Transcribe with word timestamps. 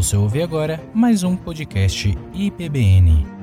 Você 0.00 0.16
ouve 0.16 0.40
agora 0.40 0.82
mais 0.94 1.22
um 1.24 1.36
podcast 1.36 2.16
IPBN. 2.32 3.39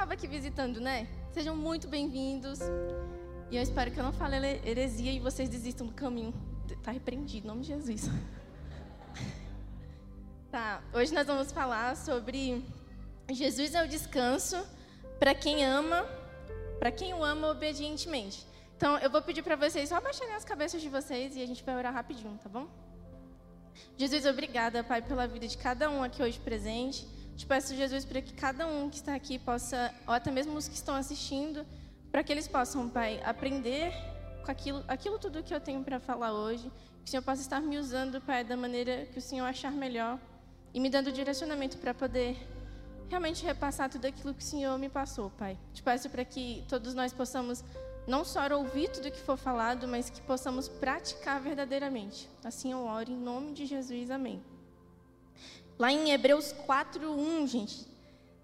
Nova 0.00 0.14
aqui 0.14 0.26
visitando, 0.26 0.80
né? 0.80 1.06
Sejam 1.30 1.54
muito 1.54 1.86
bem-vindos. 1.86 2.58
E 3.50 3.56
eu 3.56 3.62
espero 3.62 3.90
que 3.90 4.00
eu 4.00 4.02
não 4.02 4.14
fale 4.14 4.36
here- 4.36 4.62
heresia 4.66 5.12
e 5.12 5.20
vocês 5.20 5.46
desistam 5.46 5.86
do 5.86 5.92
caminho. 5.92 6.32
Tá 6.82 6.90
repreendido, 6.90 7.46
em 7.46 7.48
nome 7.48 7.60
de 7.60 7.66
Jesus. 7.68 8.08
Tá, 10.50 10.82
hoje 10.92 11.14
nós 11.14 11.26
vamos 11.26 11.52
falar 11.52 11.94
sobre 11.96 12.64
Jesus 13.30 13.72
é 13.74 13.84
o 13.84 13.86
descanso 13.86 14.56
para 15.18 15.32
quem 15.32 15.64
ama, 15.64 16.04
para 16.80 16.90
quem 16.90 17.14
o 17.14 17.22
ama 17.22 17.48
obedientemente. 17.48 18.44
Então, 18.76 18.98
eu 18.98 19.08
vou 19.08 19.22
pedir 19.22 19.42
para 19.42 19.54
vocês 19.54 19.88
só 19.90 20.00
baixarem 20.00 20.34
as 20.34 20.44
cabeças 20.44 20.82
de 20.82 20.88
vocês 20.88 21.36
e 21.36 21.42
a 21.42 21.46
gente 21.46 21.62
vai 21.62 21.76
orar 21.76 21.92
rapidinho, 21.94 22.36
tá 22.42 22.48
bom? 22.48 22.66
Jesus, 23.96 24.26
obrigada, 24.26 24.82
Pai, 24.82 25.02
pela 25.02 25.28
vida 25.28 25.46
de 25.46 25.56
cada 25.56 25.88
um 25.88 26.02
aqui 26.02 26.20
hoje 26.20 26.40
presente. 26.40 27.06
Te 27.40 27.46
peço, 27.46 27.74
Jesus, 27.74 28.04
para 28.04 28.20
que 28.20 28.34
cada 28.34 28.66
um 28.66 28.90
que 28.90 28.96
está 28.96 29.14
aqui 29.14 29.38
possa, 29.38 29.94
ou 30.06 30.12
até 30.12 30.30
mesmo 30.30 30.58
os 30.58 30.68
que 30.68 30.74
estão 30.74 30.94
assistindo, 30.94 31.64
para 32.12 32.22
que 32.22 32.30
eles 32.30 32.46
possam, 32.46 32.86
Pai, 32.86 33.18
aprender 33.24 33.94
com 34.44 34.50
aquilo, 34.52 34.84
aquilo 34.86 35.18
tudo 35.18 35.42
que 35.42 35.54
eu 35.54 35.58
tenho 35.58 35.82
para 35.82 35.98
falar 35.98 36.34
hoje. 36.34 36.70
Que 37.02 37.08
o 37.08 37.10
Senhor 37.10 37.22
possa 37.22 37.40
estar 37.40 37.58
me 37.62 37.78
usando, 37.78 38.20
Pai, 38.20 38.44
da 38.44 38.58
maneira 38.58 39.06
que 39.06 39.18
o 39.18 39.22
Senhor 39.22 39.46
achar 39.46 39.72
melhor 39.72 40.20
e 40.74 40.78
me 40.78 40.90
dando 40.90 41.10
direcionamento 41.10 41.78
para 41.78 41.94
poder 41.94 42.36
realmente 43.08 43.42
repassar 43.42 43.88
tudo 43.88 44.04
aquilo 44.04 44.34
que 44.34 44.42
o 44.42 44.46
Senhor 44.46 44.78
me 44.78 44.90
passou, 44.90 45.30
Pai. 45.30 45.56
Te 45.72 45.82
peço 45.82 46.10
para 46.10 46.26
que 46.26 46.62
todos 46.68 46.92
nós 46.92 47.10
possamos 47.10 47.64
não 48.06 48.22
só 48.22 48.46
ouvir 48.54 48.90
tudo 48.90 49.10
que 49.10 49.18
for 49.18 49.38
falado, 49.38 49.88
mas 49.88 50.10
que 50.10 50.20
possamos 50.20 50.68
praticar 50.68 51.40
verdadeiramente. 51.40 52.28
Assim 52.44 52.72
eu 52.72 52.84
oro 52.84 53.10
em 53.10 53.16
nome 53.16 53.54
de 53.54 53.64
Jesus, 53.64 54.10
amém. 54.10 54.42
Lá 55.80 55.90
em 55.90 56.10
Hebreus 56.10 56.52
4:1, 56.66 57.46
gente, 57.46 57.88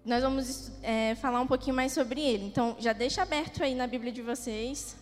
nós 0.03 0.23
vamos 0.23 0.71
é, 0.81 1.13
falar 1.13 1.39
um 1.39 1.45
pouquinho 1.45 1.75
mais 1.75 1.91
sobre 1.91 2.19
ele. 2.19 2.43
Então, 2.43 2.75
já 2.79 2.93
deixa 2.93 3.21
aberto 3.21 3.63
aí 3.63 3.75
na 3.75 3.85
Bíblia 3.85 4.11
de 4.11 4.23
vocês. 4.23 4.97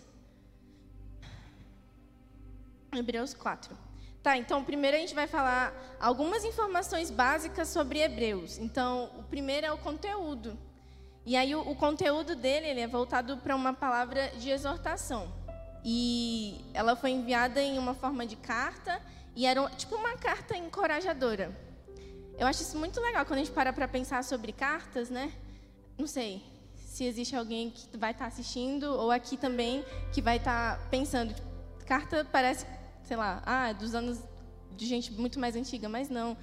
Hebreus 2.94 3.33
4. 3.33 3.78
Tá, 4.22 4.36
então 4.38 4.61
primeiro 4.66 4.97
a 4.97 5.00
gente 5.00 5.16
vai 5.16 5.28
falar 5.28 5.73
algumas 5.97 6.44
informações 6.44 7.09
básicas 7.09 7.69
sobre 7.69 8.00
Hebreus. 8.00 8.58
Então, 8.58 9.09
o 9.17 9.23
primeiro 9.23 9.67
é 9.67 9.72
o 9.72 9.78
conteúdo. 9.78 10.58
E 11.25 11.38
aí 11.38 11.56
o, 11.56 11.61
o 11.61 11.73
conteúdo 11.73 12.36
dele 12.36 12.67
ele 12.67 12.81
é 12.81 12.88
voltado 12.88 13.38
para 13.38 13.56
uma 13.56 13.72
palavra 13.72 14.28
de 14.38 14.50
exortação. 14.50 15.31
E 15.86 16.66
ela 16.73 16.97
foi 16.97 17.11
enviada 17.11 17.61
em 17.61 17.80
uma 17.80 17.94
forma 17.94 18.25
de 18.25 18.36
carta 18.36 19.02
e 19.33 19.45
era 19.45 19.69
tipo 19.69 19.95
uma 19.95 20.17
carta 20.17 20.58
encorajadora. 20.58 21.63
Eu 22.38 22.47
acho 22.47 22.61
isso 22.64 22.78
muito 22.78 23.00
legal 23.00 23.25
quando 23.25 23.39
a 23.39 23.44
gente 23.44 23.53
para 23.53 23.72
para 23.72 23.88
pensar 23.88 24.23
sobre 24.23 24.52
cartas, 24.52 25.09
né? 25.09 25.31
Não 25.97 26.06
sei 26.06 26.44
se 26.75 27.06
existe 27.06 27.35
alguém 27.35 27.72
que 27.72 27.97
vai 27.97 28.12
estar 28.12 28.25
assistindo 28.25 28.84
ou 28.84 29.09
aqui 29.09 29.38
também 29.38 29.85
que 30.13 30.22
vai 30.22 30.38
estar 30.38 30.79
pensando. 30.90 31.34
tipo, 31.34 31.47
carta 31.85 32.28
parece, 32.29 32.66
sei 33.03 33.16
lá, 33.16 33.41
ah, 33.46 33.72
dos 33.72 33.96
anos 33.96 34.19
de 34.75 34.85
gente 34.85 35.13
muito 35.13 35.40
mais 35.40 35.56
antiga, 35.56 35.88
mas 35.88 36.09
não. 36.09 36.35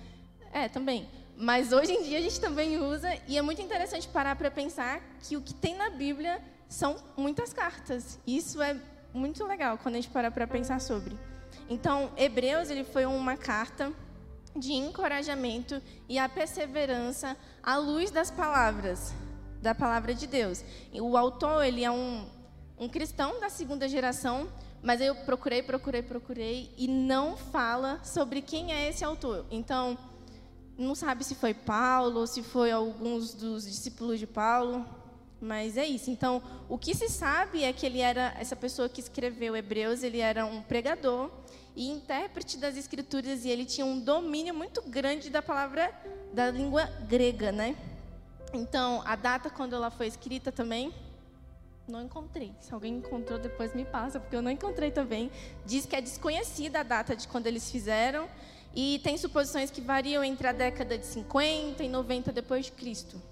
É, 0.51 0.69
também. 0.69 1.09
Mas 1.37 1.73
hoje 1.73 1.93
em 1.93 2.03
dia 2.03 2.19
a 2.19 2.21
gente 2.23 2.41
também 2.41 2.79
usa 2.79 3.09
e 3.29 3.37
é 3.37 3.43
muito 3.43 3.61
interessante 3.61 4.09
parar 4.09 4.37
para 4.37 4.51
pensar 4.51 5.01
que 5.21 5.37
o 5.37 5.43
que 5.43 5.53
tem 5.53 5.75
na 5.75 5.91
Bíblia 5.91 6.41
são 6.69 6.97
muitas 7.17 7.53
cartas. 7.53 8.19
Isso 8.27 8.63
é 8.63 8.77
muito 9.13 9.45
legal 9.45 9.77
quando 9.77 9.97
a 9.97 10.01
gente 10.01 10.11
parar 10.11 10.31
para 10.31 10.47
pensar 10.47 10.81
sobre. 10.81 11.19
Então, 11.69 12.11
Hebreus 12.17 12.71
ele 12.71 12.85
foi 12.85 13.05
uma 13.05 13.37
carta 13.37 13.93
de 14.57 14.73
encorajamento 14.73 15.81
e 16.09 16.19
a 16.19 16.29
perseverança 16.29 17.37
à 17.63 17.77
luz 17.77 18.11
das 18.11 18.31
palavras, 18.31 19.13
da 19.61 19.75
palavra 19.75 20.15
de 20.15 20.27
Deus. 20.27 20.65
O 20.95 21.17
autor, 21.17 21.65
ele 21.65 21.85
é 21.85 21.91
um, 21.91 22.27
um 22.79 22.89
cristão 22.89 23.41
da 23.41 23.49
segunda 23.49 23.89
geração, 23.89 24.49
mas 24.83 25.01
eu 25.01 25.15
procurei, 25.15 25.63
procurei, 25.63 26.03
procurei 26.03 26.75
e 26.77 26.89
não 26.89 27.37
fala 27.37 28.03
sobre 28.05 28.43
quem 28.43 28.73
é 28.73 28.89
esse 28.89 29.05
autor. 29.05 29.47
Então, 29.51 29.97
não 30.77 30.95
sabe 30.95 31.25
se 31.25 31.35
foi 31.35 31.55
Paulo 31.55 32.27
se 32.27 32.43
foi 32.43 32.71
alguns 32.71 33.35
dos 33.35 33.65
discípulos 33.65 34.19
de 34.19 34.27
Paulo, 34.27 34.85
mas 35.43 35.77
é 35.77 35.85
isso. 35.85 36.09
Então, 36.09 36.41
o 36.69 36.79
que 36.79 36.95
se 36.95 37.09
sabe 37.09 37.65
é 37.65 37.73
que 37.73 37.85
ele 37.85 37.99
era 37.99 38.33
essa 38.39 38.55
pessoa 38.55 38.89
que 38.89 39.01
escreveu 39.01 39.57
Hebreus, 39.57 40.05
ele 40.05 40.21
era 40.21 40.47
um 40.47 40.63
pregador 40.63 41.31
e 41.75 41.91
intérprete 41.91 42.57
das 42.57 42.77
escrituras 42.77 43.45
e 43.45 43.51
ele 43.51 43.65
tinha 43.65 43.85
um 43.85 43.99
domínio 43.99 44.55
muito 44.55 44.81
grande 44.83 45.31
da 45.31 45.43
palavra 45.43 45.93
da 46.33 46.49
língua 46.49 46.85
grega, 47.09 47.51
né? 47.51 47.77
Então, 48.55 49.03
a 49.05 49.17
data 49.17 49.51
quando 49.51 49.75
ela 49.75 49.91
foi 49.91 50.07
escrita 50.07 50.53
também 50.53 50.95
não 51.89 52.03
encontrei. 52.03 52.55
Se 52.61 52.73
alguém 52.73 52.99
encontrou, 52.99 53.39
depois 53.39 53.75
me 53.75 53.85
passa, 53.85 54.21
porque 54.21 54.37
eu 54.37 54.43
não 54.43 54.51
encontrei 54.51 54.93
também. 54.93 55.29
Diz 55.67 55.85
que 55.85 55.97
é 55.97 56.01
desconhecida 56.01 56.81
a 56.81 56.83
data 56.85 57.17
de 57.17 57.27
quando 57.27 57.49
eles 57.49 57.69
fizeram 57.69 58.29
e 58.75 59.01
tem 59.03 59.19
suposições 59.19 59.71
que 59.71 59.81
variam 59.81 60.23
entre 60.23 60.47
a 60.47 60.53
década 60.53 60.97
de 60.97 61.05
50 61.05 61.83
e 61.83 61.89
90 61.89 62.31
depois 62.31 62.67
de 62.67 62.73
Cristo. 62.73 63.32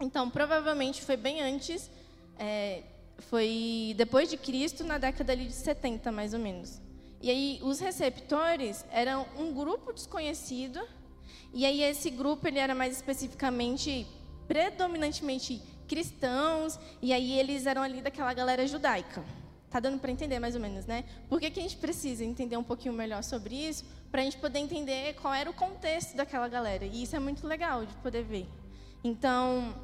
Então, 0.00 0.30
provavelmente 0.30 1.02
foi 1.02 1.16
bem 1.16 1.42
antes, 1.42 1.90
é, 2.38 2.82
foi 3.18 3.94
depois 3.96 4.30
de 4.30 4.36
Cristo, 4.36 4.82
na 4.82 4.96
década 4.96 5.32
ali 5.32 5.46
de 5.46 5.52
70, 5.52 6.10
mais 6.10 6.32
ou 6.32 6.40
menos. 6.40 6.80
E 7.20 7.30
aí, 7.30 7.60
os 7.62 7.80
receptores 7.80 8.84
eram 8.90 9.26
um 9.38 9.52
grupo 9.52 9.92
desconhecido, 9.92 10.80
e 11.52 11.66
aí 11.66 11.82
esse 11.82 12.08
grupo 12.08 12.48
ele 12.48 12.58
era 12.58 12.74
mais 12.74 12.96
especificamente, 12.96 14.06
predominantemente 14.48 15.60
cristãos, 15.86 16.78
e 17.02 17.12
aí 17.12 17.38
eles 17.38 17.66
eram 17.66 17.82
ali 17.82 18.00
daquela 18.00 18.32
galera 18.32 18.66
judaica. 18.66 19.22
Tá 19.68 19.78
dando 19.78 19.98
para 19.98 20.10
entender 20.10 20.38
mais 20.38 20.54
ou 20.54 20.60
menos, 20.60 20.86
né? 20.86 21.04
Por 21.28 21.38
que, 21.38 21.50
que 21.50 21.60
a 21.60 21.62
gente 21.62 21.76
precisa 21.76 22.24
entender 22.24 22.56
um 22.56 22.62
pouquinho 22.62 22.94
melhor 22.94 23.22
sobre 23.22 23.54
isso? 23.54 23.84
Para 24.10 24.22
a 24.22 24.24
gente 24.24 24.38
poder 24.38 24.58
entender 24.58 25.14
qual 25.14 25.34
era 25.34 25.48
o 25.48 25.52
contexto 25.52 26.16
daquela 26.16 26.48
galera. 26.48 26.84
E 26.84 27.02
isso 27.02 27.14
é 27.14 27.20
muito 27.20 27.46
legal 27.46 27.84
de 27.84 27.94
poder 27.96 28.24
ver. 28.24 28.48
Então, 29.04 29.74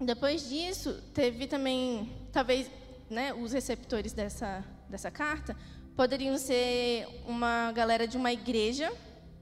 depois 0.00 0.48
disso, 0.48 1.00
teve 1.12 1.46
também, 1.46 2.12
talvez, 2.32 2.70
né, 3.08 3.32
os 3.32 3.52
receptores 3.52 4.12
dessa, 4.12 4.64
dessa 4.88 5.10
carta 5.10 5.56
poderiam 5.96 6.36
ser 6.36 7.06
uma 7.26 7.70
galera 7.72 8.06
de 8.06 8.16
uma 8.16 8.32
igreja, 8.32 8.92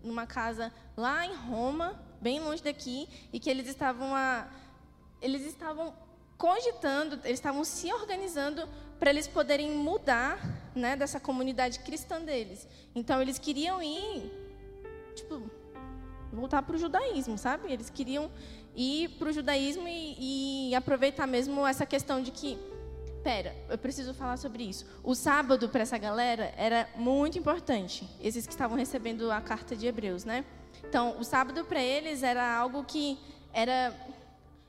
numa 0.02 0.26
casa 0.26 0.72
lá 0.96 1.24
em 1.24 1.34
Roma, 1.34 2.00
bem 2.20 2.40
longe 2.40 2.62
daqui, 2.62 3.08
e 3.32 3.40
que 3.40 3.48
eles 3.48 3.66
estavam 3.66 4.14
a, 4.14 4.46
eles 5.20 5.46
estavam 5.46 5.94
cogitando, 6.36 7.14
eles 7.24 7.38
estavam 7.38 7.64
se 7.64 7.92
organizando 7.92 8.68
para 8.98 9.10
eles 9.10 9.26
poderem 9.26 9.70
mudar, 9.70 10.38
né, 10.74 10.96
dessa 10.96 11.18
comunidade 11.18 11.78
cristã 11.80 12.20
deles. 12.20 12.68
Então 12.94 13.20
eles 13.20 13.38
queriam 13.38 13.82
ir, 13.82 14.30
tipo, 15.14 15.42
voltar 16.32 16.62
para 16.62 16.76
o 16.76 16.78
judaísmo, 16.78 17.36
sabe? 17.36 17.72
Eles 17.72 17.90
queriam 17.90 18.30
ir 18.74 19.10
para 19.10 19.28
o 19.28 19.32
judaísmo 19.32 19.86
e, 19.86 20.68
e 20.70 20.74
aproveitar 20.74 21.26
mesmo 21.26 21.66
essa 21.66 21.84
questão 21.84 22.22
de 22.22 22.30
que, 22.30 22.58
pera, 23.22 23.54
eu 23.68 23.78
preciso 23.78 24.14
falar 24.14 24.36
sobre 24.36 24.64
isso. 24.64 24.86
O 25.02 25.14
sábado 25.14 25.68
para 25.68 25.82
essa 25.82 25.98
galera 25.98 26.52
era 26.56 26.88
muito 26.96 27.38
importante. 27.38 28.08
Esses 28.20 28.46
que 28.46 28.52
estavam 28.52 28.76
recebendo 28.76 29.30
a 29.30 29.40
carta 29.40 29.76
de 29.76 29.86
Hebreus, 29.86 30.24
né? 30.24 30.44
Então, 30.84 31.18
o 31.18 31.24
sábado 31.24 31.64
para 31.64 31.82
eles 31.82 32.22
era 32.22 32.56
algo 32.56 32.84
que 32.84 33.18
era 33.52 33.94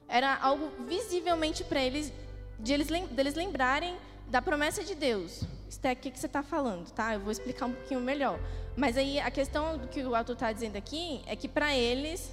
era 0.07 0.35
algo 0.35 0.69
visivelmente 0.85 1.63
para 1.63 1.81
eles 1.81 2.11
de 2.59 2.71
eles 2.73 2.87
deles 3.09 3.33
lembrarem 3.33 3.95
da 4.27 4.41
promessa 4.41 4.83
de 4.83 4.95
Deus. 4.95 5.43
Sté, 5.69 5.93
o 5.93 5.95
que, 5.95 6.11
que 6.11 6.19
você 6.19 6.27
está 6.27 6.43
falando, 6.43 6.91
tá? 6.91 7.13
Eu 7.15 7.19
vou 7.19 7.31
explicar 7.31 7.65
um 7.65 7.73
pouquinho 7.73 7.99
melhor. 7.99 8.39
Mas 8.75 8.97
aí 8.97 9.19
a 9.19 9.31
questão 9.31 9.77
do 9.77 9.87
que 9.87 10.03
o 10.03 10.15
autor 10.15 10.33
está 10.33 10.51
dizendo 10.51 10.75
aqui 10.75 11.21
é 11.25 11.35
que 11.35 11.47
para 11.47 11.75
eles 11.75 12.31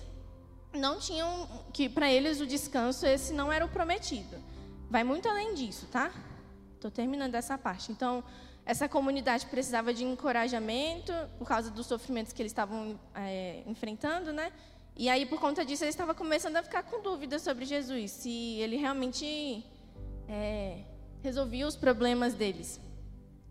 não 0.72 0.98
tinham 0.98 1.48
que 1.72 1.88
para 1.88 2.10
eles 2.10 2.40
o 2.40 2.46
descanso 2.46 3.06
esse 3.06 3.32
não 3.32 3.52
era 3.52 3.64
o 3.64 3.68
prometido. 3.68 4.36
Vai 4.88 5.04
muito 5.04 5.28
além 5.28 5.54
disso, 5.54 5.86
tá? 5.90 6.10
Estou 6.74 6.90
terminando 6.90 7.34
essa 7.34 7.56
parte. 7.56 7.92
Então, 7.92 8.24
essa 8.64 8.88
comunidade 8.88 9.46
precisava 9.46 9.92
de 9.92 10.04
encorajamento 10.04 11.12
por 11.38 11.46
causa 11.46 11.70
dos 11.70 11.86
sofrimentos 11.86 12.32
que 12.32 12.42
eles 12.42 12.52
estavam 12.52 12.98
é, 13.14 13.62
enfrentando, 13.66 14.32
né? 14.32 14.52
E 14.96 15.08
aí, 15.08 15.24
por 15.26 15.40
conta 15.40 15.64
disso, 15.64 15.84
eles 15.84 15.94
estavam 15.94 16.14
começando 16.14 16.56
a 16.56 16.62
ficar 16.62 16.82
com 16.82 17.00
dúvidas 17.02 17.42
sobre 17.42 17.64
Jesus, 17.64 18.10
se 18.10 18.58
ele 18.58 18.76
realmente 18.76 19.64
é, 20.28 20.84
resolvia 21.22 21.66
os 21.66 21.76
problemas 21.76 22.34
deles. 22.34 22.80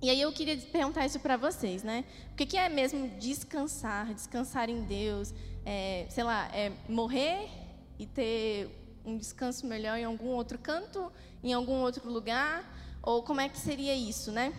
E 0.01 0.09
aí 0.09 0.21
eu 0.21 0.31
queria 0.31 0.55
perguntar 0.57 1.05
isso 1.05 1.19
para 1.19 1.35
vocês, 1.35 1.83
né? 1.83 2.05
O 2.31 2.35
que, 2.35 2.57
é 2.57 2.69
mesmo 2.69 3.09
descansar, 3.19 4.13
descansar 4.13 4.69
em 4.69 4.81
Deus? 4.83 5.33
É, 5.65 6.07
sei 6.09 6.23
lá, 6.23 6.49
é 6.53 6.71
morrer 6.87 7.49
e 7.97 8.05
ter 8.05 9.01
um 9.05 9.17
descanso 9.17 9.65
melhor 9.65 9.97
em 9.97 10.03
algum 10.03 10.29
outro 10.29 10.57
canto, 10.57 11.11
em 11.43 11.53
algum 11.53 11.81
outro 11.81 12.09
lugar? 12.09 12.63
Ou 13.01 13.23
como 13.23 13.41
é 13.41 13.49
que 13.49 13.57
seria 13.57 13.95
isso, 13.95 14.31
né? 14.31 14.53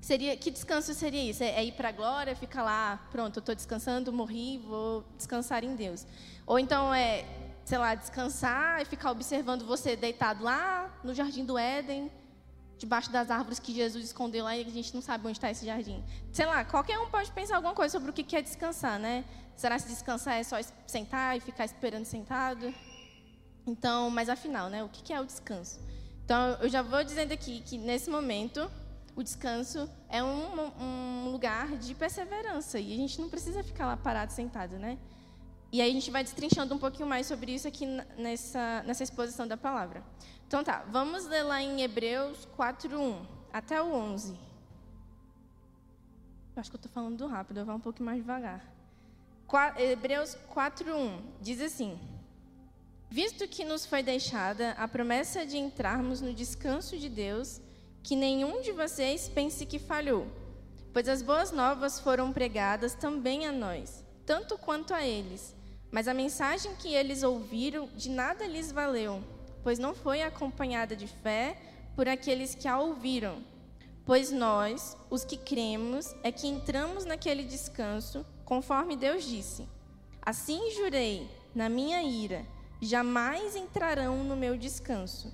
Seria, 0.00 0.36
que 0.36 0.50
descanso 0.50 0.94
seria 0.94 1.22
isso? 1.22 1.42
É, 1.42 1.48
é 1.48 1.64
ir 1.64 1.72
para 1.72 1.88
a 1.88 1.92
glória, 1.92 2.36
ficar 2.36 2.62
lá, 2.62 3.08
pronto, 3.10 3.38
eu 3.38 3.40
estou 3.40 3.54
descansando, 3.54 4.12
morri, 4.12 4.58
vou 4.58 5.04
descansar 5.16 5.64
em 5.64 5.74
Deus. 5.74 6.06
Ou 6.46 6.58
então 6.58 6.94
é, 6.94 7.24
sei 7.64 7.78
lá, 7.78 7.94
descansar 7.94 8.80
e 8.82 8.84
ficar 8.84 9.10
observando 9.10 9.66
você 9.66 9.96
deitado 9.96 10.44
lá 10.44 11.00
no 11.02 11.12
jardim 11.12 11.44
do 11.44 11.58
Éden, 11.58 12.10
debaixo 12.78 13.10
das 13.10 13.30
árvores 13.30 13.58
que 13.58 13.72
Jesus 13.72 14.04
escondeu 14.04 14.44
lá 14.44 14.56
e 14.56 14.62
a 14.62 14.70
gente 14.70 14.94
não 14.94 15.00
sabe 15.00 15.26
onde 15.26 15.38
está 15.38 15.50
esse 15.50 15.64
jardim. 15.64 16.04
Sei 16.32 16.44
lá, 16.44 16.64
qualquer 16.64 16.98
um 16.98 17.08
pode 17.08 17.30
pensar 17.32 17.56
alguma 17.56 17.74
coisa 17.74 17.92
sobre 17.92 18.10
o 18.10 18.12
que 18.12 18.36
é 18.36 18.42
descansar, 18.42 18.98
né? 18.98 19.24
Será 19.56 19.78
que 19.78 19.88
descansar 19.88 20.34
é 20.34 20.42
só 20.42 20.56
sentar 20.86 21.36
e 21.36 21.40
ficar 21.40 21.64
esperando 21.64 22.04
sentado? 22.04 22.72
Então, 23.66 24.10
mas 24.10 24.28
afinal, 24.28 24.68
né? 24.68 24.84
O 24.84 24.88
que 24.88 25.12
é 25.12 25.20
o 25.20 25.24
descanso? 25.24 25.80
Então, 26.24 26.58
eu 26.60 26.68
já 26.68 26.82
vou 26.82 27.02
dizendo 27.02 27.32
aqui 27.32 27.60
que 27.60 27.78
nesse 27.78 28.10
momento 28.10 28.70
o 29.14 29.22
descanso 29.22 29.88
é 30.10 30.22
um, 30.22 30.70
um 30.78 31.30
lugar 31.32 31.76
de 31.78 31.94
perseverança 31.94 32.78
e 32.78 32.92
a 32.92 32.96
gente 32.96 33.20
não 33.20 33.30
precisa 33.30 33.62
ficar 33.64 33.86
lá 33.86 33.96
parado 33.96 34.32
sentado, 34.32 34.76
né? 34.76 34.98
E 35.72 35.80
aí 35.80 35.90
a 35.90 35.92
gente 35.92 36.10
vai 36.10 36.22
destrinchando 36.22 36.74
um 36.74 36.78
pouquinho 36.78 37.08
mais 37.08 37.26
sobre 37.26 37.52
isso 37.52 37.66
aqui 37.66 37.86
nessa, 38.16 38.82
nessa 38.84 39.02
exposição 39.02 39.46
da 39.46 39.56
palavra. 39.56 40.02
Então 40.46 40.62
tá, 40.62 40.84
vamos 40.90 41.26
ler 41.26 41.42
lá 41.42 41.60
em 41.60 41.82
Hebreus 41.82 42.46
4:1 42.56 43.26
até 43.52 43.82
o 43.82 43.92
11. 43.92 44.32
Eu 46.54 46.60
acho 46.60 46.70
que 46.70 46.76
eu 46.76 46.78
estou 46.78 46.92
falando 46.92 47.26
rápido, 47.26 47.58
eu 47.58 47.66
vou 47.66 47.74
um 47.74 47.80
pouco 47.80 48.02
mais 48.02 48.18
devagar. 48.18 48.64
Hebreus 49.76 50.36
4:1 50.54 51.20
diz 51.40 51.60
assim: 51.60 51.98
Visto 53.10 53.48
que 53.48 53.64
nos 53.64 53.84
foi 53.84 54.02
deixada 54.02 54.70
a 54.72 54.86
promessa 54.86 55.44
de 55.44 55.58
entrarmos 55.58 56.20
no 56.20 56.32
descanso 56.32 56.96
de 56.96 57.08
Deus, 57.08 57.60
que 58.02 58.14
nenhum 58.14 58.62
de 58.62 58.70
vocês 58.70 59.28
pense 59.28 59.66
que 59.66 59.80
falhou, 59.80 60.28
pois 60.92 61.08
as 61.08 61.22
boas 61.22 61.50
novas 61.50 61.98
foram 61.98 62.32
pregadas 62.32 62.94
também 62.94 63.46
a 63.46 63.52
nós, 63.52 64.04
tanto 64.24 64.56
quanto 64.56 64.94
a 64.94 65.04
eles. 65.04 65.55
Mas 65.96 66.06
a 66.06 66.12
mensagem 66.12 66.76
que 66.76 66.92
eles 66.92 67.22
ouviram 67.22 67.88
de 67.96 68.10
nada 68.10 68.46
lhes 68.46 68.70
valeu 68.70 69.22
pois 69.66 69.80
não 69.80 69.96
foi 69.96 70.22
acompanhada 70.22 70.94
de 70.94 71.08
fé 71.08 71.60
por 71.96 72.06
aqueles 72.08 72.54
que 72.54 72.68
a 72.68 72.78
ouviram. 72.78 73.42
Pois 74.04 74.30
nós, 74.30 74.96
os 75.10 75.24
que 75.24 75.36
cremos, 75.36 76.14
é 76.22 76.30
que 76.30 76.46
entramos 76.46 77.04
naquele 77.04 77.42
descanso, 77.42 78.24
conforme 78.44 78.94
Deus 78.94 79.24
disse: 79.24 79.66
Assim 80.22 80.70
jurei, 80.70 81.28
na 81.52 81.68
minha 81.68 82.00
ira, 82.00 82.46
jamais 82.80 83.56
entrarão 83.56 84.22
no 84.22 84.36
meu 84.36 84.56
descanso. 84.56 85.32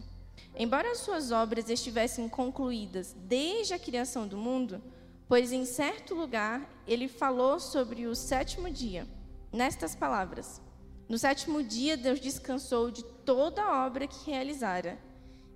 Embora 0.57 0.93
as 0.93 1.01
suas 1.01 1.31
obras 1.31 1.69
estivessem 1.69 2.27
concluídas 2.27 3.15
desde 3.29 3.75
a 3.75 3.79
criação 3.79 4.27
do 4.27 4.39
mundo, 4.39 4.83
pois 5.29 5.53
em 5.53 5.67
certo 5.67 6.15
lugar 6.15 6.67
ele 6.89 7.07
falou 7.07 7.61
sobre 7.61 8.07
o 8.07 8.15
sétimo 8.15 8.71
dia, 8.71 9.07
nestas 9.53 9.95
palavras: 9.95 10.61
no 11.09 11.19
sétimo 11.19 11.63
dia, 11.63 11.97
Deus 11.97 12.19
descansou 12.19 12.91
de 12.91 13.05
toda 13.05 13.63
a 13.63 13.87
obra 13.87 14.07
que 14.07 14.31
realizara. 14.31 14.99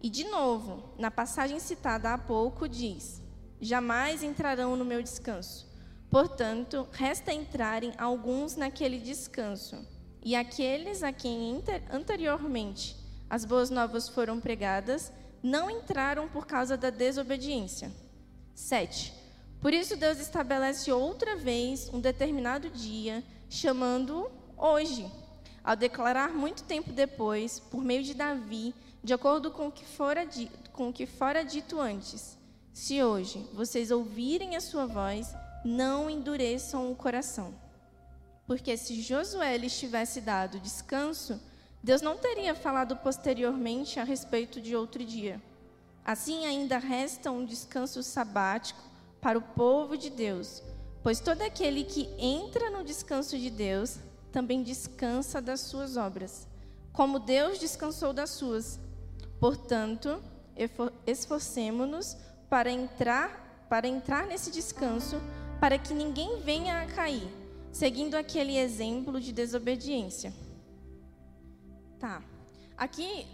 E, 0.03 0.11
de 0.11 0.25
novo, 0.25 0.85
na 0.99 1.11
passagem 1.11 1.59
citada 1.59 2.13
há 2.13 2.19
pouco, 2.19 2.69
diz: 2.69 3.23
Jamais 3.61 4.23
entrarão 4.23 4.77
no 4.77 4.85
meu 4.85 5.03
descanso. 5.03 5.67
Portanto, 6.11 6.87
resta 6.93 7.33
entrarem 7.33 7.93
alguns 7.97 8.55
naquele 8.55 8.99
descanso. 8.99 9.87
E 10.23 10.37
aqueles 10.37 11.03
a 11.03 11.13
quem 11.13 11.63
anteriormente 11.91 12.97
as 13.31 13.45
boas 13.45 13.71
novas 13.71 14.09
foram 14.09 14.39
pregadas, 14.39 15.13
não 15.43 15.71
entraram 15.71 16.29
por 16.29 16.47
causa 16.47 16.77
da 16.77 16.91
desobediência. 16.91 17.91
7. 18.55 19.13
Por 19.61 19.73
isso, 19.73 19.97
Deus 19.97 20.19
estabelece 20.19 20.93
outra 20.93 21.35
vez 21.35 21.89
um 21.93 22.01
determinado 22.01 22.69
dia, 22.71 23.25
chamando-o 23.49 24.31
hoje 24.57 25.11
ao 25.63 25.75
declarar 25.75 26.33
muito 26.33 26.63
tempo 26.63 26.93
depois, 26.93 27.59
por 27.59 27.83
meio 27.83 28.03
de 28.03 28.15
Davi, 28.15 28.73
de 29.03 29.13
acordo 29.13 29.51
com 29.51 29.67
o 29.67 29.73
que 29.73 29.85
fora 29.85 30.25
dito, 30.25 30.71
com 30.71 30.89
o 30.89 30.93
que 30.93 31.07
fora 31.07 31.45
dito 31.45 31.81
antes: 31.81 32.39
Se 32.73 33.03
hoje 33.03 33.39
vocês 33.53 33.91
ouvirem 33.91 34.57
a 34.57 34.61
sua 34.61 34.87
voz, 34.87 35.35
não 35.65 36.09
endureçam 36.09 36.91
o 36.91 36.95
coração. 36.95 37.55
Porque 38.47 38.77
se 38.77 39.03
Josué 39.03 39.57
lhes 39.57 39.77
tivesse 39.77 40.21
dado 40.21 40.61
descanso, 40.61 41.41
Deus 41.83 42.01
não 42.01 42.17
teria 42.17 42.55
falado 42.55 42.97
posteriormente 42.97 43.99
a 43.99 44.05
respeito 44.05 44.61
de 44.61 44.77
outro 44.77 45.05
dia. 45.05 45.43
Assim 46.05 46.47
ainda 46.47 46.79
resta 46.79 47.33
um 47.33 47.45
descanso 47.45 48.03
sabático 48.05 48.81
para 49.21 49.37
o 49.37 49.43
povo 49.43 49.97
de 49.97 50.09
Deus, 50.09 50.63
pois 51.07 51.21
todo 51.21 51.41
aquele 51.43 51.85
que 51.85 52.09
entra 52.19 52.69
no 52.69 52.83
descanso 52.83 53.39
de 53.39 53.49
Deus 53.49 53.97
também 54.33 54.65
descansa 54.65 55.41
das 55.41 55.61
suas 55.61 55.97
obras, 55.97 56.49
como 56.93 57.21
Deus 57.21 57.61
descansou 57.61 58.13
das 58.13 58.31
suas. 58.31 58.81
Portanto, 59.39 60.21
esforcemo-nos 61.07 62.17
para 62.51 62.73
entrar, 62.73 63.67
para 63.69 63.87
entrar 63.87 64.27
nesse 64.27 64.51
descanso, 64.51 65.21
para 65.61 65.79
que 65.79 65.95
ninguém 65.95 66.41
venha 66.41 66.83
a 66.83 66.87
cair, 66.87 67.29
seguindo 67.71 68.17
aquele 68.17 68.59
exemplo 68.59 69.21
de 69.21 69.31
desobediência. 69.31 70.35
Tá. 72.01 72.21
Aqui, 72.77 73.29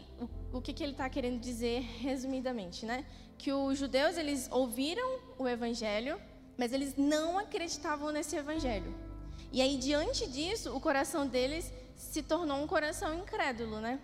o, 0.52 0.60
que, 0.60 0.74
que 0.74 0.82
ele 0.82 0.92
está 0.92 1.08
querendo 1.08 1.40
dizer, 1.40 1.80
resumidamente, 1.80 2.84
né? 2.84 3.06
Que 3.38 3.50
os 3.50 3.78
judeus, 3.78 4.18
eles 4.18 4.46
ouviram 4.52 5.20
o 5.38 5.48
evangelho, 5.48 6.20
mas 6.56 6.72
eles 6.72 6.96
não 6.96 7.38
acreditavam 7.38 8.10
nesse 8.10 8.36
evangelho. 8.36 8.94
E 9.52 9.60
aí, 9.60 9.76
diante 9.76 10.26
disso, 10.26 10.74
o 10.74 10.80
coração 10.80 11.26
deles 11.26 11.72
se 11.96 12.22
tornou 12.22 12.58
um 12.58 12.66
coração 12.66 13.14
incrédulo, 13.14 13.80
né? 13.80 14.00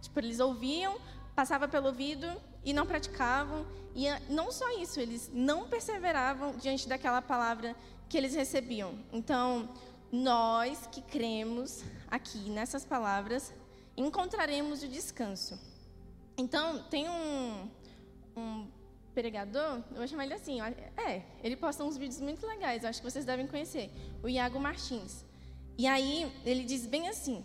Tipo, 0.00 0.20
eles 0.20 0.40
ouviam, 0.40 0.98
passava 1.34 1.66
pelo 1.68 1.86
ouvido 1.86 2.26
e 2.64 2.72
não 2.72 2.86
praticavam. 2.86 3.66
E 3.94 4.06
não 4.30 4.52
só 4.52 4.70
isso, 4.80 5.00
eles 5.00 5.30
não 5.32 5.68
perseveravam 5.68 6.56
diante 6.56 6.88
daquela 6.88 7.20
palavra 7.20 7.74
que 8.08 8.16
eles 8.16 8.34
recebiam. 8.34 8.98
Então, 9.12 9.68
nós 10.10 10.86
que 10.90 11.02
cremos 11.02 11.82
aqui 12.10 12.38
nessas 12.50 12.84
palavras, 12.84 13.52
encontraremos 13.96 14.82
o 14.82 14.88
descanso. 14.88 15.58
Então, 16.36 16.82
tem 16.84 17.08
um, 17.08 17.68
um 18.36 18.66
pregador, 19.18 19.82
eu 19.90 19.96
vou 19.96 20.06
chamar 20.06 20.26
ele 20.26 20.34
assim, 20.34 20.60
é, 20.60 21.22
ele 21.42 21.56
posta 21.56 21.82
uns 21.82 21.96
vídeos 21.96 22.20
muito 22.20 22.46
legais, 22.46 22.84
acho 22.84 23.00
que 23.02 23.10
vocês 23.10 23.24
devem 23.24 23.48
conhecer, 23.48 23.90
o 24.22 24.28
Iago 24.28 24.60
Martins. 24.60 25.24
E 25.76 25.88
aí 25.88 26.32
ele 26.44 26.62
diz 26.62 26.86
bem 26.86 27.08
assim: 27.08 27.44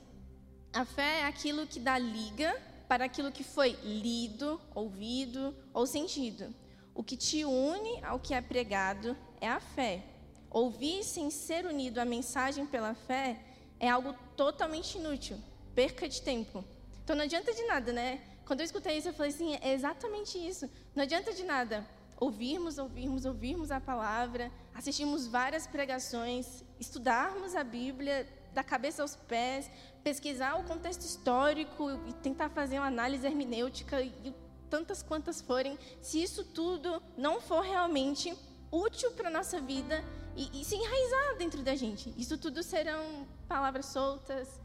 a 0.71 0.85
fé 0.85 1.21
é 1.21 1.25
aquilo 1.25 1.65
que 1.65 1.79
dá 1.79 1.97
liga 1.97 2.55
para 2.87 3.05
aquilo 3.05 3.31
que 3.31 3.43
foi 3.43 3.71
lido, 3.83 4.61
ouvido 4.75 5.55
ou 5.73 5.87
sentido. 5.87 6.53
O 6.93 7.03
que 7.03 7.17
te 7.17 7.43
une 7.43 8.03
ao 8.03 8.19
que 8.19 8.35
é 8.35 8.41
pregado 8.41 9.17
é 9.41 9.47
a 9.47 9.59
fé. 9.59 10.03
Ouvir 10.51 11.03
sem 11.03 11.31
ser 11.31 11.65
unido 11.65 11.97
à 11.97 12.05
mensagem 12.05 12.67
pela 12.67 12.93
fé 12.93 13.39
é 13.79 13.89
algo 13.89 14.13
totalmente 14.37 14.99
inútil, 14.99 15.39
perca 15.73 16.07
de 16.07 16.21
tempo. 16.21 16.63
Então 17.03 17.15
não 17.15 17.23
adianta 17.23 17.51
de 17.51 17.63
nada, 17.63 17.91
né? 17.91 18.21
Quando 18.45 18.59
eu 18.59 18.65
escutei 18.65 18.97
isso, 18.97 19.09
eu 19.09 19.13
falei 19.13 19.31
assim: 19.31 19.57
é 19.61 19.73
exatamente 19.73 20.37
isso. 20.37 20.69
Não 20.95 21.03
adianta 21.03 21.33
de 21.33 21.43
nada 21.43 21.85
ouvirmos, 22.19 22.77
ouvirmos, 22.77 23.25
ouvirmos 23.25 23.71
a 23.71 23.81
palavra, 23.81 24.51
assistirmos 24.73 25.27
várias 25.27 25.67
pregações, 25.67 26.63
estudarmos 26.79 27.55
a 27.55 27.63
Bíblia 27.63 28.27
da 28.53 28.63
cabeça 28.63 29.01
aos 29.01 29.15
pés, 29.15 29.69
pesquisar 30.03 30.55
o 30.59 30.63
contexto 30.63 31.01
histórico 31.01 31.91
e 32.07 32.13
tentar 32.13 32.49
fazer 32.49 32.77
uma 32.79 32.87
análise 32.87 33.25
hermenêutica 33.25 34.01
e 34.01 34.33
tantas 34.69 35.03
quantas 35.03 35.41
forem, 35.41 35.77
se 36.01 36.21
isso 36.21 36.43
tudo 36.43 37.01
não 37.17 37.41
for 37.41 37.61
realmente 37.61 38.35
útil 38.71 39.11
para 39.11 39.27
a 39.27 39.31
nossa 39.31 39.59
vida 39.59 40.03
e, 40.35 40.61
e 40.61 40.65
se 40.65 40.75
enraizar 40.75 41.37
dentro 41.37 41.61
da 41.61 41.75
gente. 41.75 42.13
Isso 42.17 42.37
tudo 42.37 42.63
serão 42.63 43.27
palavras 43.47 43.87
soltas, 43.87 44.59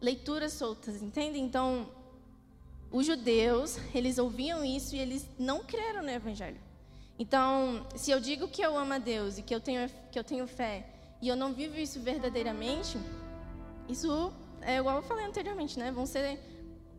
leituras 0.00 0.52
soltas, 0.52 1.02
entende? 1.02 1.38
Então, 1.38 1.90
os 2.90 3.06
judeus, 3.06 3.78
eles 3.94 4.18
ouviam 4.18 4.64
isso 4.64 4.96
e 4.96 4.98
eles 4.98 5.28
não 5.38 5.62
creram 5.64 6.02
no 6.02 6.10
evangelho. 6.10 6.58
Então, 7.18 7.86
se 7.96 8.10
eu 8.10 8.20
digo 8.20 8.48
que 8.48 8.62
eu 8.62 8.76
amo 8.76 8.94
a 8.94 8.98
Deus 8.98 9.38
e 9.38 9.42
que 9.42 9.54
eu 9.54 9.60
tenho, 9.60 9.90
que 10.10 10.18
eu 10.18 10.24
tenho 10.24 10.46
fé 10.46 10.86
e 11.20 11.28
eu 11.28 11.36
não 11.36 11.52
vivo 11.52 11.76
isso 11.76 12.00
verdadeiramente, 12.00 12.96
isso 13.88 14.32
é 14.62 14.76
igual 14.78 14.96
eu 14.96 15.02
falei 15.02 15.26
anteriormente, 15.26 15.78
né? 15.78 15.90
Vão 15.90 16.06
ser, 16.06 16.38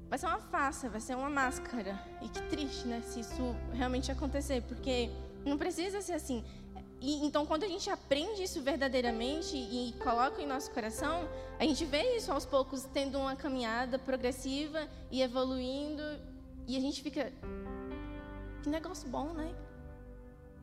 vai 0.09 0.19
ser 0.19 0.25
uma 0.27 0.39
farsa, 0.39 0.89
vai 0.89 0.99
ser 0.99 1.15
uma 1.15 1.29
máscara. 1.29 1.97
E 2.21 2.27
que 2.27 2.41
triste, 2.43 2.85
né? 2.85 3.01
Se 3.01 3.21
isso 3.21 3.55
realmente 3.73 4.11
acontecer, 4.11 4.61
porque 4.63 5.09
não 5.45 5.57
precisa 5.57 6.01
ser 6.01 6.13
assim. 6.13 6.43
E, 7.01 7.25
então, 7.25 7.45
quando 7.45 7.63
a 7.63 7.67
gente 7.67 7.89
aprende 7.89 8.43
isso 8.43 8.61
verdadeiramente 8.61 9.55
e 9.55 9.93
coloca 10.03 10.41
em 10.41 10.47
nosso 10.47 10.69
coração, 10.71 11.29
a 11.57 11.63
gente 11.63 11.85
vê 11.85 12.17
isso 12.17 12.31
aos 12.31 12.45
poucos 12.45 12.83
tendo 12.93 13.17
uma 13.17 13.35
caminhada 13.35 13.97
progressiva 13.97 14.87
e 15.09 15.21
evoluindo, 15.21 16.03
e 16.67 16.75
a 16.75 16.79
gente 16.79 17.01
fica. 17.01 17.31
Que 18.61 18.69
negócio 18.69 19.07
bom, 19.07 19.33
né? 19.33 19.53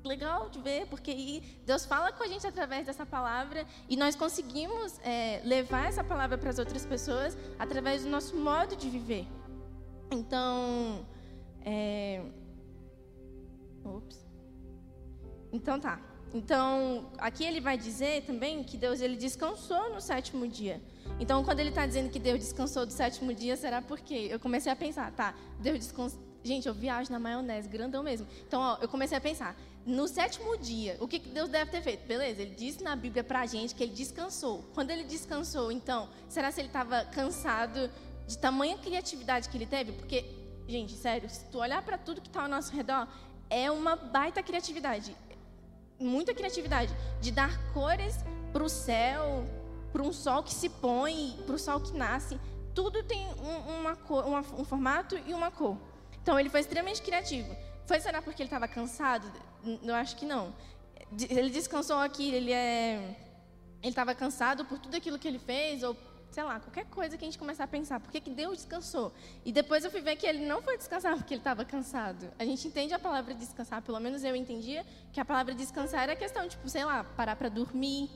Legal 0.05 0.49
de 0.51 0.61
ver, 0.61 0.87
porque 0.87 1.43
Deus 1.65 1.85
fala 1.85 2.13
com 2.13 2.23
a 2.23 2.29
gente 2.29 2.47
através 2.47 2.87
dessa 2.87 3.05
palavra 3.05 3.67
e 3.89 3.97
nós 3.97 4.15
conseguimos 4.15 5.01
é, 5.01 5.41
levar 5.45 5.89
essa 5.89 6.05
palavra 6.05 6.39
para 6.39 6.51
as 6.51 6.59
outras 6.61 6.87
pessoas 6.87 7.37
através 7.59 8.05
do 8.05 8.11
nosso 8.11 8.37
modo 8.37 8.77
de 8.77 8.89
viver. 8.89 9.27
Então, 10.13 11.05
é... 11.65 12.23
Ops. 13.85 14.25
Então 15.51 15.81
tá. 15.81 16.01
Então, 16.35 17.07
aqui 17.19 17.45
ele 17.45 17.61
vai 17.61 17.79
dizer 17.79 18.23
também 18.23 18.63
que 18.63 18.77
Deus 18.77 19.01
ele 19.01 19.17
descansou 19.17 19.95
no 19.95 20.01
sétimo 20.01 20.47
dia. 20.47 20.81
Então, 21.19 21.43
quando 21.45 21.61
ele 21.61 21.71
está 21.71 21.87
dizendo 21.87 22.11
que 22.11 22.19
Deus 22.19 22.39
descansou 22.39 22.85
do 22.85 22.93
sétimo 22.93 23.33
dia, 23.33 23.57
será 23.57 23.81
porque 23.81 24.29
eu 24.31 24.39
comecei 24.39 24.71
a 24.71 24.77
pensar, 24.77 25.11
tá? 25.13 25.35
Deus 25.61 25.79
descansou. 25.79 26.21
Gente, 26.43 26.69
eu 26.69 26.75
viajo 26.75 27.11
na 27.11 27.19
maionese, 27.19 27.69
grandão 27.69 28.03
mesmo. 28.03 28.27
Então, 28.47 28.61
ó, 28.61 28.79
eu 28.81 28.89
comecei 28.89 29.17
a 29.17 29.21
pensar, 29.21 29.57
no 29.85 30.07
sétimo 30.07 30.57
dia, 30.57 30.97
o 31.01 31.09
que 31.09 31.19
Deus 31.19 31.49
deve 31.49 31.71
ter 31.71 31.81
feito? 31.81 32.07
Beleza, 32.07 32.43
ele 32.43 32.55
disse 32.55 32.85
na 32.85 32.95
Bíblia 32.95 33.25
para 33.25 33.41
a 33.41 33.47
gente 33.47 33.75
que 33.75 33.83
ele 33.83 33.93
descansou. 33.93 34.65
Quando 34.75 34.91
ele 34.91 35.05
descansou, 35.05 35.73
então, 35.73 36.09
será 36.29 36.53
se 36.53 36.61
ele 36.61 36.69
estava 36.69 37.05
cansado 37.05 37.91
de 38.27 38.39
tamanha 38.39 38.77
criatividade 38.79 39.49
que 39.49 39.57
ele 39.57 39.67
teve? 39.67 39.93
Porque, 39.93 40.25
gente, 40.69 40.93
sério, 40.93 41.29
se 41.29 41.45
tu 41.47 41.59
olhar 41.59 41.83
para 41.83 41.97
tudo 41.97 42.21
que 42.21 42.29
está 42.29 42.43
ao 42.43 42.49
nosso 42.49 42.73
redor, 42.73 43.09
é 43.49 43.71
uma 43.71 43.97
baita 43.97 44.43
criatividade 44.43 45.17
muita 45.99 46.35
criatividade 46.35 46.95
de 47.21 47.31
dar 47.31 47.59
cores 47.73 48.17
para 48.53 48.63
o 48.63 48.69
céu, 48.69 49.45
para 49.93 50.03
um 50.03 50.13
sol 50.13 50.43
que 50.43 50.55
se 50.55 50.69
põe, 50.69 51.39
para 51.47 51.55
o 51.55 51.59
sol 51.59 51.81
que 51.81 51.97
nasce. 51.97 52.39
Tudo 52.75 53.03
tem 53.03 53.27
um, 53.27 53.81
uma 53.81 53.97
cor, 53.97 54.27
uma, 54.27 54.41
um 54.41 54.65
formato 54.65 55.19
e 55.27 55.33
uma 55.33 55.51
cor. 55.51 55.77
Então 56.23 56.39
ele 56.39 56.51
foi 56.51 56.61
extremamente 56.61 57.03
criativo. 57.03 57.55
Foi 57.87 58.01
será 58.01 58.21
porque 58.21 58.43
ele 58.43 58.49
estava 58.49 58.67
cansado? 58.67 59.31
Eu 59.83 59.95
acho 59.95 60.17
que 60.17 60.27
não. 60.27 60.55
Ele 61.31 61.51
descansou 61.51 61.99
aqui, 61.99 62.35
ele 62.35 62.53
é 62.53 63.17
ele 63.83 63.93
estava 63.93 64.15
cansado 64.15 64.65
por 64.65 64.79
tudo 64.79 64.97
aquilo 64.97 65.19
que 65.19 65.29
ele 65.29 65.39
fez 65.39 65.83
ou 65.83 65.97
sei 66.37 66.45
lá, 66.45 66.61
qualquer 66.61 66.85
coisa 66.91 67.17
que 67.17 67.25
a 67.25 67.29
gente 67.29 67.39
começar 67.39 67.65
a 67.65 67.67
pensar, 67.67 67.99
por 67.99 68.13
que, 68.13 68.21
que 68.21 68.29
Deus 68.29 68.59
descansou? 68.59 69.11
E 69.43 69.51
depois 69.51 69.83
eu 69.87 69.91
fui 69.91 70.03
ver 70.03 70.17
que 70.17 70.27
ele 70.27 70.45
não 70.45 70.61
foi 70.61 70.77
descansar 70.77 71.17
porque 71.17 71.33
ele 71.33 71.41
estava 71.41 71.65
cansado. 71.65 72.31
A 72.39 72.45
gente 72.45 72.69
entende 72.69 72.93
a 72.93 72.99
palavra 72.99 73.33
descansar, 73.33 73.81
pelo 73.81 73.99
menos 73.99 74.23
eu 74.23 74.37
entendia 74.37 74.85
que 75.15 75.19
a 75.19 75.25
palavra 75.25 75.55
descansar 75.55 76.03
era 76.03 76.15
questão, 76.15 76.47
tipo, 76.47 76.69
sei 76.69 76.85
lá, 76.85 77.05
parar 77.05 77.37
para 77.37 77.49
dormir, 77.49 78.11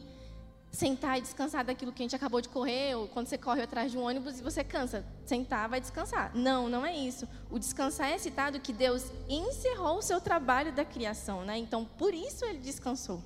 sentar 0.71 1.17
e 1.17 1.23
descansar 1.23 1.65
daquilo 1.65 1.93
que 1.93 2.03
a 2.03 2.05
gente 2.05 2.15
acabou 2.15 2.43
de 2.43 2.51
correr, 2.51 2.95
ou 2.95 3.09
quando 3.09 3.27
você 3.27 3.39
corre 3.39 3.63
atrás 3.63 3.91
de 3.91 3.97
um 3.97 4.03
ônibus 4.03 4.39
e 4.39 4.43
você 4.43 4.63
cansa, 4.63 5.03
sentar 5.25 5.67
vai 5.71 5.81
descansar. 5.81 6.31
Não, 6.35 6.69
não 6.69 6.85
é 6.85 6.95
isso. 6.95 7.27
O 7.51 7.59
descansar 7.59 8.11
é 8.11 8.19
citado 8.19 8.61
que 8.61 8.75
Deus 8.75 9.11
encerrou 9.31 9.97
o 9.97 10.03
seu 10.03 10.21
trabalho 10.21 10.73
da 10.73 10.85
criação, 10.85 11.43
né? 11.43 11.57
Então, 11.57 11.87
por 11.87 12.13
isso 12.13 12.45
ele 12.45 12.59
descansou. 12.59 13.23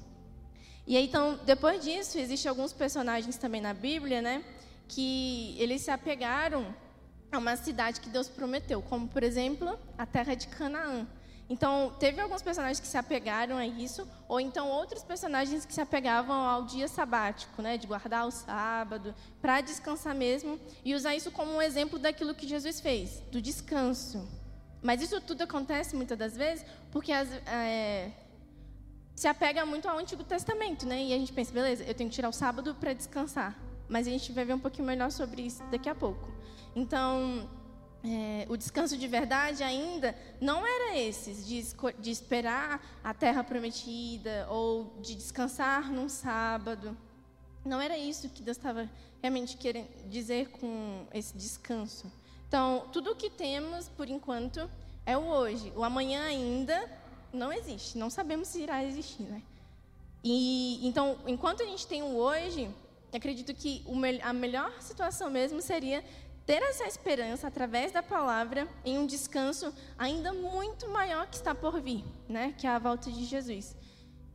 E 0.86 0.96
aí, 0.96 1.06
então, 1.06 1.36
depois 1.44 1.82
disso, 1.82 2.16
existem 2.16 2.48
alguns 2.48 2.72
personagens 2.72 3.36
também 3.36 3.60
na 3.60 3.74
Bíblia, 3.74 4.22
né? 4.22 4.44
Que 4.88 5.56
eles 5.58 5.82
se 5.82 5.90
apegaram 5.90 6.74
a 7.32 7.38
uma 7.38 7.56
cidade 7.56 8.00
que 8.00 8.08
Deus 8.08 8.28
prometeu, 8.28 8.80
como 8.82 9.08
por 9.08 9.22
exemplo 9.22 9.78
a 9.98 10.06
terra 10.06 10.34
de 10.34 10.46
Canaã. 10.48 11.06
Então, 11.48 11.94
teve 12.00 12.20
alguns 12.20 12.40
personagens 12.40 12.80
que 12.80 12.86
se 12.86 12.96
apegaram 12.96 13.56
a 13.58 13.66
isso, 13.66 14.08
ou 14.26 14.40
então 14.40 14.70
outros 14.70 15.02
personagens 15.02 15.66
que 15.66 15.74
se 15.74 15.80
apegavam 15.80 16.34
ao 16.34 16.64
dia 16.64 16.88
sabático, 16.88 17.60
né, 17.60 17.76
de 17.76 17.86
guardar 17.86 18.26
o 18.26 18.30
sábado, 18.30 19.14
para 19.42 19.60
descansar 19.60 20.14
mesmo, 20.14 20.58
e 20.82 20.94
usar 20.94 21.14
isso 21.14 21.30
como 21.30 21.52
um 21.52 21.60
exemplo 21.60 21.98
daquilo 21.98 22.34
que 22.34 22.48
Jesus 22.48 22.80
fez, 22.80 23.20
do 23.30 23.42
descanso. 23.42 24.26
Mas 24.82 25.02
isso 25.02 25.20
tudo 25.20 25.42
acontece 25.42 25.96
muitas 25.96 26.18
das 26.18 26.36
vezes 26.36 26.64
porque 26.90 27.10
as, 27.10 27.28
é, 27.46 28.10
se 29.14 29.26
apega 29.26 29.64
muito 29.64 29.88
ao 29.88 29.98
Antigo 29.98 30.22
Testamento, 30.24 30.86
né? 30.86 31.02
E 31.02 31.12
a 31.14 31.18
gente 31.18 31.32
pensa, 31.32 31.52
beleza, 31.52 31.84
eu 31.84 31.94
tenho 31.94 32.10
que 32.10 32.14
tirar 32.14 32.28
o 32.28 32.32
sábado 32.32 32.74
para 32.74 32.92
descansar. 32.92 33.58
Mas 33.88 34.06
a 34.06 34.10
gente 34.10 34.32
vai 34.32 34.44
ver 34.44 34.54
um 34.54 34.58
pouquinho 34.58 34.86
melhor 34.86 35.10
sobre 35.10 35.42
isso 35.42 35.62
daqui 35.70 35.88
a 35.88 35.94
pouco. 35.94 36.28
Então, 36.74 37.48
é, 38.04 38.46
o 38.50 38.56
descanso 38.56 38.98
de 38.98 39.08
verdade 39.08 39.62
ainda 39.62 40.14
não 40.40 40.66
era 40.66 40.98
esse, 40.98 41.32
de, 41.32 41.64
de 41.98 42.10
esperar 42.10 42.84
a 43.02 43.14
terra 43.14 43.42
prometida 43.42 44.46
ou 44.50 44.92
de 45.00 45.14
descansar 45.14 45.90
num 45.90 46.08
sábado. 46.08 46.96
Não 47.64 47.80
era 47.80 47.96
isso 47.96 48.28
que 48.28 48.42
Deus 48.42 48.58
estava 48.58 48.90
realmente 49.22 49.56
querendo 49.56 49.88
dizer 50.10 50.50
com 50.50 51.06
esse 51.14 51.34
descanso. 51.34 52.12
Então, 52.46 52.86
tudo 52.92 53.12
o 53.12 53.16
que 53.16 53.30
temos, 53.30 53.88
por 53.88 54.08
enquanto, 54.08 54.70
é 55.06 55.16
o 55.16 55.24
hoje. 55.26 55.72
O 55.74 55.82
amanhã 55.82 56.24
ainda 56.24 56.90
não 57.32 57.50
existe. 57.50 57.96
Não 57.96 58.10
sabemos 58.10 58.48
se 58.48 58.60
irá 58.60 58.84
existir, 58.84 59.22
né? 59.22 59.42
E, 60.22 60.86
então, 60.86 61.18
enquanto 61.26 61.62
a 61.62 61.66
gente 61.66 61.86
tem 61.86 62.02
o 62.02 62.16
hoje, 62.16 62.70
acredito 63.16 63.54
que 63.54 63.84
a 64.22 64.32
melhor 64.32 64.72
situação 64.80 65.30
mesmo 65.30 65.60
seria 65.60 66.04
ter 66.46 66.62
essa 66.62 66.84
esperança 66.84 67.46
através 67.48 67.92
da 67.92 68.02
palavra 68.02 68.68
em 68.84 68.98
um 68.98 69.06
descanso 69.06 69.72
ainda 69.96 70.32
muito 70.32 70.88
maior 70.88 71.26
que 71.26 71.36
está 71.36 71.54
por 71.54 71.80
vir, 71.80 72.04
né? 72.28 72.54
Que 72.58 72.66
é 72.66 72.70
a 72.70 72.78
volta 72.78 73.10
de 73.10 73.24
Jesus. 73.24 73.74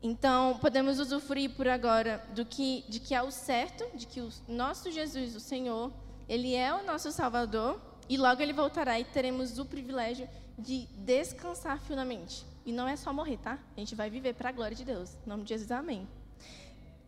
Então, 0.02 0.58
podemos 0.60 0.98
usufruir 1.00 1.52
por 1.56 1.68
agora 1.68 2.26
do 2.34 2.46
que 2.46 2.86
de 2.88 3.00
que 3.00 3.14
é 3.14 3.22
o 3.22 3.32
certo, 3.32 3.86
de 3.96 4.08
que 4.08 4.22
o 4.22 4.30
nosso 4.48 4.90
Jesus, 4.90 5.36
o 5.36 5.40
Senhor, 5.40 5.92
ele 6.28 6.56
é 6.56 6.74
o 6.74 6.84
nosso 6.84 7.12
Salvador 7.12 7.80
e 8.08 8.18
logo 8.18 8.42
ele 8.42 8.54
voltará 8.54 9.00
e 9.00 9.04
teremos 9.04 9.60
o 9.60 9.66
privilégio 9.66 10.28
de 10.58 10.88
descansar 10.98 11.80
finalmente. 11.82 12.46
E 12.66 12.72
não 12.72 12.88
é 12.88 12.96
só 12.96 13.14
morrer, 13.14 13.38
tá? 13.38 13.60
A 13.76 13.80
gente 13.80 13.94
vai 13.94 14.10
viver 14.10 14.34
para 14.34 14.50
a 14.50 14.52
glória 14.52 14.76
de 14.76 14.86
Deus. 14.86 15.16
Em 15.26 15.30
nome 15.30 15.44
de 15.44 15.50
Jesus, 15.50 15.72
amém. 15.72 16.08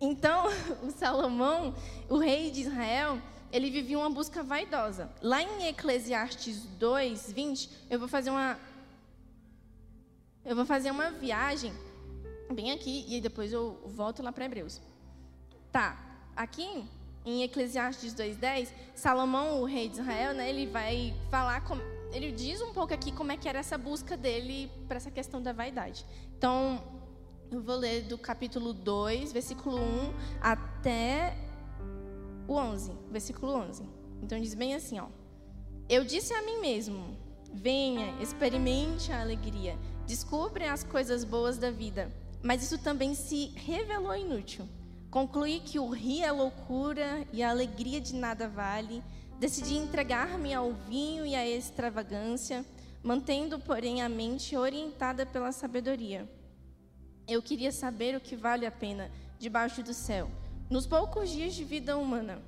Então, 0.01 0.47
o 0.83 0.89
Salomão, 0.89 1.75
o 2.09 2.17
rei 2.17 2.49
de 2.49 2.61
Israel, 2.61 3.21
ele 3.51 3.69
vivia 3.69 3.99
uma 3.99 4.09
busca 4.09 4.41
vaidosa. 4.41 5.09
Lá 5.21 5.41
em 5.41 5.67
Eclesiastes 5.67 6.65
2, 6.79 7.31
20, 7.31 7.69
eu 7.89 7.99
vou 7.99 8.07
fazer 8.07 8.31
uma 8.31 8.57
eu 10.43 10.55
vou 10.55 10.65
fazer 10.65 10.89
uma 10.89 11.11
viagem 11.11 11.71
bem 12.51 12.71
aqui 12.71 13.05
e 13.07 13.21
depois 13.21 13.53
eu 13.53 13.79
volto 13.85 14.23
lá 14.23 14.31
para 14.31 14.45
Hebreus. 14.45 14.81
Tá. 15.71 15.95
Aqui 16.35 16.83
em 17.23 17.43
Eclesiastes 17.43 18.13
2:10, 18.15 18.73
Salomão, 18.95 19.61
o 19.61 19.65
rei 19.65 19.87
de 19.87 19.99
Israel, 19.99 20.33
né, 20.33 20.49
ele 20.49 20.65
vai 20.65 21.13
falar 21.29 21.61
com, 21.61 21.75
ele 22.11 22.31
diz 22.31 22.59
um 22.61 22.73
pouco 22.73 22.91
aqui 22.91 23.11
como 23.11 23.31
é 23.31 23.37
que 23.37 23.47
era 23.47 23.59
essa 23.59 23.77
busca 23.77 24.17
dele 24.17 24.71
para 24.87 24.97
essa 24.97 25.11
questão 25.11 25.39
da 25.39 25.53
vaidade. 25.53 26.03
Então, 26.35 26.81
eu 27.51 27.61
vou 27.61 27.75
ler 27.75 28.03
do 28.03 28.17
capítulo 28.17 28.71
2, 28.71 29.33
versículo 29.33 29.77
1 29.77 30.13
até 30.39 31.35
o 32.47 32.53
11, 32.53 32.93
versículo 33.11 33.51
11. 33.53 33.83
Então 34.23 34.39
diz 34.39 34.53
bem 34.53 34.73
assim, 34.73 34.99
ó: 34.99 35.07
Eu 35.89 36.05
disse 36.05 36.33
a 36.33 36.41
mim 36.43 36.61
mesmo: 36.61 37.17
Venha, 37.53 38.15
experimente 38.21 39.11
a 39.11 39.19
alegria, 39.19 39.77
descubra 40.07 40.71
as 40.71 40.83
coisas 40.83 41.25
boas 41.25 41.57
da 41.57 41.69
vida. 41.69 42.09
Mas 42.41 42.63
isso 42.63 42.77
também 42.77 43.13
se 43.13 43.47
revelou 43.55 44.15
inútil. 44.15 44.67
Concluí 45.11 45.59
que 45.59 45.77
o 45.77 45.89
rir 45.89 46.23
é 46.23 46.31
loucura 46.31 47.27
e 47.33 47.43
a 47.43 47.49
alegria 47.49 47.99
de 47.99 48.15
nada 48.15 48.47
vale. 48.47 49.03
Decidi 49.37 49.75
entregar-me 49.75 50.53
ao 50.53 50.71
vinho 50.71 51.25
e 51.25 51.35
à 51.35 51.45
extravagância, 51.45 52.65
mantendo, 53.03 53.59
porém, 53.59 54.01
a 54.01 54.07
mente 54.07 54.55
orientada 54.55 55.25
pela 55.25 55.51
sabedoria. 55.51 56.27
Eu 57.27 57.41
queria 57.41 57.71
saber 57.71 58.15
o 58.15 58.21
que 58.21 58.35
vale 58.35 58.65
a 58.65 58.71
pena 58.71 59.11
debaixo 59.39 59.81
do 59.81 59.93
céu, 59.93 60.29
nos 60.69 60.85
poucos 60.85 61.29
dias 61.29 61.53
de 61.53 61.63
vida 61.63 61.97
humana. 61.97 62.41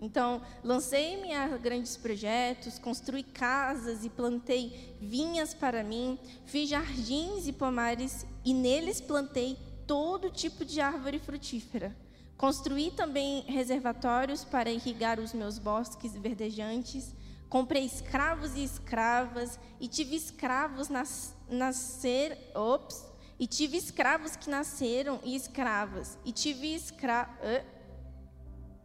Então, 0.00 0.40
lancei-me 0.64 1.34
a 1.34 1.58
grandes 1.58 1.96
projetos, 1.96 2.78
construí 2.78 3.22
casas 3.22 4.02
e 4.04 4.08
plantei 4.08 4.96
vinhas 5.00 5.52
para 5.52 5.84
mim, 5.84 6.18
fiz 6.46 6.70
jardins 6.70 7.46
e 7.46 7.52
pomares 7.52 8.24
e 8.42 8.54
neles 8.54 9.00
plantei 9.00 9.58
todo 9.86 10.30
tipo 10.30 10.64
de 10.64 10.80
árvore 10.80 11.18
frutífera. 11.18 11.94
Construí 12.40 12.90
também 12.90 13.42
reservatórios 13.42 14.42
para 14.44 14.70
irrigar 14.70 15.20
os 15.20 15.34
meus 15.34 15.58
bosques 15.58 16.16
verdejantes. 16.16 17.14
Comprei 17.50 17.84
escravos 17.84 18.56
e 18.56 18.64
escravas 18.64 19.58
e 19.78 19.86
tive 19.86 20.16
escravos 20.16 20.88
nas, 20.88 21.36
nascer, 21.50 22.38
ops, 22.54 23.04
E 23.40 23.46
tive 23.46 23.78
escravos 23.78 24.36
que 24.36 24.50
nasceram 24.50 25.18
e 25.24 25.34
escravas. 25.34 26.18
E 26.26 26.30
tive 26.30 26.74
escravos 26.74 27.36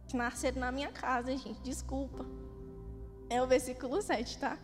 que 0.08 0.16
nasceram 0.16 0.60
na 0.60 0.72
minha 0.72 0.90
casa, 0.90 1.36
gente. 1.36 1.60
Desculpa. 1.60 2.24
É 3.28 3.42
o 3.42 3.46
versículo 3.46 4.00
7, 4.00 4.38
tá? 4.38 4.58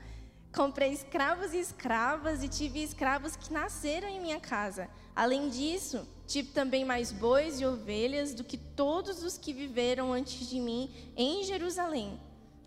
Comprei 0.55 0.93
escravos 0.93 1.53
e 1.53 1.59
escravas 1.59 2.43
e 2.43 2.49
tive 2.49 2.83
escravos 2.83 3.37
que 3.37 3.53
nasceram 3.53 4.09
em 4.09 4.19
minha 4.19 4.41
casa. 4.41 4.89
Além 5.15 5.51
disso, 5.51 6.09
tive 6.27 6.53
também 6.53 6.87
mais 6.87 7.13
bois 7.13 7.61
e 7.61 7.67
ovelhas 7.67 8.33
do 8.33 8.45
que 8.45 8.57
todos 8.57 9.23
os 9.23 9.37
que 9.37 9.53
viveram 9.53 10.11
antes 10.11 10.49
de 10.49 10.59
mim 10.59 10.91
em 11.15 11.45
Jerusalém. 11.45 12.19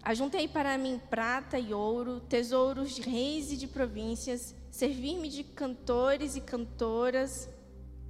Ajuntei 0.04 0.48
para 0.48 0.78
mim 0.78 1.02
prata 1.10 1.58
e 1.58 1.74
ouro, 1.74 2.20
tesouros 2.20 2.94
de 2.94 3.02
reis 3.02 3.52
e 3.52 3.58
de 3.58 3.66
províncias, 3.66 4.54
servir-me 4.76 5.30
de 5.30 5.44
cantores 5.44 6.36
e 6.36 6.42
cantoras 6.42 7.50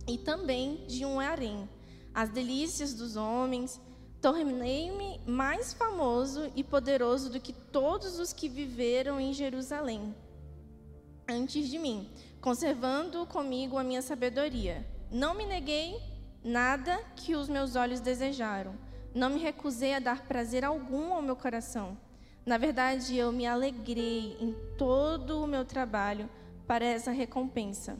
e 0.07 0.17
também 0.17 0.86
de 0.88 1.05
um 1.05 1.19
harém. 1.19 1.69
As 2.13 2.29
delícias 2.29 2.93
dos 2.93 3.15
homens, 3.15 3.79
tornei-me 4.22 5.19
mais 5.27 5.74
famoso 5.74 6.51
e 6.55 6.63
poderoso 6.63 7.29
do 7.29 7.39
que 7.39 7.53
todos 7.53 8.19
os 8.19 8.34
que 8.34 8.48
viveram 8.48 9.19
em 9.19 9.34
Jerusalém 9.34 10.15
antes 11.27 11.69
de 11.69 11.79
mim, 11.79 12.10
conservando 12.39 13.25
comigo 13.25 13.77
a 13.77 13.84
minha 13.84 14.01
sabedoria. 14.01 14.86
Não 15.12 15.34
me 15.34 15.45
neguei 15.45 16.00
nada 16.43 16.98
que 17.15 17.36
os 17.36 17.50
meus 17.50 17.75
olhos 17.75 18.00
desejaram 18.00 18.75
não 19.15 19.29
me 19.29 19.39
recusei 19.39 19.93
a 19.93 20.00
dar 20.00 20.24
prazer 20.24 20.65
algum 20.65 21.13
ao 21.13 21.22
meu 21.22 21.38
coração. 21.38 21.98
Na 22.45 22.57
verdade, 22.57 23.15
eu 23.15 23.31
me 23.31 23.48
alegrei 23.48 24.36
em 24.41 24.53
todo 24.77 25.41
o 25.41 25.48
meu 25.48 25.63
trabalho 25.63 26.29
para 26.67 26.86
essa 26.86 27.12
recompensa, 27.12 27.98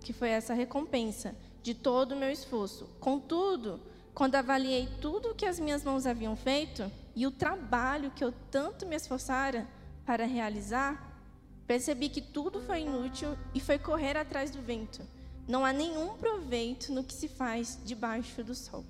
que 0.00 0.12
foi 0.12 0.30
essa 0.30 0.54
recompensa 0.54 1.34
de 1.62 1.74
todo 1.74 2.12
o 2.12 2.16
meu 2.16 2.30
esforço. 2.30 2.86
Contudo, 3.00 3.80
quando 4.14 4.36
avaliei 4.36 4.88
tudo 5.00 5.30
o 5.30 5.34
que 5.34 5.46
as 5.46 5.58
minhas 5.58 5.82
mãos 5.82 6.06
haviam 6.06 6.36
feito 6.36 6.90
e 7.16 7.26
o 7.26 7.30
trabalho 7.30 8.10
que 8.10 8.22
eu 8.22 8.32
tanto 8.50 8.86
me 8.86 8.94
esforçara 8.94 9.66
para 10.04 10.26
realizar, 10.26 11.20
percebi 11.66 12.08
que 12.08 12.20
tudo 12.20 12.60
foi 12.60 12.82
inútil 12.82 13.36
e 13.54 13.60
foi 13.60 13.78
correr 13.78 14.16
atrás 14.16 14.50
do 14.50 14.62
vento. 14.62 15.02
Não 15.48 15.64
há 15.64 15.72
nenhum 15.72 16.16
proveito 16.16 16.92
no 16.92 17.02
que 17.02 17.12
se 17.12 17.28
faz 17.28 17.78
debaixo 17.84 18.44
do 18.44 18.54
sol. 18.54 18.84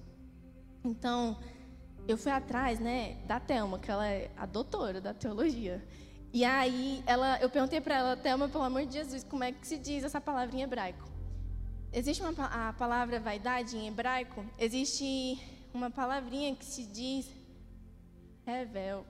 Então, 0.84 1.38
eu 2.06 2.18
fui 2.18 2.30
atrás, 2.30 2.78
né, 2.78 3.16
da 3.26 3.40
Thelma, 3.40 3.78
que 3.78 3.90
ela 3.90 4.06
é 4.06 4.30
a 4.36 4.44
doutora 4.44 5.00
da 5.00 5.14
teologia. 5.14 5.82
E 6.34 6.44
aí 6.44 7.00
ela, 7.06 7.38
eu 7.40 7.48
perguntei 7.48 7.80
para 7.80 7.94
ela, 7.94 8.16
Thelma, 8.16 8.48
pelo 8.48 8.64
amor 8.64 8.84
de 8.84 8.94
Jesus, 8.94 9.22
como 9.22 9.44
é 9.44 9.52
que 9.52 9.64
se 9.64 9.78
diz 9.78 10.02
essa 10.02 10.20
palavra 10.20 10.56
em 10.56 10.62
hebraico? 10.62 11.08
Existe 11.92 12.20
uma 12.24 12.34
a 12.46 12.72
palavra 12.72 13.20
vaidade 13.20 13.76
em 13.76 13.86
hebraico? 13.86 14.44
Existe 14.58 15.38
uma 15.72 15.92
palavrinha 15.92 16.56
que 16.56 16.64
se 16.64 16.86
diz 16.86 17.30
revel. 18.44 19.06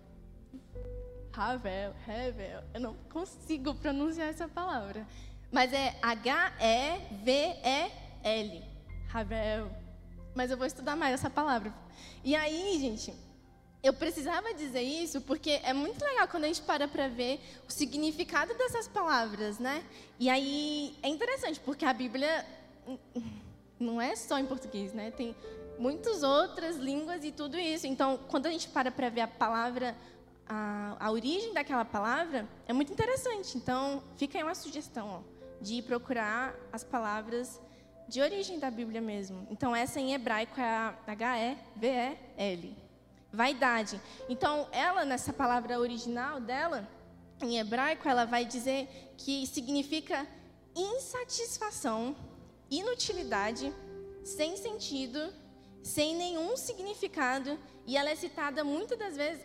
Ravel, 1.32 1.94
revel. 2.04 2.62
Eu 2.74 2.80
não 2.80 2.92
consigo 3.10 3.74
pronunciar 3.74 4.28
essa 4.28 4.46
palavra. 4.46 5.06
Mas 5.50 5.72
é 5.72 5.96
H-E-V-E-L. 6.02 6.54
Ravel. 9.08 9.70
Mas 10.34 10.50
eu 10.50 10.58
vou 10.58 10.66
estudar 10.66 10.94
mais 10.94 11.14
essa 11.14 11.30
palavra. 11.30 11.72
E 12.22 12.36
aí, 12.36 12.78
gente, 12.78 13.14
eu 13.84 13.92
precisava 13.92 14.54
dizer 14.54 14.80
isso 14.80 15.20
porque 15.20 15.60
é 15.62 15.74
muito 15.74 16.02
legal 16.02 16.26
quando 16.26 16.44
a 16.44 16.46
gente 16.46 16.62
para 16.62 16.88
para 16.88 17.06
ver 17.06 17.38
o 17.68 17.70
significado 17.70 18.54
dessas 18.54 18.88
palavras, 18.88 19.58
né? 19.58 19.84
E 20.18 20.30
aí 20.30 20.96
é 21.02 21.08
interessante 21.08 21.60
porque 21.60 21.84
a 21.84 21.92
Bíblia 21.92 22.46
não 23.78 24.00
é 24.00 24.16
só 24.16 24.38
em 24.38 24.46
português, 24.46 24.94
né? 24.94 25.10
Tem 25.10 25.36
muitas 25.78 26.22
outras 26.22 26.76
línguas 26.76 27.24
e 27.24 27.30
tudo 27.30 27.58
isso. 27.58 27.86
Então, 27.86 28.18
quando 28.28 28.46
a 28.46 28.50
gente 28.50 28.68
para 28.68 28.90
para 28.90 29.10
ver 29.10 29.20
a 29.20 29.28
palavra, 29.28 29.94
a, 30.48 30.96
a 30.98 31.10
origem 31.10 31.52
daquela 31.52 31.84
palavra, 31.84 32.48
é 32.66 32.72
muito 32.72 32.90
interessante. 32.90 33.58
Então, 33.58 34.02
fica 34.16 34.38
aí 34.38 34.44
uma 34.44 34.54
sugestão 34.54 35.22
ó, 35.22 35.60
de 35.60 35.82
procurar 35.82 36.54
as 36.72 36.82
palavras 36.82 37.60
de 38.08 38.22
origem 38.22 38.58
da 38.58 38.70
Bíblia 38.70 39.02
mesmo. 39.02 39.46
Então, 39.50 39.76
essa 39.76 40.00
em 40.00 40.14
hebraico 40.14 40.58
é 40.58 40.64
a 40.64 40.94
H-E-V-E-L. 41.06 42.83
Vaidade. 43.34 44.00
Então, 44.28 44.68
ela, 44.70 45.04
nessa 45.04 45.32
palavra 45.32 45.78
original 45.78 46.40
dela, 46.40 46.88
em 47.42 47.58
hebraico, 47.58 48.08
ela 48.08 48.24
vai 48.24 48.44
dizer 48.44 48.88
que 49.18 49.46
significa 49.46 50.26
insatisfação, 50.74 52.16
inutilidade, 52.70 53.72
sem 54.22 54.56
sentido, 54.56 55.32
sem 55.82 56.14
nenhum 56.16 56.56
significado. 56.56 57.58
E 57.86 57.96
ela 57.96 58.10
é 58.10 58.16
citada 58.16 58.64
muitas 58.64 58.98
das 58.98 59.16
vezes. 59.16 59.44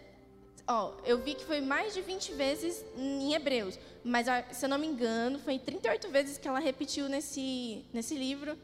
Ó, 0.67 0.93
eu 1.03 1.17
vi 1.17 1.33
que 1.33 1.43
foi 1.43 1.61
mais 1.61 1.95
de 1.95 2.01
20 2.01 2.33
vezes 2.33 2.85
em 2.95 3.33
Hebreus, 3.33 3.79
mas 4.03 4.27
se 4.51 4.63
eu 4.63 4.69
não 4.69 4.77
me 4.77 4.85
engano, 4.85 5.39
foi 5.39 5.57
38 5.57 6.09
vezes 6.09 6.37
que 6.37 6.47
ela 6.47 6.59
repetiu 6.59 7.09
nesse, 7.09 7.85
nesse 7.91 8.15
livro. 8.15 8.55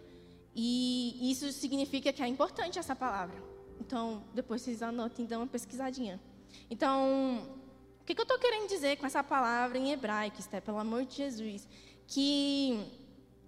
E 0.53 1.31
isso 1.31 1.51
significa 1.51 2.13
que 2.13 2.21
é 2.21 2.27
importante 2.27 2.77
essa 2.79 2.95
palavra. 2.95 3.54
Então, 3.79 4.23
depois 4.33 4.61
vocês 4.61 4.81
anotem 4.81 5.25
dão 5.25 5.41
uma 5.41 5.47
pesquisadinha. 5.47 6.19
Então, 6.69 7.47
o 8.01 8.05
que, 8.05 8.15
que 8.15 8.21
eu 8.21 8.23
estou 8.23 8.39
querendo 8.39 8.67
dizer 8.67 8.97
com 8.97 9.05
essa 9.05 9.23
palavra 9.23 9.77
em 9.77 9.91
hebraico, 9.91 10.39
Esté, 10.39 10.61
pelo 10.61 10.79
amor 10.79 11.05
de 11.05 11.15
Jesus? 11.15 11.67
Que, 12.07 12.79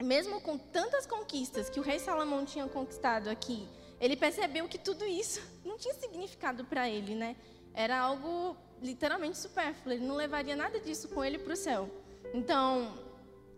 mesmo 0.03 0.41
com 0.41 0.57
tantas 0.57 1.05
conquistas 1.05 1.69
que 1.69 1.79
o 1.79 1.83
rei 1.83 1.99
Salomão 1.99 2.45
tinha 2.45 2.67
conquistado 2.67 3.29
aqui, 3.29 3.67
ele 3.99 4.15
percebeu 4.15 4.67
que 4.67 4.77
tudo 4.77 5.05
isso 5.05 5.41
não 5.65 5.77
tinha 5.77 5.93
significado 5.93 6.65
para 6.65 6.89
ele, 6.89 7.15
né? 7.15 7.35
era 7.77 7.99
algo 7.99 8.57
literalmente 8.81 9.37
supérfluo. 9.37 9.93
Ele 9.93 10.05
não 10.05 10.15
levaria 10.15 10.55
nada 10.55 10.79
disso 10.79 11.07
com 11.09 11.23
ele 11.23 11.37
para 11.37 11.53
o 11.53 11.55
céu. 11.55 11.87
Então, 12.33 12.91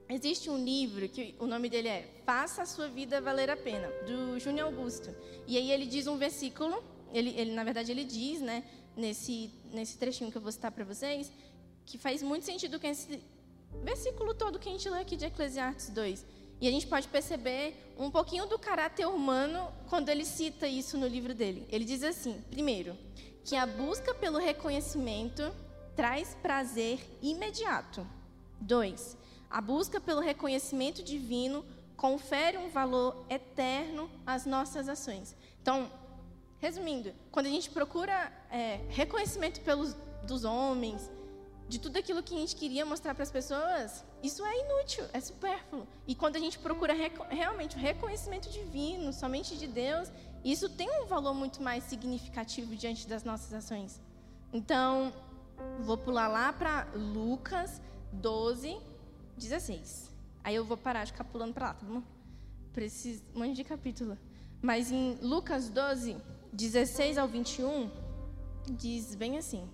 existe 0.10 0.50
um 0.50 0.58
livro 0.58 1.08
que 1.08 1.36
o 1.39 1.45
nome 1.45 1.69
dele 1.69 1.88
é 1.88 2.10
Faça 2.26 2.63
a 2.63 2.65
Sua 2.65 2.88
Vida 2.88 3.22
Valer 3.22 3.50
a 3.50 3.58
Pena, 3.58 3.88
do 4.06 4.39
Júnior 4.39 4.67
Augusto. 4.67 5.13
E 5.48 5.58
aí 5.58 5.72
ele 5.72 5.86
diz 5.86 6.08
um 6.08 6.17
versículo, 6.17 6.84
ele, 7.13 7.30
ele 7.38 7.52
na 7.52 7.63
verdade 7.63 7.91
ele 7.91 8.04
diz, 8.04 8.41
né, 8.41 8.63
nesse, 8.95 9.52
nesse 9.72 9.98
trechinho 9.98 10.32
que 10.32 10.38
eu 10.38 10.41
vou 10.41 10.52
citar 10.52 10.72
para 10.72 10.84
vocês, 10.84 11.32
que 11.86 11.98
faz 11.98 12.22
muito 12.22 12.45
sentido 12.45 12.80
com 12.80 12.88
esse 12.88 13.22
versículo 13.84 14.34
todo 14.34 14.60
que 14.60 14.67
a 14.69 14.72
gente 14.72 14.89
lê 14.89 15.00
aqui 15.00 15.15
de 15.15 15.26
Eclesiastes 15.26 15.89
2. 15.89 16.26
E 16.62 16.67
a 16.67 16.72
gente 16.72 16.88
pode 16.88 17.08
perceber 17.08 17.93
um 17.98 18.12
pouquinho 18.12 18.45
do 18.45 18.60
caráter 18.60 19.08
humano 19.08 19.72
quando 19.88 20.10
ele 20.10 20.26
cita 20.26 20.67
isso 20.67 20.98
no 20.98 21.08
livro 21.08 21.34
dele. 21.34 21.65
Ele 21.69 21.86
diz 21.86 22.04
assim: 22.04 22.43
primeiro, 22.50 22.98
que 23.45 23.56
a 23.56 23.65
busca 23.65 24.13
pelo 24.13 24.38
reconhecimento 24.38 25.54
traz 25.95 26.36
prazer 26.41 27.00
imediato. 27.22 28.06
2. 28.60 29.17
A 29.49 29.62
busca 29.62 29.99
pelo 29.99 30.21
reconhecimento 30.21 31.03
divino 31.03 31.65
confere 31.97 32.57
um 32.57 32.69
valor 32.69 33.25
eterno 33.29 34.09
às 34.25 34.45
nossas 34.45 34.88
ações. 34.88 35.35
Então, 35.62 35.91
resumindo, 36.59 37.12
quando 37.31 37.47
a 37.47 37.49
gente 37.49 37.69
procura 37.69 38.31
é, 38.51 38.79
reconhecimento 38.89 39.62
pelos 39.62 39.95
dos 40.23 40.43
homens, 40.43 41.09
de 41.67 41.79
tudo 41.79 41.97
aquilo 41.97 42.23
que 42.23 42.33
a 42.33 42.38
gente 42.38 42.55
queria 42.55 42.83
mostrar 42.85 43.13
para 43.13 43.23
as 43.23 43.31
pessoas, 43.31 44.03
isso 44.23 44.43
é 44.43 44.59
inútil, 44.65 45.05
é 45.13 45.19
supérfluo. 45.19 45.88
E 46.07 46.15
quando 46.15 46.35
a 46.35 46.39
gente 46.39 46.57
procura 46.57 46.93
realmente 47.29 47.75
o 47.75 47.79
reconhecimento 47.79 48.49
divino, 48.49 49.13
somente 49.13 49.55
de 49.55 49.67
Deus, 49.67 50.12
isso 50.43 50.67
tem 50.67 50.89
um 51.01 51.05
valor 51.05 51.33
muito 51.33 51.62
mais 51.62 51.83
significativo 51.83 52.75
diante 52.75 53.07
das 53.07 53.23
nossas 53.23 53.53
ações. 53.53 54.01
Então, 54.51 55.13
vou 55.81 55.97
pular 55.97 56.27
lá 56.27 56.51
para 56.51 56.88
Lucas 56.95 57.79
12, 58.13 58.75
16. 59.39 60.12
Aí 60.43 60.56
eu 60.56 60.63
vou 60.63 60.78
parar 60.78 61.04
de 61.04 61.12
ficar 61.12 61.23
pulando 61.23 61.54
para 61.54 61.67
lá, 61.67 61.73
tá 61.73 61.86
bom? 61.86 62.04
Preciso, 62.73 63.23
um 63.36 63.39
monte 63.39 63.56
de 63.56 63.63
capítulo. 63.63 64.17
Mas 64.62 64.91
em 64.91 65.17
Lucas 65.21 65.69
12, 65.69 66.17
16 66.54 67.17
ao 67.17 67.28
21, 67.28 67.89
diz 68.69 69.15
bem 69.15 69.38
assim. 69.38 69.67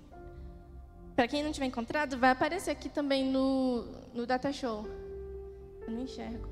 Para 1.15 1.28
quem 1.28 1.43
não 1.43 1.51
tiver 1.51 1.65
encontrado, 1.65 2.17
vai 2.17 2.30
aparecer 2.32 2.71
aqui 2.71 2.89
também 2.89 3.30
no, 3.32 3.86
no 4.13 4.25
Data 4.25 4.51
Show. 4.51 4.86
Eu 5.88 5.91
não 5.91 6.01
enxergo. 6.01 6.49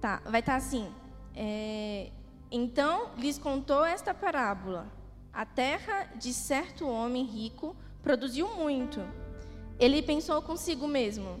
Tá, 0.00 0.20
vai 0.24 0.40
estar 0.40 0.52
tá 0.52 0.58
assim. 0.58 0.90
É, 1.34 2.10
então 2.50 3.10
lhes 3.18 3.38
contou 3.38 3.84
esta 3.84 4.14
parábola: 4.14 4.90
A 5.32 5.44
terra 5.44 6.04
de 6.16 6.32
certo 6.32 6.88
homem 6.88 7.24
rico 7.24 7.76
produziu 8.02 8.54
muito. 8.56 9.00
Ele 9.78 10.02
pensou 10.02 10.40
consigo 10.40 10.86
mesmo: 10.86 11.40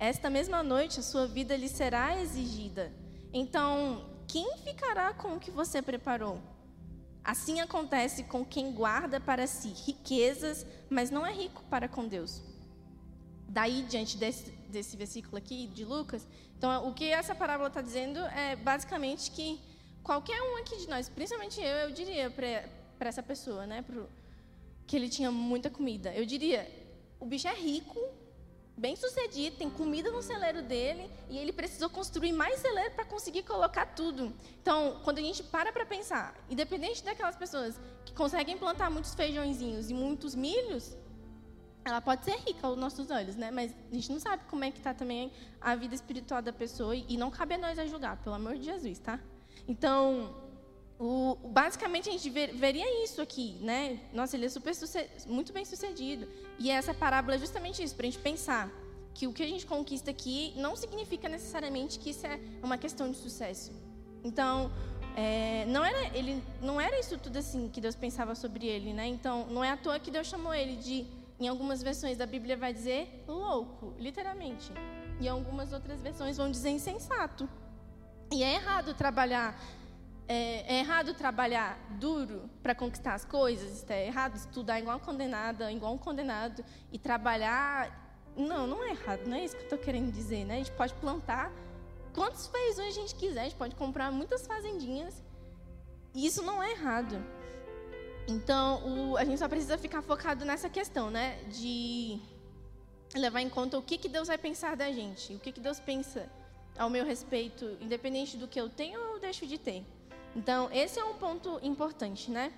esta 0.00 0.30
mesma 0.30 0.62
noite 0.62 0.98
a 0.98 1.02
sua 1.02 1.26
vida 1.26 1.54
lhe 1.54 1.68
será 1.68 2.18
exigida. 2.22 2.90
Então, 3.34 4.02
quem 4.26 4.56
ficará 4.64 5.12
com 5.12 5.34
o 5.34 5.38
que 5.38 5.50
você 5.50 5.82
preparou? 5.82 6.40
Assim 7.22 7.60
acontece 7.60 8.24
com 8.24 8.42
quem 8.42 8.72
guarda 8.72 9.20
para 9.20 9.46
si 9.46 9.68
riquezas, 9.68 10.66
mas 10.88 11.10
não 11.10 11.26
é 11.26 11.32
rico 11.32 11.62
para 11.68 11.86
com 11.86 12.08
Deus. 12.08 12.40
Daí, 13.46 13.82
diante 13.82 14.16
desse, 14.16 14.50
desse 14.70 14.96
versículo 14.96 15.36
aqui 15.36 15.66
de 15.66 15.84
Lucas, 15.84 16.26
então 16.56 16.88
o 16.88 16.94
que 16.94 17.04
essa 17.10 17.34
parábola 17.34 17.68
está 17.68 17.82
dizendo 17.82 18.20
é 18.20 18.56
basicamente 18.56 19.30
que 19.30 19.60
qualquer 20.02 20.40
um 20.40 20.56
aqui 20.56 20.78
de 20.78 20.88
nós, 20.88 21.10
principalmente 21.10 21.60
eu, 21.60 21.76
eu 21.76 21.90
diria 21.90 22.30
para 22.30 23.08
essa 23.08 23.22
pessoa, 23.22 23.66
né, 23.66 23.82
pro, 23.82 24.08
que 24.86 24.96
ele 24.96 25.10
tinha 25.10 25.30
muita 25.30 25.68
comida, 25.68 26.14
eu 26.14 26.24
diria: 26.24 26.66
o 27.18 27.26
bicho 27.26 27.46
é 27.48 27.54
rico, 27.54 28.00
bem 28.80 28.96
sucedido, 28.96 29.56
tem 29.58 29.68
comida 29.68 30.10
no 30.10 30.22
celeiro 30.22 30.62
dele 30.62 31.10
e 31.28 31.36
ele 31.36 31.52
precisou 31.52 31.90
construir 31.90 32.32
mais 32.32 32.58
celeiro 32.60 32.92
para 32.94 33.04
conseguir 33.04 33.42
colocar 33.42 33.84
tudo. 33.84 34.32
Então, 34.62 35.00
quando 35.04 35.18
a 35.18 35.20
gente 35.20 35.42
para 35.42 35.70
para 35.70 35.84
pensar, 35.84 36.34
independente 36.48 37.04
daquelas 37.04 37.36
pessoas 37.36 37.78
que 38.06 38.14
conseguem 38.14 38.56
plantar 38.56 38.90
muitos 38.90 39.14
feijõezinhos 39.14 39.90
e 39.90 39.94
muitos 39.94 40.34
milhos, 40.34 40.96
ela 41.84 42.00
pode 42.00 42.24
ser 42.24 42.36
rica 42.38 42.66
aos 42.66 42.78
nossos 42.78 43.10
olhos, 43.10 43.36
né? 43.36 43.50
Mas 43.50 43.74
a 43.90 43.94
gente 43.94 44.10
não 44.10 44.18
sabe 44.18 44.44
como 44.48 44.64
é 44.64 44.70
que 44.70 44.78
está 44.78 44.94
também 44.94 45.30
a 45.60 45.74
vida 45.76 45.94
espiritual 45.94 46.40
da 46.40 46.52
pessoa 46.52 46.96
e 46.96 47.18
não 47.18 47.30
cabe 47.30 47.54
a 47.54 47.58
nós 47.58 47.78
a 47.78 47.86
julgar, 47.86 48.16
pelo 48.22 48.34
amor 48.34 48.56
de 48.56 48.64
Jesus, 48.64 48.98
tá? 48.98 49.20
Então, 49.68 50.34
o, 51.00 51.34
basicamente 51.48 52.10
a 52.10 52.12
gente 52.12 52.28
ver, 52.28 52.54
veria 52.54 53.02
isso 53.02 53.22
aqui, 53.22 53.56
né? 53.62 53.98
Nossa, 54.12 54.36
ele 54.36 54.44
é 54.44 54.48
super 54.50 54.74
muito 55.26 55.50
bem 55.50 55.64
sucedido. 55.64 56.28
E 56.58 56.70
essa 56.70 56.92
parábola 56.92 57.36
é 57.36 57.38
justamente 57.38 57.82
isso, 57.82 57.96
para 57.96 58.06
a 58.06 58.10
gente 58.10 58.20
pensar 58.20 58.70
que 59.14 59.26
o 59.26 59.32
que 59.32 59.42
a 59.42 59.46
gente 59.46 59.64
conquista 59.64 60.10
aqui 60.10 60.52
não 60.56 60.76
significa 60.76 61.26
necessariamente 61.26 61.98
que 61.98 62.10
isso 62.10 62.26
é 62.26 62.38
uma 62.62 62.76
questão 62.76 63.10
de 63.10 63.16
sucesso. 63.16 63.72
Então, 64.22 64.70
é, 65.16 65.64
não 65.68 65.82
era 65.82 66.14
ele, 66.14 66.42
não 66.60 66.78
era 66.78 67.00
isso 67.00 67.16
tudo 67.16 67.38
assim 67.38 67.70
que 67.70 67.80
Deus 67.80 67.94
pensava 67.94 68.34
sobre 68.34 68.66
ele, 68.66 68.92
né? 68.92 69.06
Então, 69.06 69.46
não 69.46 69.64
é 69.64 69.70
à 69.70 69.78
toa 69.78 69.98
que 69.98 70.10
Deus 70.10 70.26
chamou 70.26 70.52
ele 70.52 70.76
de, 70.76 71.06
em 71.40 71.48
algumas 71.48 71.82
versões 71.82 72.18
da 72.18 72.26
Bíblia 72.26 72.58
vai 72.58 72.74
dizer 72.74 73.24
louco, 73.26 73.94
literalmente. 73.98 74.70
E 75.18 75.26
algumas 75.26 75.72
outras 75.72 76.02
versões 76.02 76.36
vão 76.36 76.50
dizer 76.50 76.68
insensato. 76.68 77.48
E 78.30 78.42
é 78.42 78.54
errado 78.54 78.92
trabalhar 78.94 79.58
é, 80.32 80.76
é 80.76 80.78
errado 80.78 81.12
trabalhar 81.12 81.76
duro 81.98 82.48
para 82.62 82.72
conquistar 82.72 83.14
as 83.14 83.24
coisas, 83.24 83.84
é 83.90 84.06
errado 84.06 84.36
estudar 84.36 84.78
igual 84.78 85.00
condenada, 85.00 85.72
igual 85.72 85.92
um 85.92 85.98
condenado 85.98 86.64
e 86.92 86.98
trabalhar. 87.00 88.22
Não, 88.36 88.64
não 88.64 88.84
é 88.84 88.90
errado, 88.90 89.26
não 89.26 89.36
é 89.36 89.44
isso 89.44 89.56
que 89.56 89.62
eu 89.62 89.64
estou 89.64 89.78
querendo 89.78 90.12
dizer, 90.12 90.44
né? 90.44 90.54
A 90.54 90.58
gente 90.58 90.70
pode 90.70 90.94
plantar 90.94 91.50
quantos 92.14 92.46
feijões 92.46 92.96
a 92.96 93.00
gente 93.00 93.16
quiser, 93.16 93.40
a 93.40 93.42
gente 93.42 93.56
pode 93.56 93.74
comprar 93.74 94.12
muitas 94.12 94.46
fazendinhas. 94.46 95.20
E 96.14 96.24
isso 96.24 96.44
não 96.44 96.62
é 96.62 96.70
errado. 96.70 97.20
Então, 98.28 99.10
o, 99.10 99.16
a 99.16 99.24
gente 99.24 99.38
só 99.38 99.48
precisa 99.48 99.76
ficar 99.76 100.00
focado 100.00 100.44
nessa 100.44 100.70
questão, 100.70 101.10
né? 101.10 101.42
De 101.50 102.20
levar 103.16 103.40
em 103.40 103.50
conta 103.50 103.76
o 103.76 103.82
que, 103.82 103.98
que 103.98 104.08
Deus 104.08 104.28
vai 104.28 104.38
pensar 104.38 104.76
da 104.76 104.92
gente, 104.92 105.34
o 105.34 105.40
que, 105.40 105.50
que 105.50 105.60
Deus 105.60 105.80
pensa 105.80 106.30
ao 106.78 106.88
meu 106.88 107.04
respeito, 107.04 107.76
independente 107.80 108.36
do 108.36 108.46
que 108.46 108.60
eu 108.60 108.68
tenho 108.68 109.00
ou 109.10 109.18
deixo 109.18 109.44
de 109.44 109.58
ter. 109.58 109.84
Então, 110.34 110.68
esse 110.72 110.98
é 110.98 111.04
um 111.04 111.14
ponto 111.14 111.58
importante, 111.62 112.30
né? 112.30 112.52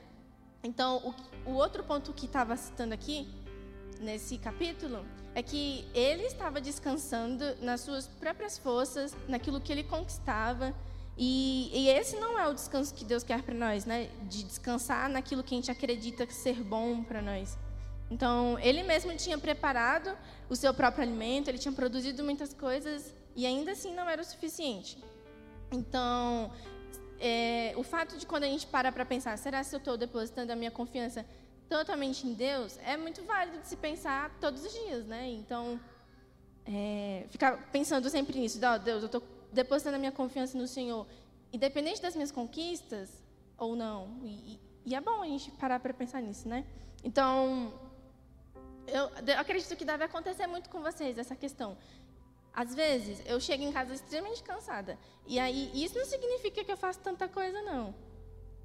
Então, 0.63 1.15
o, 1.47 1.51
o 1.51 1.55
outro 1.55 1.83
ponto 1.83 2.13
que 2.13 2.27
estava 2.27 2.57
citando 2.57 2.95
aqui, 2.95 3.27
nesse 4.01 4.39
capítulo, 4.39 5.05
é 5.35 5.43
que 5.43 5.87
ele 5.95 6.25
estava 6.25 6.61
descansando 6.61 7.45
nas 7.61 7.81
suas 7.81 8.07
próprias 8.07 8.59
forças, 8.59 9.17
naquilo 9.27 9.61
que 9.61 9.73
ele 9.73 9.83
conquistava. 9.83 10.75
E, 11.17 11.71
e 11.73 11.89
esse 11.89 12.17
não 12.17 12.39
é 12.39 12.47
o 12.49 12.55
descanso 12.55 12.95
que 12.95 13.05
Deus 13.05 13.23
quer 13.23 13.43
para 13.43 13.55
nós, 13.55 13.85
né? 13.85 14.11
De 14.29 14.45
descansar 14.45 15.09
naquilo 15.09 15.43
que 15.43 15.55
a 15.55 15.59
gente 15.59 15.71
acredita 15.71 16.27
ser 16.31 16.63
bom 16.63 17.03
para 17.03 17.23
nós. 17.23 17.59
Então, 18.11 18.59
ele 18.59 18.83
mesmo 18.83 19.17
tinha 19.17 19.39
preparado 19.39 20.17
o 20.49 20.55
seu 20.55 20.75
próprio 20.75 21.03
alimento, 21.03 21.49
ele 21.49 21.59
tinha 21.59 21.73
produzido 21.73 22.23
muitas 22.23 22.53
coisas 22.53 23.15
e 23.35 23.47
ainda 23.47 23.73
assim 23.73 23.95
não 23.95 24.07
era 24.09 24.21
o 24.21 24.25
suficiente. 24.25 25.03
Então, 25.71 26.51
é, 27.25 27.73
o 27.77 27.85
fato 27.85 28.19
de 28.19 28.27
quando 28.27 28.43
a 28.43 28.49
gente 28.49 28.67
para 28.67 28.91
para 28.91 29.05
pensar, 29.05 29.39
será 29.39 29.63
se 29.63 29.73
eu 29.73 29.79
estou 29.79 29.97
depositando 29.97 30.51
a 30.51 30.57
minha 30.57 30.73
confiança 30.73 31.25
totalmente 31.69 32.27
em 32.27 32.35
Deus, 32.35 32.77
é 32.85 32.97
muito 32.97 33.23
válido 33.23 33.61
de 33.61 33.69
se 33.69 33.77
pensar 33.77 34.37
todos 34.41 34.65
os 34.65 34.73
dias, 34.73 35.07
né? 35.07 35.29
Então, 35.29 35.81
é, 36.67 37.25
ficar 37.31 37.71
pensando 37.71 38.11
sempre 38.11 38.37
nisso, 38.37 38.59
oh, 38.59 38.79
Deus, 38.79 39.03
eu 39.03 39.07
estou 39.07 39.23
depositando 39.53 39.95
a 39.95 39.99
minha 40.01 40.11
confiança 40.11 40.59
no 40.59 40.67
Senhor, 40.67 41.07
independente 41.53 42.03
das 42.03 42.17
minhas 42.17 42.33
conquistas 42.33 43.09
ou 43.57 43.77
não. 43.77 44.19
E, 44.25 44.61
e 44.85 44.93
é 44.93 45.01
bom 45.01 45.23
a 45.23 45.27
gente 45.27 45.53
parar 45.53 45.79
para 45.79 45.95
pensar 45.95 46.21
nisso, 46.21 46.49
né? 46.49 46.67
Então, 47.05 47.73
eu, 48.89 49.11
eu 49.27 49.39
acredito 49.39 49.77
que 49.77 49.85
deve 49.85 50.03
acontecer 50.03 50.49
muito 50.49 50.69
com 50.69 50.83
vocês 50.83 51.17
essa 51.17 51.37
questão 51.37 51.79
às 52.55 52.75
vezes, 52.75 53.23
eu 53.25 53.41
chego 53.41 53.62
em 53.62 53.73
casa 53.73 53.95
extremamente 53.95 54.43
cansada. 54.43 54.99
E 55.27 55.38
aí, 55.38 55.71
isso 55.75 55.99
não 55.99 56.05
significa 56.05 56.62
que 56.62 56.71
eu 56.71 56.77
faço 56.77 57.01
tanta 57.01 57.27
coisa, 57.27 57.62
não. 57.62 57.95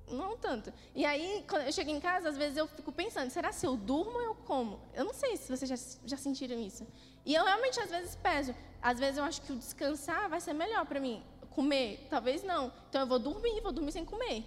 Não 0.10 0.38
tanto. 0.38 0.74
E 0.96 1.06
aí, 1.06 1.44
quando 1.48 1.64
eu 1.64 1.72
chego 1.72 1.90
em 1.90 2.00
casa, 2.00 2.30
às 2.30 2.38
vezes 2.38 2.58
eu 2.58 2.68
fico 2.68 2.92
pensando, 2.92 3.30
será 3.30 3.52
se 3.52 3.66
eu 3.66 3.76
durmo 3.76 4.12
ou 4.12 4.22
eu 4.22 4.36
como? 4.36 4.80
Eu 4.94 5.06
não 5.06 5.14
sei 5.14 5.38
se 5.38 5.50
vocês 5.50 5.70
já, 5.70 6.00
já 6.06 6.18
sentiram 6.18 6.60
isso. 6.60 6.86
E 7.26 7.34
eu 7.34 7.44
realmente, 7.44 7.80
às 7.80 7.90
vezes, 7.90 8.16
peço. 8.16 8.54
Às 8.82 9.00
vezes 9.00 9.18
eu 9.18 9.24
acho 9.24 9.42
que 9.42 9.52
o 9.52 9.56
descansar 9.56 10.30
vai 10.30 10.40
ser 10.40 10.54
melhor 10.54 10.86
para 10.86 11.00
mim. 11.00 11.24
Comer, 11.52 12.08
talvez 12.10 12.44
não. 12.44 12.72
Então 12.90 13.02
eu 13.02 13.08
vou 13.08 13.20
dormir, 13.20 13.60
vou 13.62 13.72
dormir 13.72 13.92
sem 13.92 14.06
comer. 14.06 14.46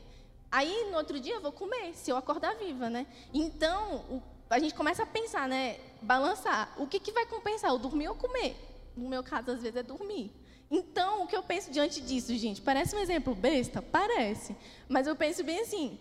Aí, 0.51 0.89
no 0.91 0.97
outro 0.97 1.21
dia, 1.21 1.35
eu 1.35 1.41
vou 1.41 1.53
comer, 1.53 1.95
se 1.95 2.11
eu 2.11 2.17
acordar 2.17 2.57
viva, 2.57 2.91
né? 2.91 3.07
Então, 3.33 3.97
o, 4.11 4.23
a 4.49 4.59
gente 4.59 4.75
começa 4.75 5.03
a 5.03 5.07
pensar, 5.07 5.49
né? 5.49 5.79
Balançar. 6.03 6.75
O 6.77 6.87
que, 6.87 6.99
que 6.99 7.13
vai 7.13 7.27
compensar, 7.27 7.73
o 7.73 7.79
dormir 7.79 8.09
ou 8.09 8.15
comer? 8.15 8.70
No 9.01 9.09
meu 9.09 9.23
caso, 9.23 9.51
às 9.51 9.63
vezes, 9.63 9.77
é 9.77 9.83
dormir. 9.83 10.33
Então, 10.71 11.25
o 11.25 11.27
que 11.27 11.37
eu 11.37 11.43
penso 11.43 11.71
diante 11.71 12.01
disso, 12.01 12.35
gente? 12.37 12.61
Parece 12.63 12.95
um 12.95 13.01
exemplo 13.01 13.35
besta? 13.35 13.83
Parece. 13.83 14.57
Mas 14.89 15.07
eu 15.07 15.17
penso 15.17 15.43
bem 15.43 15.61
assim: 15.61 15.99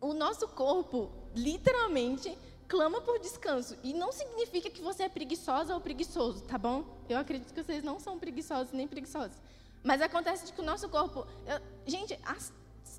o 0.00 0.12
nosso 0.12 0.46
corpo, 0.48 1.10
literalmente, 1.34 2.36
clama 2.68 3.00
por 3.00 3.18
descanso. 3.18 3.76
E 3.82 3.94
não 3.94 4.12
significa 4.12 4.68
que 4.68 4.82
você 4.82 5.04
é 5.04 5.08
preguiçosa 5.08 5.74
ou 5.74 5.80
preguiçoso, 5.80 6.42
tá 6.42 6.58
bom? 6.58 6.84
Eu 7.08 7.18
acredito 7.18 7.54
que 7.54 7.62
vocês 7.62 7.82
não 7.82 7.98
são 7.98 8.18
preguiçosos 8.18 8.72
nem 8.72 8.86
preguiçosos. 8.86 9.36
Mas 9.82 10.02
acontece 10.02 10.52
que 10.52 10.60
o 10.60 10.64
nosso 10.64 10.88
corpo. 10.88 11.26
Eu, 11.46 11.60
gente, 11.86 12.18
as, 12.24 12.52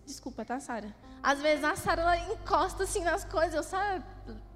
desculpa, 0.05 0.43
tá, 0.43 0.59
Sara? 0.59 0.95
Às 1.21 1.39
vezes 1.41 1.63
a 1.63 1.75
Sara 1.75 2.17
encosta 2.31 2.83
assim 2.83 3.01
nas 3.01 3.23
coisas. 3.23 3.53
Eu, 3.53 3.63
Sara, 3.63 4.03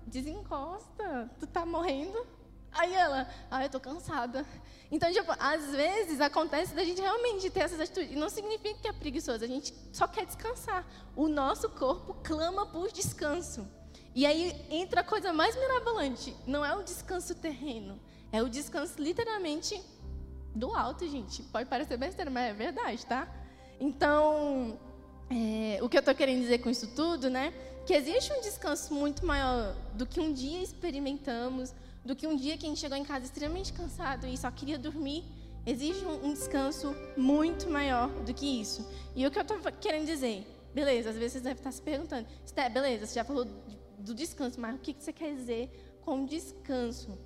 desencosta. 0.07 1.29
Tu 1.39 1.45
tá 1.45 1.65
morrendo? 1.65 2.25
Aí 2.71 2.93
ela, 2.93 3.27
ah, 3.49 3.63
eu 3.63 3.69
tô 3.69 3.79
cansada. 3.79 4.45
Então, 4.91 5.11
tipo, 5.11 5.31
às 5.39 5.71
vezes 5.71 6.19
acontece 6.19 6.73
da 6.73 6.83
gente 6.83 7.01
realmente 7.01 7.49
ter 7.49 7.61
essas 7.61 7.79
atitudes. 7.79 8.15
Não 8.15 8.29
significa 8.29 8.79
que 8.79 8.87
é 8.87 8.93
preguiçoso, 8.93 9.43
a 9.43 9.47
gente 9.47 9.73
só 9.91 10.07
quer 10.07 10.25
descansar. 10.25 10.85
O 11.15 11.27
nosso 11.27 11.69
corpo 11.69 12.15
clama 12.23 12.65
por 12.65 12.91
descanso. 12.91 13.67
E 14.15 14.25
aí 14.25 14.65
entra 14.69 15.01
a 15.01 15.03
coisa 15.03 15.31
mais 15.31 15.55
mirabolante. 15.55 16.35
Não 16.45 16.65
é 16.65 16.75
o 16.75 16.83
descanso 16.83 17.35
terreno, 17.35 17.99
é 18.31 18.41
o 18.41 18.49
descanso 18.49 19.01
literalmente 19.01 19.81
do 20.55 20.73
alto, 20.75 21.07
gente. 21.07 21.43
Pode 21.43 21.69
parecer 21.69 21.97
besteira, 21.97 22.31
mas 22.31 22.49
é 22.49 22.53
verdade, 22.53 23.05
tá? 23.05 23.27
Então, 23.79 24.79
é, 25.29 25.79
o 25.81 25.87
que 25.87 25.97
eu 25.97 25.99
estou 25.99 26.15
querendo 26.15 26.41
dizer 26.41 26.59
com 26.59 26.69
isso 26.69 26.87
tudo, 26.95 27.29
né? 27.29 27.53
Que 27.85 27.93
existe 27.93 28.33
um 28.33 28.41
descanso 28.41 28.93
muito 28.93 29.25
maior 29.25 29.75
do 29.93 30.05
que 30.05 30.19
um 30.19 30.33
dia 30.33 30.61
experimentamos 30.61 31.73
do 32.03 32.15
que 32.15 32.27
um 32.27 32.35
dia 32.35 32.57
que 32.57 32.65
a 32.65 32.69
gente 32.69 32.79
chegou 32.79 32.97
em 32.97 33.03
casa 33.03 33.25
extremamente 33.25 33.73
cansado 33.73 34.25
e 34.27 34.37
só 34.37 34.49
queria 34.51 34.77
dormir. 34.77 35.23
Exige 35.65 36.05
um, 36.05 36.33
descanso 36.33 36.95
muito 37.17 37.69
maior 37.69 38.09
do 38.23 38.33
que 38.33 38.61
isso. 38.61 38.87
E 39.15 39.25
o 39.27 39.31
que 39.31 39.37
eu 39.37 39.41
estou 39.41 39.59
querendo 39.79 40.05
dizer? 40.05 40.47
Beleza, 40.73 41.09
às 41.09 41.17
vezes 41.17 41.33
você 41.33 41.39
deve 41.41 41.59
estar 41.59 41.71
se 41.71 41.81
perguntando, 41.81 42.27
Esté, 42.45 42.69
beleza, 42.69 43.05
você 43.05 43.15
já 43.15 43.23
falou 43.23 43.45
do 43.97 44.13
descanso, 44.13 44.59
mas 44.59 44.75
o 44.75 44.79
que 44.79 44.95
você 44.97 45.11
quer 45.11 45.35
dizer 45.35 45.99
com 46.01 46.25
descanso? 46.25 47.17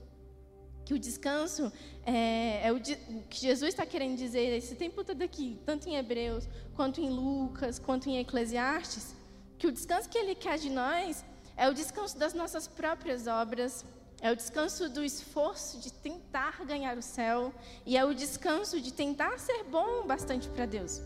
Que 0.85 0.93
o 0.93 0.99
descanso 0.99 1.71
é, 2.05 2.67
é 2.67 2.71
o, 2.71 2.79
que 2.79 3.39
Jesus 3.39 3.69
está 3.73 3.85
querendo 3.85 4.17
dizer 4.17 4.57
esse 4.57 4.75
tempo 4.75 5.03
todo 5.03 5.21
aqui, 5.21 5.59
tanto 5.65 5.87
em 5.87 5.95
Hebreus, 5.95 6.47
quanto 6.75 6.99
em 6.99 7.09
Lucas, 7.09 7.79
quanto 7.79 8.09
em 8.09 8.17
Eclesiastes, 8.17 9.15
que 9.57 9.67
o 9.67 9.71
descanso 9.71 10.09
que 10.09 10.17
ele 10.17 10.35
quer 10.35 10.57
de 10.57 10.69
nós 10.69 11.23
é 11.55 11.69
o 11.69 11.73
descanso 11.73 12.17
das 12.17 12.33
nossas 12.33 12.67
próprias 12.67 13.27
obras, 13.27 13.85
é 14.23 14.31
o 14.31 14.35
descanso 14.37 14.87
do 14.89 15.03
esforço 15.03 15.77
de 15.79 15.91
tentar 15.91 16.63
ganhar 16.63 16.97
o 16.97 17.01
céu. 17.01 17.53
E 17.85 17.97
é 17.97 18.05
o 18.05 18.15
descanso 18.15 18.79
de 18.79 18.93
tentar 18.93 19.37
ser 19.37 19.65
bom 19.65 20.07
bastante 20.07 20.47
para 20.47 20.65
Deus. 20.65 21.01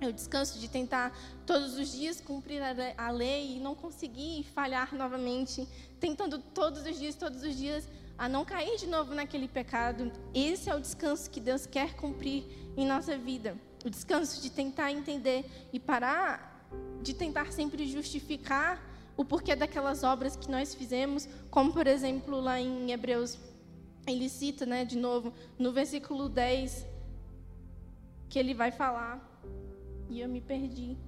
É 0.00 0.06
o 0.06 0.12
descanso 0.12 0.60
de 0.60 0.68
tentar 0.68 1.12
todos 1.44 1.76
os 1.76 1.90
dias 1.90 2.20
cumprir 2.20 2.62
a 2.96 3.10
lei 3.10 3.56
e 3.56 3.58
não 3.58 3.74
conseguir 3.74 4.44
falhar 4.54 4.94
novamente, 4.94 5.66
tentando 5.98 6.38
todos 6.38 6.86
os 6.86 6.96
dias, 6.96 7.16
todos 7.16 7.42
os 7.42 7.56
dias, 7.56 7.88
a 8.16 8.28
não 8.28 8.44
cair 8.44 8.78
de 8.78 8.86
novo 8.86 9.12
naquele 9.16 9.48
pecado. 9.48 10.12
Esse 10.32 10.70
é 10.70 10.76
o 10.76 10.80
descanso 10.80 11.28
que 11.28 11.40
Deus 11.40 11.66
quer 11.66 11.94
cumprir 11.94 12.44
em 12.76 12.86
nossa 12.86 13.18
vida. 13.18 13.58
O 13.84 13.90
descanso 13.90 14.40
de 14.40 14.48
tentar 14.48 14.92
entender 14.92 15.44
e 15.72 15.80
parar 15.80 16.54
de 17.02 17.14
tentar 17.14 17.52
sempre 17.52 17.84
justificar 17.86 18.80
o 19.16 19.24
porquê 19.24 19.54
daquelas 19.54 20.02
obras 20.02 20.36
que 20.36 20.50
nós 20.50 20.74
fizemos, 20.74 21.28
como 21.50 21.72
por 21.72 21.86
exemplo 21.86 22.40
lá 22.40 22.60
em 22.60 22.90
Hebreus, 22.90 23.38
ele 24.06 24.28
cita, 24.28 24.66
né, 24.66 24.84
de 24.84 24.98
novo, 24.98 25.32
no 25.58 25.72
versículo 25.72 26.28
10, 26.28 26.86
que 28.28 28.38
ele 28.38 28.54
vai 28.54 28.70
falar, 28.70 29.22
e 30.08 30.20
eu 30.20 30.28
me 30.28 30.40
perdi. 30.40 30.98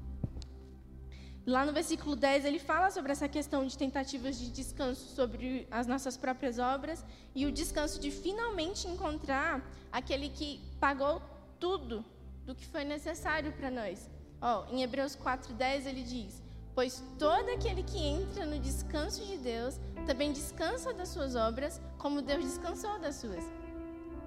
Lá 1.46 1.64
no 1.64 1.72
versículo 1.72 2.16
10, 2.16 2.44
ele 2.44 2.58
fala 2.58 2.90
sobre 2.90 3.12
essa 3.12 3.28
questão 3.28 3.64
de 3.64 3.78
tentativas 3.78 4.36
de 4.36 4.50
descanso 4.50 5.14
sobre 5.14 5.68
as 5.70 5.86
nossas 5.86 6.16
próprias 6.16 6.58
obras 6.58 7.04
e 7.36 7.46
o 7.46 7.52
descanso 7.52 8.00
de 8.00 8.10
finalmente 8.10 8.88
encontrar 8.88 9.64
aquele 9.92 10.28
que 10.28 10.60
pagou 10.80 11.22
tudo 11.60 12.04
do 12.44 12.52
que 12.52 12.66
foi 12.66 12.82
necessário 12.82 13.52
para 13.52 13.70
nós. 13.70 14.10
Ó, 14.40 14.66
em 14.72 14.82
Hebreus 14.82 15.14
4:10 15.16 15.86
ele 15.86 16.02
diz: 16.02 16.42
Pois 16.76 17.02
todo 17.18 17.48
aquele 17.48 17.82
que 17.82 17.98
entra 17.98 18.44
no 18.44 18.58
descanso 18.58 19.24
de 19.24 19.38
Deus 19.38 19.80
também 20.06 20.30
descansa 20.30 20.92
das 20.92 21.08
suas 21.08 21.34
obras, 21.34 21.80
como 21.96 22.20
Deus 22.20 22.44
descansou 22.44 22.98
das 22.98 23.14
suas. 23.14 23.42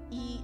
E, 0.09 0.43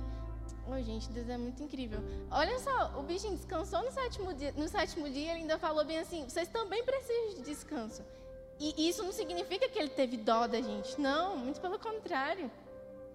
oh, 0.67 0.79
gente, 0.83 1.09
Deus 1.09 1.27
é 1.27 1.35
muito 1.35 1.63
incrível. 1.63 1.99
Olha 2.29 2.59
só, 2.59 2.93
o 2.99 3.01
bichinho 3.01 3.35
descansou 3.35 3.81
no 3.81 3.91
sétimo 3.91 4.31
dia, 4.35 4.53
no 4.55 4.67
sétimo 4.67 5.09
dia 5.09 5.31
ele 5.31 5.41
ainda 5.41 5.57
falou 5.57 5.83
bem 5.83 5.97
assim: 5.97 6.23
vocês 6.29 6.47
também 6.47 6.85
precisam 6.85 7.33
de 7.37 7.41
descanso. 7.41 8.03
E 8.59 8.87
isso 8.87 9.01
não 9.01 9.11
significa 9.11 9.67
que 9.67 9.79
ele 9.79 9.89
teve 9.89 10.15
dó 10.15 10.45
da 10.45 10.61
gente. 10.61 11.01
Não, 11.01 11.35
muito 11.35 11.59
pelo 11.59 11.79
contrário. 11.79 12.51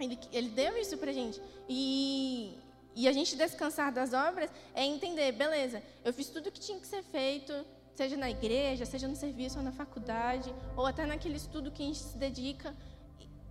Ele, 0.01 0.19
ele 0.33 0.49
deu 0.49 0.77
isso 0.77 0.99
pra 0.99 1.13
gente. 1.13 1.41
E, 1.69 2.59
e 2.97 3.07
a 3.07 3.13
gente 3.13 3.37
descansar 3.37 3.93
das 3.93 4.13
obras 4.13 4.51
é 4.75 4.85
entender, 4.85 5.31
beleza, 5.31 5.81
eu 6.05 6.13
fiz 6.13 6.29
tudo 6.29 6.49
o 6.49 6.53
que 6.53 6.59
tinha 6.59 6.81
que 6.81 6.89
ser 6.89 7.05
feito, 7.05 7.55
seja 8.01 8.17
na 8.17 8.31
igreja, 8.31 8.87
seja 8.87 9.07
no 9.07 9.15
serviço 9.15 9.59
ou 9.59 9.65
na 9.69 9.73
faculdade, 9.73 10.49
ou 10.75 10.87
até 10.87 11.05
naquele 11.05 11.37
estudo 11.37 11.71
que 11.71 11.83
a 11.83 11.87
gente 11.87 11.99
se 11.99 12.17
dedica, 12.17 12.75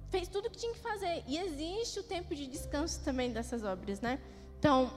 fez 0.09 0.27
tudo 0.27 0.47
o 0.47 0.49
que 0.49 0.57
tinha 0.57 0.73
que 0.73 0.79
fazer. 0.79 1.23
E 1.27 1.37
existe 1.37 1.99
o 1.99 2.03
tempo 2.03 2.33
de 2.33 2.47
descanso 2.47 2.99
também 3.07 3.31
dessas 3.31 3.63
obras, 3.63 4.01
né? 4.01 4.19
Então, 4.57 4.91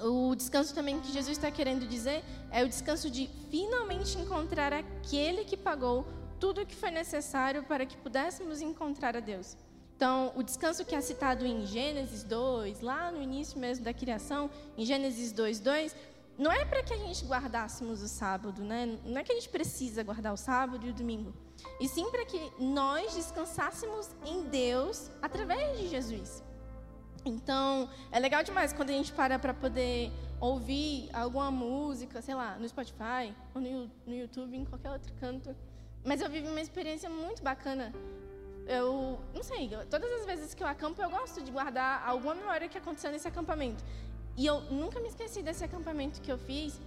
o 0.00 0.34
descanso 0.34 0.74
também 0.74 0.98
que 1.00 1.12
Jesus 1.12 1.36
está 1.38 1.48
querendo 1.48 1.86
dizer 1.86 2.24
é 2.50 2.64
o 2.64 2.68
descanso 2.68 3.08
de 3.08 3.30
finalmente 3.52 4.18
encontrar 4.18 4.72
aquele 4.72 5.44
que 5.44 5.56
pagou 5.56 6.04
tudo 6.40 6.62
o 6.62 6.66
que 6.66 6.74
foi 6.74 6.90
necessário 6.90 7.62
para 7.62 7.86
que 7.86 7.96
pudéssemos 7.96 8.60
encontrar 8.60 9.16
a 9.16 9.20
Deus. 9.20 9.56
Então, 9.94 10.32
o 10.34 10.42
descanso 10.42 10.84
que 10.84 10.96
é 10.96 11.00
citado 11.00 11.46
em 11.46 11.64
Gênesis 11.64 12.24
2, 12.24 12.80
lá 12.80 13.12
no 13.12 13.22
início 13.22 13.56
mesmo 13.60 13.84
da 13.84 13.94
criação, 13.94 14.50
em 14.76 14.84
Gênesis 14.84 15.30
2, 15.30 15.60
2, 15.60 15.94
não 16.38 16.50
é 16.50 16.64
para 16.64 16.82
que 16.82 16.92
a 16.92 16.96
gente 16.96 17.24
guardássemos 17.24 18.02
o 18.02 18.08
sábado, 18.08 18.62
né? 18.62 18.98
Não 19.04 19.18
é 19.18 19.24
que 19.24 19.32
a 19.32 19.34
gente 19.34 19.48
precisa 19.48 20.02
guardar 20.02 20.32
o 20.32 20.36
sábado 20.36 20.86
e 20.86 20.90
o 20.90 20.92
domingo. 20.92 21.32
E 21.80 21.88
sim 21.88 22.10
para 22.10 22.24
que 22.24 22.52
nós 22.58 23.14
descansássemos 23.14 24.10
em 24.24 24.44
Deus 24.44 25.10
através 25.20 25.78
de 25.78 25.88
Jesus. 25.88 26.42
Então, 27.24 27.88
é 28.10 28.18
legal 28.18 28.42
demais 28.42 28.72
quando 28.72 28.90
a 28.90 28.92
gente 28.92 29.12
para 29.12 29.38
para 29.38 29.54
poder 29.54 30.10
ouvir 30.40 31.08
alguma 31.12 31.50
música, 31.50 32.20
sei 32.20 32.34
lá, 32.34 32.56
no 32.58 32.68
Spotify, 32.68 33.32
ou 33.54 33.60
no, 33.60 34.14
YouTube, 34.14 34.56
em 34.56 34.64
qualquer 34.64 34.90
outro 34.90 35.12
canto. 35.20 35.54
Mas 36.04 36.20
eu 36.20 36.28
vivi 36.28 36.48
uma 36.48 36.60
experiência 36.60 37.08
muito 37.08 37.42
bacana 37.42 37.92
eu 38.66 39.18
não 39.34 39.42
sei, 39.42 39.68
todas 39.90 40.10
as 40.12 40.24
vezes 40.24 40.54
que 40.54 40.62
eu 40.62 40.66
acampo, 40.66 41.00
eu 41.02 41.10
gosto 41.10 41.42
de 41.42 41.50
guardar 41.50 42.02
alguma 42.06 42.34
memória 42.34 42.68
que 42.68 42.78
aconteceu 42.78 43.10
nesse 43.10 43.26
acampamento. 43.26 43.82
E 44.36 44.46
eu 44.46 44.60
nunca 44.62 45.00
me 45.00 45.08
esqueci 45.08 45.42
desse 45.42 45.64
acampamento 45.64 46.20
que 46.20 46.32
eu 46.32 46.38
fiz, 46.38 46.80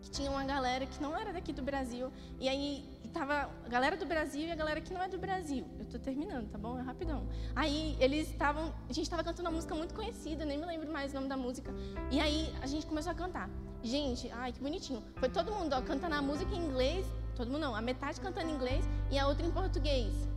que 0.00 0.10
tinha 0.10 0.30
uma 0.30 0.44
galera 0.44 0.86
que 0.86 1.02
não 1.02 1.16
era 1.16 1.32
daqui 1.32 1.52
do 1.52 1.62
Brasil, 1.62 2.12
e 2.38 2.48
aí 2.48 2.84
tava 3.12 3.50
a 3.64 3.68
galera 3.68 3.96
do 3.96 4.06
Brasil 4.06 4.42
e 4.42 4.52
a 4.52 4.54
galera 4.54 4.80
que 4.80 4.92
não 4.92 5.02
é 5.02 5.08
do 5.08 5.18
Brasil. 5.18 5.64
Eu 5.78 5.86
tô 5.86 5.98
terminando, 5.98 6.48
tá 6.50 6.58
bom? 6.58 6.78
É 6.78 6.82
rapidão. 6.82 7.26
Aí 7.56 7.96
eles 7.98 8.30
estavam, 8.30 8.72
a 8.88 8.92
gente 8.92 9.04
estava 9.04 9.24
cantando 9.24 9.48
uma 9.48 9.54
música 9.54 9.74
muito 9.74 9.94
conhecida, 9.94 10.44
nem 10.44 10.58
me 10.58 10.66
lembro 10.66 10.90
mais 10.92 11.12
o 11.12 11.14
nome 11.14 11.28
da 11.28 11.36
música. 11.36 11.72
E 12.10 12.20
aí 12.20 12.54
a 12.62 12.66
gente 12.66 12.86
começou 12.86 13.12
a 13.12 13.14
cantar. 13.14 13.50
Gente, 13.82 14.30
ai 14.30 14.52
que 14.52 14.60
bonitinho. 14.60 15.02
Foi 15.16 15.28
todo 15.28 15.52
mundo 15.52 15.72
ó, 15.72 15.82
cantando 15.82 16.14
a 16.14 16.22
música 16.22 16.54
em 16.54 16.66
inglês, 16.66 17.06
todo 17.34 17.50
mundo 17.50 17.60
não, 17.60 17.74
a 17.74 17.80
metade 17.80 18.20
cantando 18.20 18.50
em 18.50 18.54
inglês 18.54 18.84
e 19.10 19.18
a 19.18 19.26
outra 19.26 19.46
em 19.46 19.50
português 19.50 20.28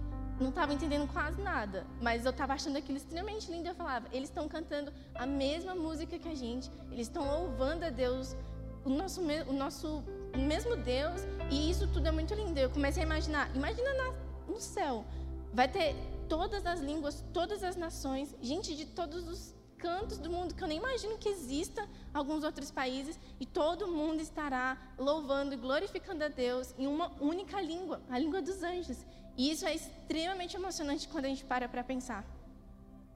não 0.42 0.50
estava 0.50 0.74
entendendo 0.74 1.12
quase 1.12 1.42
nada, 1.42 1.86
mas 2.02 2.26
eu 2.26 2.32
estava 2.32 2.54
achando 2.54 2.78
aquilo 2.78 2.98
extremamente 2.98 3.50
lindo. 3.52 3.68
Eu 3.68 3.76
falava, 3.76 4.08
eles 4.12 4.30
estão 4.30 4.48
cantando 4.48 4.92
a 5.16 5.26
mesma 5.26 5.76
música 5.76 6.18
que 6.18 6.28
a 6.28 6.36
gente, 6.36 6.72
eles 6.92 7.08
estão 7.08 7.26
louvando 7.26 7.86
a 7.86 7.90
Deus, 7.90 8.36
o 8.84 8.90
nosso, 8.90 9.22
o 9.22 9.54
nosso 9.54 10.04
mesmo 10.36 10.76
Deus, 10.76 11.22
e 11.50 11.70
isso 11.70 11.88
tudo 11.88 12.08
é 12.08 12.12
muito 12.12 12.34
lindo. 12.34 12.60
Eu 12.60 12.70
comecei 12.70 13.04
a 13.04 13.06
imaginar, 13.06 13.56
imagina 13.56 13.94
na, 13.94 14.14
no 14.48 14.60
céu, 14.60 15.06
vai 15.54 15.68
ter 15.68 15.96
todas 16.28 16.66
as 16.66 16.80
línguas, 16.80 17.24
todas 17.34 17.64
as 17.64 17.76
nações, 17.76 18.36
gente 18.42 18.76
de 18.76 18.86
todos 18.86 19.28
os 19.28 19.54
cantos 19.78 20.20
do 20.20 20.30
mundo 20.30 20.54
que 20.54 20.64
eu 20.64 20.68
nem 20.68 20.78
imagino 20.78 21.18
que 21.18 21.28
exista 21.28 21.88
alguns 22.14 22.44
outros 22.44 22.70
países 22.70 23.20
e 23.40 23.46
todo 23.48 23.88
mundo 23.88 24.22
estará 24.22 24.78
louvando 24.98 25.56
e 25.56 25.58
glorificando 25.58 26.24
a 26.24 26.28
Deus 26.28 26.74
em 26.78 26.86
uma 26.86 27.12
única 27.20 27.60
língua, 27.60 28.00
a 28.10 28.18
língua 28.18 28.42
dos 28.42 28.62
anjos. 28.62 29.04
E 29.38 29.52
isso 29.52 29.66
é 29.66 29.74
extremamente 29.74 30.56
emocionante 30.56 31.08
quando 31.08 31.26
a 31.26 31.28
gente 31.30 31.44
para 31.46 31.68
para 31.68 31.84
pensar. 31.84 32.26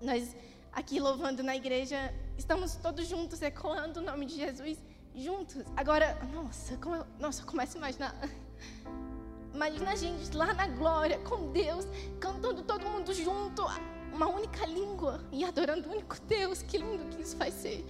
Nós 0.01 0.36
aqui 0.71 0.99
louvando 0.99 1.41
na 1.41 1.56
igreja, 1.56 2.13
estamos 2.38 2.75
todos 2.75 3.08
juntos 3.08 3.41
ecoando 3.41 3.99
o 3.99 4.04
nome 4.04 4.25
de 4.25 4.36
Jesus 4.36 4.78
juntos. 5.15 5.63
Agora, 5.75 6.19
nossa, 6.34 6.75
como 6.78 6.95
eu, 6.95 7.06
nossa, 7.19 7.41
eu 7.41 7.45
começo 7.45 7.78
a 7.78 7.80
imaginar. 7.80 8.13
Imagina 9.54 9.91
a 9.91 9.95
gente 9.95 10.36
lá 10.36 10.54
na 10.54 10.67
glória 10.67 11.17
com 11.19 11.51
Deus, 11.54 11.86
cantando 12.19 12.62
todo 12.63 12.86
mundo 12.86 13.13
junto, 13.13 13.63
uma 14.12 14.28
única 14.28 14.65
língua 14.65 15.23
e 15.32 15.45
adorando 15.45 15.88
o 15.88 15.91
único 15.93 16.19
Deus. 16.21 16.62
Que 16.62 16.78
lindo 16.78 17.06
que 17.15 17.21
isso 17.21 17.38
vai 17.38 17.51
ser. 17.51 17.86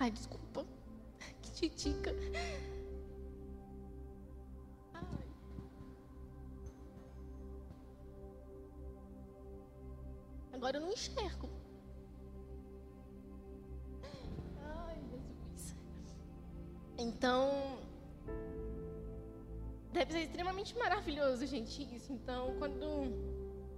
Ai, 0.00 0.10
desculpa 0.10 0.73
titica. 1.54 2.14
Agora 10.52 10.78
eu 10.78 10.80
não 10.80 10.92
enxergo. 10.92 11.48
Ai, 14.62 14.98
Jesus. 15.10 15.76
Então, 16.96 17.78
deve 19.92 20.12
ser 20.12 20.20
extremamente 20.20 20.76
maravilhoso, 20.76 21.46
gente, 21.46 21.82
isso. 21.94 22.12
Então, 22.12 22.56
quando 22.58 22.82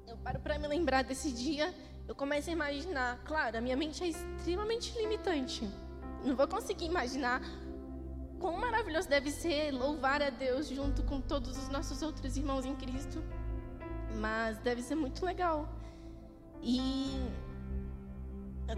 eu 0.07 0.17
paro 0.19 0.39
para 0.39 0.59
me 0.59 0.69
lembrar 0.69 1.03
desse 1.03 1.33
dia, 1.33 1.75
eu 2.07 2.15
começo 2.15 2.51
a 2.51 2.53
imaginar. 2.53 3.21
Claro, 3.25 3.59
a 3.59 3.61
minha 3.61 3.77
mente 3.77 4.05
é 4.05 4.09
extremamente 4.09 4.97
limitante. 4.97 5.69
Não 6.25 6.37
vou 6.37 6.47
conseguir 6.47 6.85
imaginar 6.85 7.41
quão 8.39 8.57
maravilhoso 8.57 9.09
deve 9.09 9.31
ser 9.31 9.73
louvar 9.73 10.23
a 10.23 10.31
Deus 10.31 10.69
junto 10.69 11.03
com 11.03 11.21
todos 11.21 11.57
os 11.57 11.69
nossos 11.69 12.03
outros 12.03 12.37
irmãos 12.37 12.65
em 12.65 12.75
Cristo. 12.75 13.23
Mas 14.21 14.59
deve 14.59 14.83
ser 14.83 14.95
muito 14.95 15.25
legal. 15.25 15.69
E. 16.63 17.11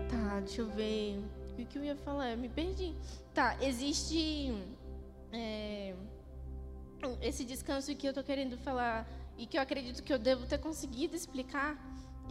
Tá, 0.09 0.40
deixa 0.40 0.62
eu 0.62 0.71
ver. 0.71 1.23
O 1.59 1.66
que 1.66 1.79
eu 1.79 1.85
ia 1.85 1.97
falar? 1.97 2.31
Eu 2.31 2.38
me 2.38 2.49
perdi. 2.49 2.94
Tá, 3.35 3.57
existe. 3.61 4.53
É, 5.33 5.94
esse 7.21 7.44
descanso 7.44 7.94
que 7.94 8.09
eu 8.09 8.12
tô 8.12 8.23
querendo 8.23 8.57
falar 8.59 9.07
e 9.37 9.47
que 9.47 9.57
eu 9.57 9.62
acredito 9.62 10.03
que 10.03 10.12
eu 10.12 10.18
devo 10.18 10.47
ter 10.47 10.59
conseguido 10.59 11.14
explicar 11.14 11.77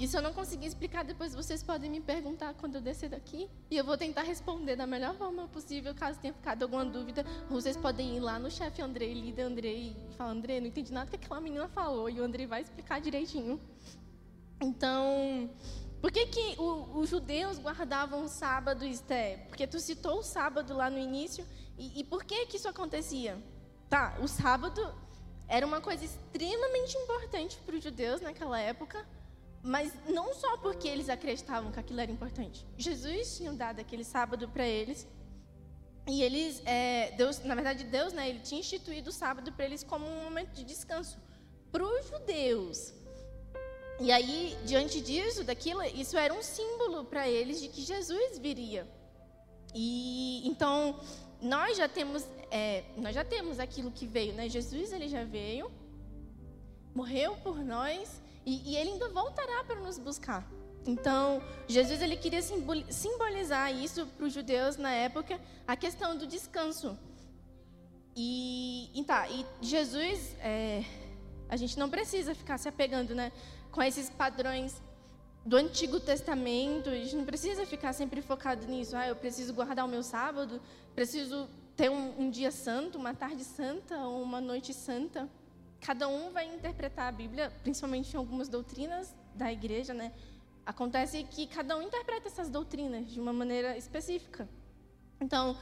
se 0.05 0.17
eu 0.17 0.21
não 0.21 0.33
conseguir 0.33 0.67
explicar, 0.67 1.03
depois 1.03 1.33
vocês 1.33 1.63
podem 1.63 1.89
me 1.89 1.99
perguntar 1.99 2.53
quando 2.53 2.75
eu 2.75 2.81
descer 2.81 3.09
daqui. 3.09 3.49
E 3.71 3.77
eu 3.77 3.83
vou 3.83 3.97
tentar 3.97 4.21
responder 4.21 4.75
da 4.75 4.85
melhor 4.85 5.15
forma 5.15 5.47
possível, 5.47 5.95
caso 5.95 6.19
tenha 6.19 6.33
ficado 6.33 6.61
alguma 6.63 6.85
dúvida. 6.85 7.25
Vocês 7.49 7.75
podem 7.75 8.17
ir 8.17 8.19
lá 8.19 8.37
no 8.37 8.51
chefe 8.51 8.81
André, 8.81 9.07
líder 9.13 9.43
André, 9.43 9.73
e 9.73 9.95
falar: 10.15 10.31
André, 10.31 10.59
não 10.59 10.67
entendi 10.67 10.93
nada 10.93 11.09
que 11.09 11.15
aquela 11.15 11.41
menina 11.41 11.67
falou. 11.69 12.09
E 12.09 12.19
o 12.19 12.23
André 12.23 12.45
vai 12.45 12.61
explicar 12.61 13.01
direitinho. 13.01 13.59
Então, 14.61 15.49
por 15.99 16.11
que, 16.11 16.27
que 16.27 16.55
o, 16.59 16.99
os 16.99 17.09
judeus 17.09 17.57
guardavam 17.57 18.23
o 18.23 18.27
sábado, 18.27 18.85
Esté? 18.85 19.45
Porque 19.47 19.65
tu 19.65 19.79
citou 19.79 20.19
o 20.19 20.23
sábado 20.23 20.75
lá 20.75 20.89
no 20.91 20.99
início. 20.99 21.43
E, 21.77 22.01
e 22.01 22.03
por 22.03 22.23
que, 22.23 22.45
que 22.45 22.57
isso 22.57 22.67
acontecia? 22.67 23.41
Tá, 23.89 24.17
o 24.21 24.27
sábado 24.27 24.93
era 25.47 25.65
uma 25.65 25.81
coisa 25.81 26.05
extremamente 26.05 26.95
importante 26.97 27.57
para 27.65 27.75
os 27.75 27.83
judeus 27.83 28.21
naquela 28.21 28.59
época 28.59 29.03
mas 29.67 29.91
não 30.07 30.33
só 30.33 30.57
porque 30.57 30.87
eles 30.87 31.09
acreditavam 31.09 31.71
que 31.71 31.79
aquilo 31.79 31.99
era 31.99 32.11
importante. 32.11 32.65
Jesus 32.77 33.37
tinha 33.37 33.51
dado 33.51 33.81
aquele 33.81 34.03
sábado 34.03 34.47
para 34.47 34.65
eles. 34.65 35.05
E 36.07 36.23
eles, 36.23 36.61
é, 36.65 37.11
Deus, 37.17 37.43
na 37.43 37.53
verdade, 37.53 37.83
Deus, 37.83 38.13
né, 38.13 38.29
ele 38.29 38.39
tinha 38.39 38.61
instituído 38.61 39.09
o 39.09 39.13
sábado 39.13 39.51
para 39.51 39.65
eles 39.65 39.83
como 39.83 40.07
um 40.07 40.23
momento 40.23 40.51
de 40.53 40.63
descanso 40.63 41.17
para 41.69 41.83
os 41.83 42.07
judeus. 42.07 42.93
E 43.99 44.09
aí, 44.09 44.57
diante 44.63 45.01
disso, 45.01 45.43
daquilo, 45.43 45.83
isso 45.83 46.17
era 46.17 46.33
um 46.33 46.41
símbolo 46.41 47.03
para 47.03 47.27
eles 47.27 47.59
de 47.59 47.67
que 47.67 47.81
Jesus 47.81 48.39
viria. 48.39 48.87
E 49.75 50.47
então 50.47 50.97
nós 51.41 51.75
já 51.75 51.89
temos, 51.89 52.25
é, 52.49 52.85
nós 52.95 53.13
já 53.13 53.25
temos 53.25 53.59
aquilo 53.59 53.91
que 53.91 54.07
veio, 54.07 54.33
né? 54.33 54.47
Jesus 54.47 54.93
ele 54.93 55.09
já 55.09 55.25
veio, 55.25 55.69
morreu 56.95 57.35
por 57.43 57.57
nós 57.65 58.21
e, 58.47 58.71
e 58.71 58.77
ele 58.77 58.91
ainda 58.91 59.09
voltará 59.09 59.61
para 59.65 59.81
nos 59.81 59.99
buscar. 59.99 60.49
Então, 60.85 61.43
Jesus 61.67 62.01
ele 62.01 62.15
queria 62.15 62.41
simbolizar 62.41 63.75
isso 63.75 64.05
para 64.05 64.25
os 64.25 64.31
judeus 64.31 64.77
na 64.77 64.89
época, 64.89 65.37
a 65.67 65.75
questão 65.75 66.15
do 66.17 66.25
descanso. 66.25 66.97
E, 68.15 68.89
e 68.97 69.03
tá, 69.03 69.29
e 69.29 69.45
Jesus, 69.61 70.33
é, 70.39 70.85
a 71.49 71.57
gente 71.57 71.77
não 71.77 71.89
precisa 71.89 72.33
ficar 72.33 72.57
se 72.57 72.69
apegando, 72.69 73.13
né, 73.13 73.33
com 73.69 73.83
esses 73.83 74.09
padrões 74.09 74.81
do 75.45 75.57
Antigo 75.57 75.99
Testamento. 75.99 76.89
A 76.89 76.95
gente 76.95 77.17
não 77.17 77.25
precisa 77.25 77.65
ficar 77.65 77.91
sempre 77.91 78.21
focado 78.21 78.65
nisso. 78.65 78.95
Ah, 78.95 79.09
eu 79.09 79.15
preciso 79.17 79.53
guardar 79.53 79.83
o 79.83 79.89
meu 79.89 80.01
sábado, 80.01 80.61
preciso 80.95 81.49
ter 81.75 81.91
um, 81.91 82.21
um 82.21 82.29
dia 82.29 82.49
santo, 82.49 82.97
uma 82.97 83.13
tarde 83.13 83.43
santa 83.43 83.97
ou 84.07 84.23
uma 84.23 84.39
noite 84.39 84.73
santa. 84.73 85.29
Cada 85.87 86.09
um 86.09 86.31
vai 86.31 86.45
interpretar 86.53 87.07
a 87.07 87.11
Bíblia, 87.13 87.49
principalmente 87.63 88.13
em 88.13 88.17
algumas 88.17 88.49
doutrinas 88.49 89.15
da 89.33 89.53
igreja, 89.53 89.93
né? 89.93 90.11
Acontece 90.65 91.23
que 91.23 91.47
cada 91.47 91.77
um 91.77 91.81
interpreta 91.81 92.27
essas 92.27 92.49
doutrinas 92.49 93.09
de 93.09 93.21
uma 93.21 93.31
maneira 93.31 93.77
específica. 93.77 94.49
Então, 95.21 95.57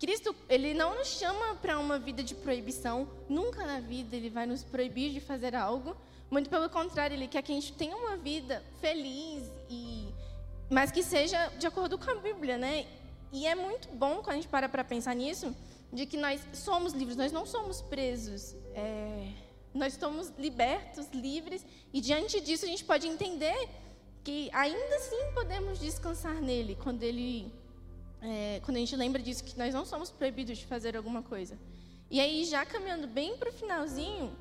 Cristo, 0.00 0.34
ele 0.48 0.72
não 0.72 0.96
nos 0.96 1.08
chama 1.08 1.54
para 1.56 1.78
uma 1.78 1.98
vida 1.98 2.22
de 2.22 2.34
proibição, 2.34 3.06
nunca 3.28 3.66
na 3.66 3.78
vida 3.78 4.16
ele 4.16 4.30
vai 4.30 4.46
nos 4.46 4.64
proibir 4.64 5.12
de 5.12 5.20
fazer 5.20 5.54
algo. 5.54 5.94
Muito 6.30 6.48
pelo 6.48 6.70
contrário, 6.70 7.14
ele 7.14 7.28
quer 7.28 7.42
que 7.42 7.52
a 7.52 7.54
gente 7.54 7.74
tenha 7.74 7.94
uma 7.94 8.16
vida 8.16 8.64
feliz 8.80 9.44
e 9.68 10.08
mas 10.70 10.90
que 10.90 11.02
seja 11.02 11.48
de 11.58 11.66
acordo 11.66 11.98
com 11.98 12.10
a 12.10 12.14
Bíblia, 12.14 12.56
né? 12.56 12.86
E 13.30 13.46
é 13.46 13.54
muito 13.54 13.86
bom 13.88 14.22
quando 14.22 14.30
a 14.30 14.36
gente 14.36 14.48
para 14.48 14.66
para 14.66 14.82
pensar 14.82 15.14
nisso, 15.14 15.54
de 15.92 16.06
que 16.06 16.16
nós 16.16 16.40
somos 16.54 16.94
livres, 16.94 17.18
nós 17.18 17.32
não 17.32 17.44
somos 17.44 17.82
presos. 17.82 18.56
É, 18.74 19.47
nós 19.78 19.92
estamos 19.94 20.32
libertos, 20.38 21.08
livres, 21.12 21.64
e 21.92 22.00
diante 22.00 22.40
disso 22.40 22.64
a 22.64 22.68
gente 22.68 22.84
pode 22.84 23.06
entender 23.06 23.68
que 24.24 24.50
ainda 24.52 24.96
assim 24.96 25.32
podemos 25.32 25.78
descansar 25.78 26.34
nele 26.40 26.76
quando 26.82 27.02
ele 27.02 27.52
é, 28.20 28.60
quando 28.64 28.76
a 28.76 28.80
gente 28.80 28.96
lembra 28.96 29.22
disso 29.22 29.44
que 29.44 29.56
nós 29.56 29.72
não 29.72 29.84
somos 29.84 30.10
proibidos 30.10 30.58
de 30.58 30.66
fazer 30.66 30.96
alguma 30.96 31.22
coisa. 31.22 31.58
E 32.10 32.20
aí 32.20 32.44
já 32.44 32.66
caminhando 32.66 33.06
bem 33.06 33.36
para 33.36 33.48
o 33.48 33.52
finalzinho, 33.52 34.36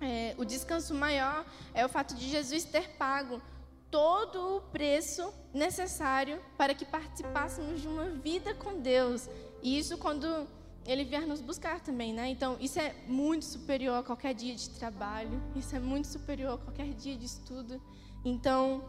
é, 0.00 0.34
o 0.38 0.44
descanso 0.44 0.94
maior 0.94 1.44
é 1.74 1.84
o 1.84 1.88
fato 1.88 2.14
de 2.14 2.28
Jesus 2.28 2.64
ter 2.64 2.90
pago 2.96 3.42
todo 3.90 4.56
o 4.56 4.60
preço 4.60 5.32
necessário 5.52 6.40
para 6.56 6.74
que 6.74 6.84
participássemos 6.84 7.82
de 7.82 7.88
uma 7.88 8.06
vida 8.06 8.54
com 8.54 8.80
Deus. 8.80 9.28
E 9.62 9.78
isso 9.78 9.98
quando 9.98 10.46
ele 10.86 11.04
vier 11.04 11.26
nos 11.26 11.40
buscar 11.40 11.80
também, 11.80 12.12
né? 12.12 12.28
Então, 12.28 12.56
isso 12.60 12.78
é 12.78 12.94
muito 13.06 13.44
superior 13.44 13.98
a 13.98 14.02
qualquer 14.02 14.34
dia 14.34 14.54
de 14.54 14.70
trabalho, 14.70 15.40
isso 15.54 15.74
é 15.76 15.78
muito 15.78 16.08
superior 16.08 16.54
a 16.54 16.58
qualquer 16.58 16.92
dia 16.94 17.16
de 17.16 17.26
estudo. 17.26 17.80
Então, 18.24 18.84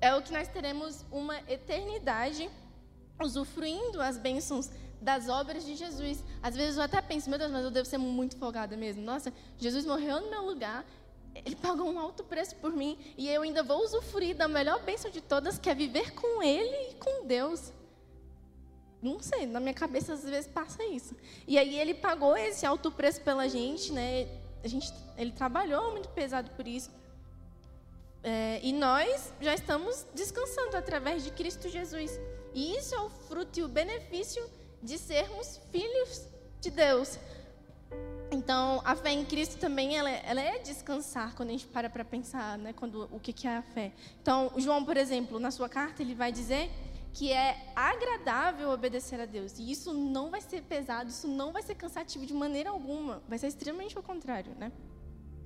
é 0.00 0.14
o 0.14 0.22
que 0.22 0.32
nós 0.32 0.48
teremos 0.48 1.04
uma 1.10 1.38
eternidade 1.48 2.50
usufruindo 3.22 4.00
as 4.02 4.18
bênçãos 4.18 4.70
das 5.00 5.28
obras 5.28 5.64
de 5.64 5.74
Jesus. 5.74 6.22
Às 6.42 6.56
vezes 6.56 6.76
eu 6.76 6.82
até 6.82 7.00
penso, 7.00 7.30
meu 7.30 7.38
Deus, 7.38 7.50
mas 7.50 7.64
eu 7.64 7.70
devo 7.70 7.88
ser 7.88 7.98
muito 7.98 8.36
folgada 8.36 8.76
mesmo. 8.76 9.02
Nossa, 9.02 9.32
Jesus 9.58 9.84
morreu 9.84 10.20
no 10.20 10.30
meu 10.30 10.44
lugar, 10.44 10.84
ele 11.44 11.56
pagou 11.56 11.90
um 11.90 11.98
alto 11.98 12.24
preço 12.24 12.56
por 12.56 12.72
mim 12.72 12.98
e 13.16 13.28
eu 13.28 13.42
ainda 13.42 13.62
vou 13.62 13.82
usufruir 13.82 14.36
da 14.36 14.48
melhor 14.48 14.82
bênção 14.82 15.10
de 15.10 15.20
todas, 15.20 15.58
que 15.58 15.68
é 15.68 15.74
viver 15.74 16.14
com 16.14 16.42
Ele 16.42 16.90
e 16.90 16.94
com 16.94 17.26
Deus. 17.26 17.72
Não 19.02 19.20
sei, 19.20 19.46
na 19.46 19.60
minha 19.60 19.74
cabeça 19.74 20.14
às 20.14 20.24
vezes 20.24 20.50
passa 20.50 20.84
isso. 20.84 21.14
E 21.46 21.58
aí 21.58 21.78
ele 21.78 21.94
pagou 21.94 22.36
esse 22.36 22.64
alto 22.64 22.90
preço 22.90 23.20
pela 23.20 23.48
gente, 23.48 23.92
né? 23.92 24.26
A 24.64 24.68
gente, 24.68 24.92
ele 25.16 25.32
trabalhou 25.32 25.92
muito 25.92 26.08
pesado 26.08 26.50
por 26.52 26.66
isso. 26.66 26.90
É, 28.22 28.58
e 28.62 28.72
nós 28.72 29.32
já 29.40 29.54
estamos 29.54 30.04
descansando 30.14 30.76
através 30.76 31.22
de 31.22 31.30
Cristo 31.30 31.68
Jesus. 31.68 32.18
E 32.52 32.76
isso 32.76 32.94
é 32.94 33.00
o 33.00 33.08
fruto 33.08 33.60
e 33.60 33.62
o 33.62 33.68
benefício 33.68 34.42
de 34.82 34.98
sermos 34.98 35.60
filhos 35.70 36.26
de 36.60 36.70
Deus. 36.70 37.18
Então, 38.30 38.82
a 38.84 38.96
fé 38.96 39.10
em 39.10 39.24
Cristo 39.24 39.58
também 39.58 39.96
ela, 39.96 40.10
ela 40.10 40.40
é 40.40 40.58
descansar 40.58 41.34
quando 41.36 41.50
a 41.50 41.52
gente 41.52 41.66
para 41.66 41.88
para 41.88 42.04
pensar, 42.04 42.58
né, 42.58 42.72
quando 42.72 43.08
o 43.12 43.20
que, 43.20 43.32
que 43.32 43.46
é 43.46 43.58
a 43.58 43.62
fé. 43.62 43.92
Então, 44.20 44.52
João, 44.56 44.84
por 44.84 44.96
exemplo, 44.96 45.38
na 45.38 45.50
sua 45.50 45.68
carta 45.68 46.02
ele 46.02 46.14
vai 46.14 46.32
dizer 46.32 46.68
que 47.16 47.32
é 47.32 47.72
agradável 47.74 48.68
obedecer 48.70 49.18
a 49.18 49.24
Deus. 49.24 49.58
E 49.58 49.70
isso 49.70 49.94
não 49.94 50.30
vai 50.30 50.42
ser 50.42 50.60
pesado, 50.60 51.08
isso 51.08 51.26
não 51.26 51.50
vai 51.50 51.62
ser 51.62 51.74
cansativo 51.74 52.26
de 52.26 52.34
maneira 52.34 52.68
alguma. 52.68 53.22
Vai 53.26 53.38
ser 53.38 53.46
extremamente 53.46 53.96
ao 53.96 54.02
contrário, 54.02 54.54
né? 54.56 54.70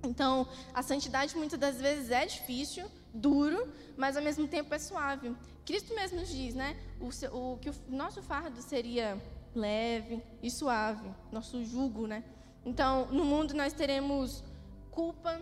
Então, 0.03 0.49
a 0.75 0.83
santidade 0.83 1.37
muitas 1.37 1.61
das 1.61 1.81
vezes 1.81 2.11
é 2.11 2.27
difícil, 2.27 2.91
duro, 3.15 3.73
mas 3.97 4.17
ao 4.17 4.23
mesmo 4.23 4.49
tempo 4.49 4.75
é 4.75 4.81
suave. 4.81 5.33
Cristo 5.65 5.95
mesmo 5.95 6.19
nos 6.19 6.31
diz, 6.31 6.57
né? 6.57 6.77
O, 7.01 7.07
o 7.37 7.59
que 7.59 7.71
o 7.71 7.75
nosso 7.89 8.21
fardo 8.21 8.61
seria 8.61 9.23
leve 9.55 10.21
e 10.43 10.51
suave, 10.51 11.09
nosso 11.31 11.65
jugo, 11.65 12.05
né? 12.05 12.25
Então, 12.67 13.07
no 13.13 13.25
mundo 13.25 13.55
nós 13.55 13.73
teremos 13.73 14.43
culpa, 14.91 15.41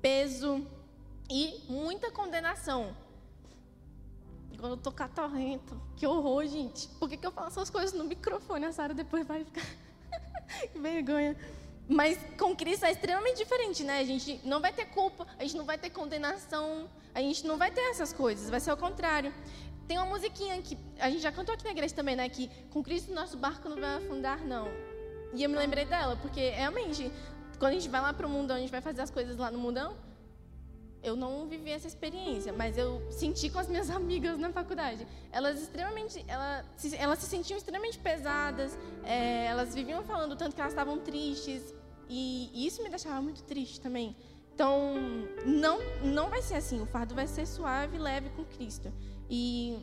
peso 0.00 0.66
e 1.28 1.60
muita 1.68 2.10
condenação. 2.10 2.96
Quando 4.58 4.72
eu 4.72 4.76
tô 4.76 4.90
catarrento, 4.90 5.80
que 5.96 6.04
horror, 6.04 6.44
gente. 6.46 6.88
Por 6.98 7.08
que, 7.08 7.16
que 7.16 7.26
eu 7.26 7.30
falo 7.30 7.46
essas 7.46 7.70
coisas 7.70 7.92
no 7.92 8.04
microfone? 8.04 8.66
A 8.66 8.72
Sara 8.72 8.92
depois 8.92 9.24
vai 9.24 9.44
ficar. 9.44 9.64
que 10.72 10.78
vergonha. 10.80 11.36
Mas 11.88 12.18
com 12.36 12.54
Cristo 12.56 12.84
é 12.84 12.90
extremamente 12.90 13.38
diferente, 13.38 13.84
né? 13.84 14.00
A 14.00 14.04
gente 14.04 14.40
não 14.44 14.60
vai 14.60 14.72
ter 14.72 14.86
culpa, 14.86 15.26
a 15.38 15.42
gente 15.42 15.56
não 15.56 15.64
vai 15.64 15.78
ter 15.78 15.90
condenação, 15.90 16.90
a 17.14 17.20
gente 17.20 17.46
não 17.46 17.56
vai 17.56 17.70
ter 17.70 17.80
essas 17.82 18.12
coisas, 18.12 18.50
vai 18.50 18.58
ser 18.58 18.72
o 18.72 18.76
contrário. 18.76 19.32
Tem 19.86 19.96
uma 19.96 20.06
musiquinha 20.06 20.60
que 20.60 20.76
a 20.98 21.08
gente 21.08 21.22
já 21.22 21.30
cantou 21.30 21.54
aqui 21.54 21.64
na 21.64 21.70
igreja 21.70 21.94
também, 21.94 22.16
né? 22.16 22.28
Que 22.28 22.50
com 22.70 22.82
Cristo 22.82 23.12
nosso 23.14 23.36
barco 23.36 23.68
não 23.68 23.80
vai 23.80 23.96
afundar, 23.96 24.44
não. 24.44 24.68
E 25.32 25.42
eu 25.42 25.48
me 25.48 25.56
lembrei 25.56 25.84
dela, 25.84 26.16
porque 26.16 26.50
realmente, 26.50 27.12
quando 27.58 27.72
a 27.72 27.74
gente 27.74 27.88
vai 27.88 28.00
lá 28.00 28.12
para 28.12 28.26
o 28.26 28.30
mundão, 28.30 28.56
a 28.56 28.60
gente 28.60 28.70
vai 28.70 28.80
fazer 28.80 29.02
as 29.02 29.10
coisas 29.10 29.36
lá 29.36 29.50
no 29.50 29.58
mundão, 29.58 29.96
eu 31.02 31.16
não 31.16 31.46
vivi 31.46 31.70
essa 31.70 31.86
experiência, 31.86 32.52
mas 32.52 32.76
eu 32.76 33.02
senti 33.10 33.48
com 33.50 33.58
as 33.58 33.68
minhas 33.68 33.90
amigas 33.90 34.38
na 34.38 34.50
faculdade. 34.50 35.06
Elas 35.32 35.60
extremamente, 35.60 36.24
elas 36.26 36.64
elas 36.98 37.18
se 37.18 37.26
sentiam 37.26 37.56
extremamente 37.56 37.98
pesadas, 37.98 38.78
é, 39.04 39.46
elas 39.46 39.74
viviam 39.74 40.02
falando 40.02 40.36
tanto 40.36 40.54
que 40.54 40.60
elas 40.60 40.72
estavam 40.72 40.98
tristes, 40.98 41.74
e 42.08 42.66
isso 42.66 42.82
me 42.82 42.88
deixava 42.88 43.20
muito 43.20 43.42
triste 43.42 43.80
também. 43.80 44.16
Então, 44.54 44.94
não, 45.46 45.78
não 46.02 46.30
vai 46.30 46.42
ser 46.42 46.54
assim. 46.54 46.80
O 46.80 46.86
fardo 46.86 47.14
vai 47.14 47.26
ser 47.26 47.46
suave 47.46 47.96
e 47.96 48.00
leve 48.00 48.30
com 48.30 48.44
Cristo. 48.44 48.92
E 49.30 49.78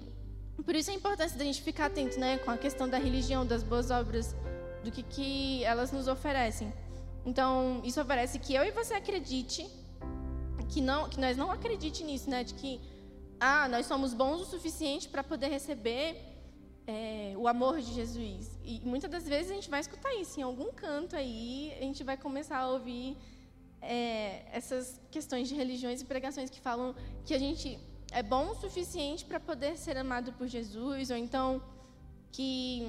por 0.66 0.76
isso 0.76 0.92
a 0.92 0.94
importância 0.94 1.38
da 1.38 1.46
gente 1.46 1.62
ficar 1.62 1.86
atento 1.86 2.20
né, 2.20 2.38
com 2.40 2.52
a 2.52 2.58
questão 2.58 2.90
da 2.90 2.98
religião, 2.98 3.46
das 3.46 3.64
boas 3.64 3.92
obras, 3.92 4.36
do 4.84 4.92
que, 4.92 5.04
que 5.04 5.64
elas 5.64 5.92
nos 5.92 6.08
oferecem. 6.08 6.74
Então, 7.26 7.82
isso 7.84 8.02
oferece 8.02 8.38
que 8.38 8.54
eu 8.54 8.64
e 8.64 8.72
você 8.72 8.96
acredite, 8.96 9.66
que, 10.70 10.82
não, 10.82 11.10
que 11.10 11.20
nós 11.20 11.38
não 11.38 11.52
acredite 11.52 12.04
nisso, 12.04 12.30
né? 12.30 12.44
De 12.44 12.54
que, 12.54 12.80
ah, 13.40 13.68
nós 13.68 13.86
somos 13.86 14.14
bons 14.14 14.42
o 14.42 14.46
suficiente 14.46 15.08
para 15.08 15.24
poder 15.24 15.48
receber 15.48 16.36
é, 16.88 17.34
o 17.38 17.48
amor 17.48 17.82
de 17.82 17.94
Jesus. 17.94 18.58
E 18.64 18.82
muitas 18.84 19.10
das 19.10 19.28
vezes 19.28 19.52
a 19.52 19.56
gente 19.56 19.70
vai 19.70 19.80
escutar 19.80 20.14
isso 20.16 20.40
em 20.40 20.44
algum 20.44 20.72
canto 20.72 21.16
aí, 21.16 21.74
a 21.78 21.82
gente 21.82 22.04
vai 22.04 22.18
começar 22.18 22.60
a 22.60 22.70
ouvir 22.70 23.18
é, 23.82 24.46
essas 24.52 25.00
questões 25.12 25.48
de 25.48 25.56
religiões 25.56 26.02
e 26.02 26.06
pregações 26.06 26.50
que 26.50 26.60
falam 26.60 26.96
que 27.26 27.34
a 27.34 27.40
gente 27.40 27.80
é 28.12 28.24
bom 28.24 28.52
o 28.52 28.56
suficiente 28.56 29.26
para 29.26 29.40
poder 29.40 29.78
ser 29.78 29.98
amado 29.98 30.34
por 30.34 30.48
Jesus, 30.48 31.10
ou 31.10 31.18
então 31.18 31.62
que 32.32 32.88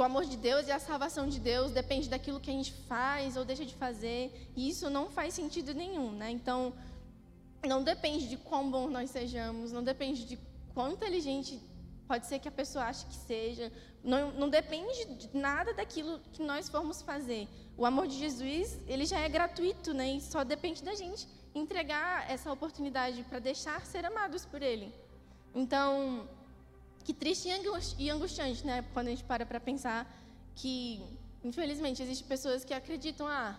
o 0.00 0.04
amor 0.04 0.24
de 0.24 0.36
Deus 0.36 0.66
e 0.66 0.72
a 0.72 0.78
salvação 0.78 1.28
de 1.28 1.38
Deus 1.38 1.72
depende 1.72 2.08
daquilo 2.08 2.40
que 2.40 2.50
a 2.50 2.54
gente 2.54 2.72
faz 2.88 3.36
ou 3.36 3.44
deixa 3.44 3.66
de 3.66 3.74
fazer, 3.74 4.50
e 4.56 4.68
isso 4.68 4.88
não 4.88 5.10
faz 5.10 5.34
sentido 5.34 5.74
nenhum, 5.74 6.10
né? 6.12 6.30
Então, 6.30 6.72
não 7.66 7.82
depende 7.82 8.28
de 8.28 8.36
quão 8.36 8.70
bom 8.70 8.88
nós 8.88 9.10
sejamos, 9.10 9.72
não 9.72 9.82
depende 9.82 10.24
de 10.24 10.38
quão 10.74 10.92
inteligente 10.92 11.60
pode 12.08 12.26
ser 12.26 12.38
que 12.38 12.48
a 12.48 12.50
pessoa 12.50 12.86
ache 12.86 13.04
que 13.06 13.14
seja, 13.14 13.72
não, 14.02 14.32
não 14.32 14.48
depende 14.48 15.04
de 15.16 15.36
nada 15.36 15.74
daquilo 15.74 16.18
que 16.32 16.42
nós 16.42 16.68
formos 16.68 17.02
fazer. 17.02 17.46
O 17.76 17.84
amor 17.84 18.06
de 18.08 18.18
Jesus, 18.18 18.78
ele 18.86 19.04
já 19.04 19.18
é 19.18 19.28
gratuito, 19.28 19.92
né? 19.92 20.14
E 20.14 20.20
só 20.20 20.42
depende 20.42 20.82
da 20.82 20.94
gente 20.94 21.28
entregar 21.54 22.30
essa 22.30 22.50
oportunidade 22.52 23.22
para 23.24 23.38
deixar 23.38 23.84
ser 23.84 24.04
amados 24.04 24.44
por 24.44 24.62
Ele. 24.62 24.92
Então, 25.54 26.28
que 27.04 27.14
triste 27.14 27.48
e 27.98 28.10
angustiante, 28.10 28.66
né? 28.66 28.84
Quando 28.92 29.08
a 29.08 29.10
gente 29.10 29.24
para 29.24 29.46
para 29.46 29.60
pensar 29.60 30.06
que, 30.54 31.02
infelizmente, 31.42 32.02
existem 32.02 32.26
pessoas 32.26 32.64
que 32.64 32.74
acreditam, 32.74 33.26
ah, 33.26 33.58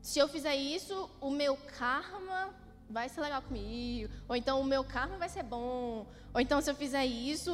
se 0.00 0.18
eu 0.18 0.28
fizer 0.28 0.54
isso, 0.54 1.10
o 1.20 1.30
meu 1.30 1.56
karma 1.78 2.54
vai 2.88 3.08
ser 3.08 3.20
legal 3.20 3.42
comigo, 3.42 4.12
ou 4.28 4.34
então 4.34 4.60
o 4.60 4.64
meu 4.64 4.82
karma 4.82 5.18
vai 5.18 5.28
ser 5.28 5.42
bom, 5.42 6.06
ou 6.32 6.40
então 6.40 6.60
se 6.60 6.70
eu 6.70 6.74
fizer 6.74 7.04
isso, 7.04 7.52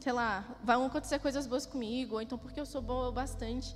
sei 0.00 0.12
lá, 0.12 0.44
vão 0.62 0.86
acontecer 0.86 1.18
coisas 1.18 1.46
boas 1.46 1.64
comigo, 1.64 2.16
ou 2.16 2.22
então 2.22 2.36
porque 2.36 2.60
eu 2.60 2.66
sou 2.66 2.82
boa 2.82 3.08
o 3.08 3.12
bastante. 3.12 3.74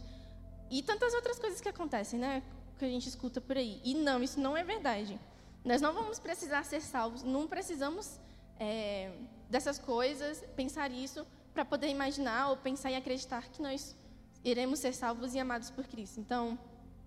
E 0.70 0.82
tantas 0.82 1.14
outras 1.14 1.38
coisas 1.38 1.60
que 1.60 1.68
acontecem, 1.68 2.18
né? 2.18 2.42
Que 2.78 2.84
a 2.84 2.88
gente 2.88 3.08
escuta 3.08 3.40
por 3.40 3.56
aí. 3.56 3.80
E 3.84 3.94
não, 3.94 4.22
isso 4.22 4.40
não 4.40 4.56
é 4.56 4.64
verdade. 4.64 5.18
Nós 5.64 5.80
não 5.80 5.94
vamos 5.94 6.18
precisar 6.18 6.64
ser 6.64 6.80
salvos, 6.80 7.22
não 7.22 7.46
precisamos 7.46 8.18
é, 8.58 9.10
dessas 9.48 9.78
coisas, 9.78 10.42
pensar 10.56 10.90
isso, 10.90 11.26
para 11.52 11.64
poder 11.64 11.88
imaginar 11.88 12.50
ou 12.50 12.56
pensar 12.56 12.90
e 12.90 12.96
acreditar 12.96 13.48
que 13.48 13.62
nós 13.62 13.96
iremos 14.44 14.80
ser 14.80 14.92
salvos 14.92 15.34
e 15.34 15.38
amados 15.38 15.70
por 15.70 15.86
Cristo. 15.86 16.20
Então, 16.20 16.58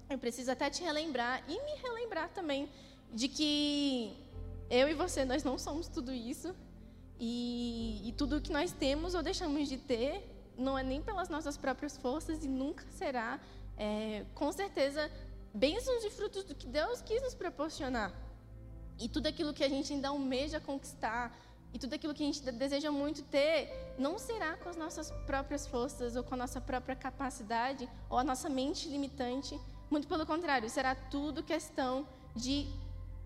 eu 0.10 0.18
preciso 0.18 0.52
até 0.52 0.70
te 0.70 0.84
relembrar 0.84 1.44
e 1.48 1.54
me 1.54 1.82
relembrar 1.82 2.30
também 2.30 2.70
de 3.14 3.28
que 3.28 4.16
eu 4.70 4.88
e 4.88 4.94
você, 4.94 5.26
nós 5.26 5.44
não 5.44 5.58
somos 5.58 5.88
tudo 5.88 6.14
isso. 6.14 6.56
E, 7.20 8.02
e 8.08 8.12
tudo 8.14 8.40
que 8.40 8.52
nós 8.52 8.72
temos 8.72 9.16
ou 9.16 9.24
deixamos 9.24 9.68
de 9.68 9.78
ter 9.78 10.24
não 10.58 10.78
é 10.78 10.84
nem 10.84 11.02
pelas 11.02 11.30
nossas 11.30 11.58
próprias 11.58 11.98
forças 11.98 12.44
e 12.44 12.48
nunca 12.48 12.84
será, 12.92 13.40
é, 13.78 14.26
com 14.34 14.52
certeza, 14.52 15.10
bênçãos 15.54 16.04
e 16.04 16.10
frutos 16.10 16.44
do 16.44 16.56
que 16.56 16.68
Deus 16.68 17.02
quis 17.02 17.22
nos 17.22 17.36
proporcionar. 17.36 18.12
E 19.00 19.08
tudo 19.08 19.28
aquilo 19.28 19.54
que 19.54 19.64
a 19.64 19.70
gente 19.70 19.94
ainda 19.94 20.10
almeja 20.10 20.60
conquistar, 20.60 21.36
e 21.74 21.80
tudo 21.80 21.94
aquilo 21.94 22.14
que 22.14 22.24
a 22.24 22.26
gente 22.26 22.42
deseja 22.52 22.92
muito 22.92 23.22
ter, 23.24 23.96
não 24.00 24.18
será 24.18 24.56
com 24.58 24.70
as 24.70 24.78
nossas 24.78 25.12
próprias 25.26 25.68
forças 25.68 26.16
ou 26.16 26.24
com 26.24 26.34
a 26.34 26.38
nossa 26.38 26.62
própria 26.62 26.96
capacidade 26.96 27.88
ou 28.10 28.18
a 28.18 28.24
nossa 28.24 28.50
mente 28.50 28.88
limitante. 28.88 29.60
Muito 29.90 30.08
pelo 30.08 30.26
contrário, 30.26 30.70
será 30.70 30.96
tudo 30.96 31.44
questão 31.44 32.08
de 32.36 32.68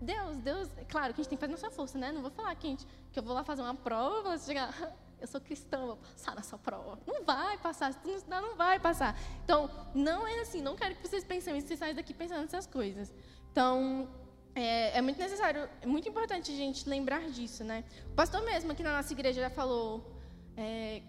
Deus, 0.00 0.36
Deus, 0.38 0.68
é 0.76 0.84
claro 0.84 1.14
que 1.14 1.20
a 1.20 1.22
gente 1.22 1.28
tem 1.30 1.38
que 1.38 1.40
fazer 1.40 1.52
nossa 1.52 1.70
força, 1.70 1.96
né? 1.96 2.10
Não 2.10 2.22
vou 2.22 2.30
falar 2.30 2.54
que, 2.56 2.66
gente, 2.66 2.86
que 3.12 3.18
eu 3.18 3.22
vou 3.22 3.32
lá 3.32 3.44
fazer 3.44 3.62
uma 3.62 3.74
prova, 3.74 4.30
vou 4.30 4.38
chegar, 4.38 4.74
eu 5.20 5.28
sou 5.28 5.40
cristão, 5.40 5.86
vou 5.86 5.96
passar 5.96 6.34
nessa 6.34 6.58
prova. 6.58 6.98
Não 7.06 7.24
vai 7.24 7.56
passar, 7.58 7.92
se 7.92 8.00
tu 8.00 8.08
não 8.08 8.16
estudar, 8.16 8.40
não 8.40 8.56
vai 8.56 8.80
passar. 8.80 9.16
Então, 9.44 9.70
não 9.94 10.26
é 10.26 10.40
assim, 10.40 10.60
não 10.60 10.74
quero 10.74 10.96
que 10.96 11.08
vocês 11.08 11.22
pensem 11.22 11.56
isso, 11.56 11.68
vocês 11.68 11.78
saiam 11.78 11.94
daqui 11.94 12.12
pensando 12.12 12.42
nessas 12.42 12.66
coisas. 12.66 13.14
Então, 13.52 14.08
é, 14.54 14.98
é, 14.98 15.00
muito 15.00 15.18
necessário, 15.18 15.68
é 15.80 15.86
muito 15.86 16.08
importante 16.08 16.52
a 16.52 16.54
gente 16.54 16.88
lembrar 16.88 17.28
disso, 17.30 17.64
né? 17.64 17.84
O 18.10 18.14
pastor 18.14 18.42
mesmo 18.42 18.72
aqui 18.72 18.82
na 18.82 18.96
nossa 18.96 19.12
igreja 19.12 19.40
já 19.40 19.50
falou, 19.50 20.12
é, 20.56 21.02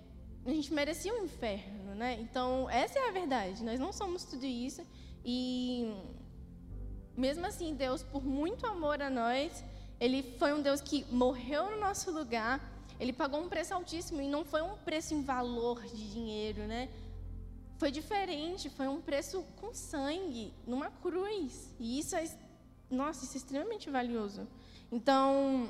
a 0.45 0.49
gente 0.49 0.73
merecia 0.73 1.13
um 1.13 1.25
inferno, 1.25 1.95
né? 1.95 2.17
Então, 2.21 2.69
essa 2.69 2.99
é 2.99 3.09
a 3.09 3.11
verdade, 3.11 3.63
nós 3.63 3.79
não 3.79 3.91
somos 3.91 4.23
tudo 4.23 4.45
isso 4.45 4.85
e 5.25 5.93
mesmo 7.15 7.45
assim, 7.45 7.75
Deus, 7.75 8.01
por 8.03 8.23
muito 8.23 8.65
amor 8.65 9.01
a 9.01 9.09
nós, 9.09 9.63
Ele 9.99 10.23
foi 10.39 10.53
um 10.53 10.61
Deus 10.61 10.81
que 10.81 11.05
morreu 11.11 11.71
no 11.71 11.79
nosso 11.79 12.11
lugar. 12.11 12.59
Ele 12.99 13.13
pagou 13.13 13.39
um 13.39 13.49
preço 13.49 13.73
altíssimo 13.73 14.21
e 14.21 14.27
não 14.27 14.43
foi 14.43 14.61
um 14.61 14.75
preço 14.77 15.13
em 15.13 15.21
valor 15.21 15.81
de 15.83 16.11
dinheiro, 16.11 16.63
né? 16.63 16.89
Foi 17.77 17.91
diferente, 17.91 18.69
foi 18.69 18.87
um 18.87 19.01
preço 19.01 19.43
com 19.57 19.73
sangue, 19.73 20.53
numa 20.65 20.89
cruz. 20.89 21.73
E 21.79 21.99
isso 21.99 22.15
é, 22.15 22.23
nossa, 22.93 23.25
isso 23.25 23.33
é 23.33 23.37
extremamente 23.37 23.89
valioso. 23.89 24.47
Então, 24.91 25.69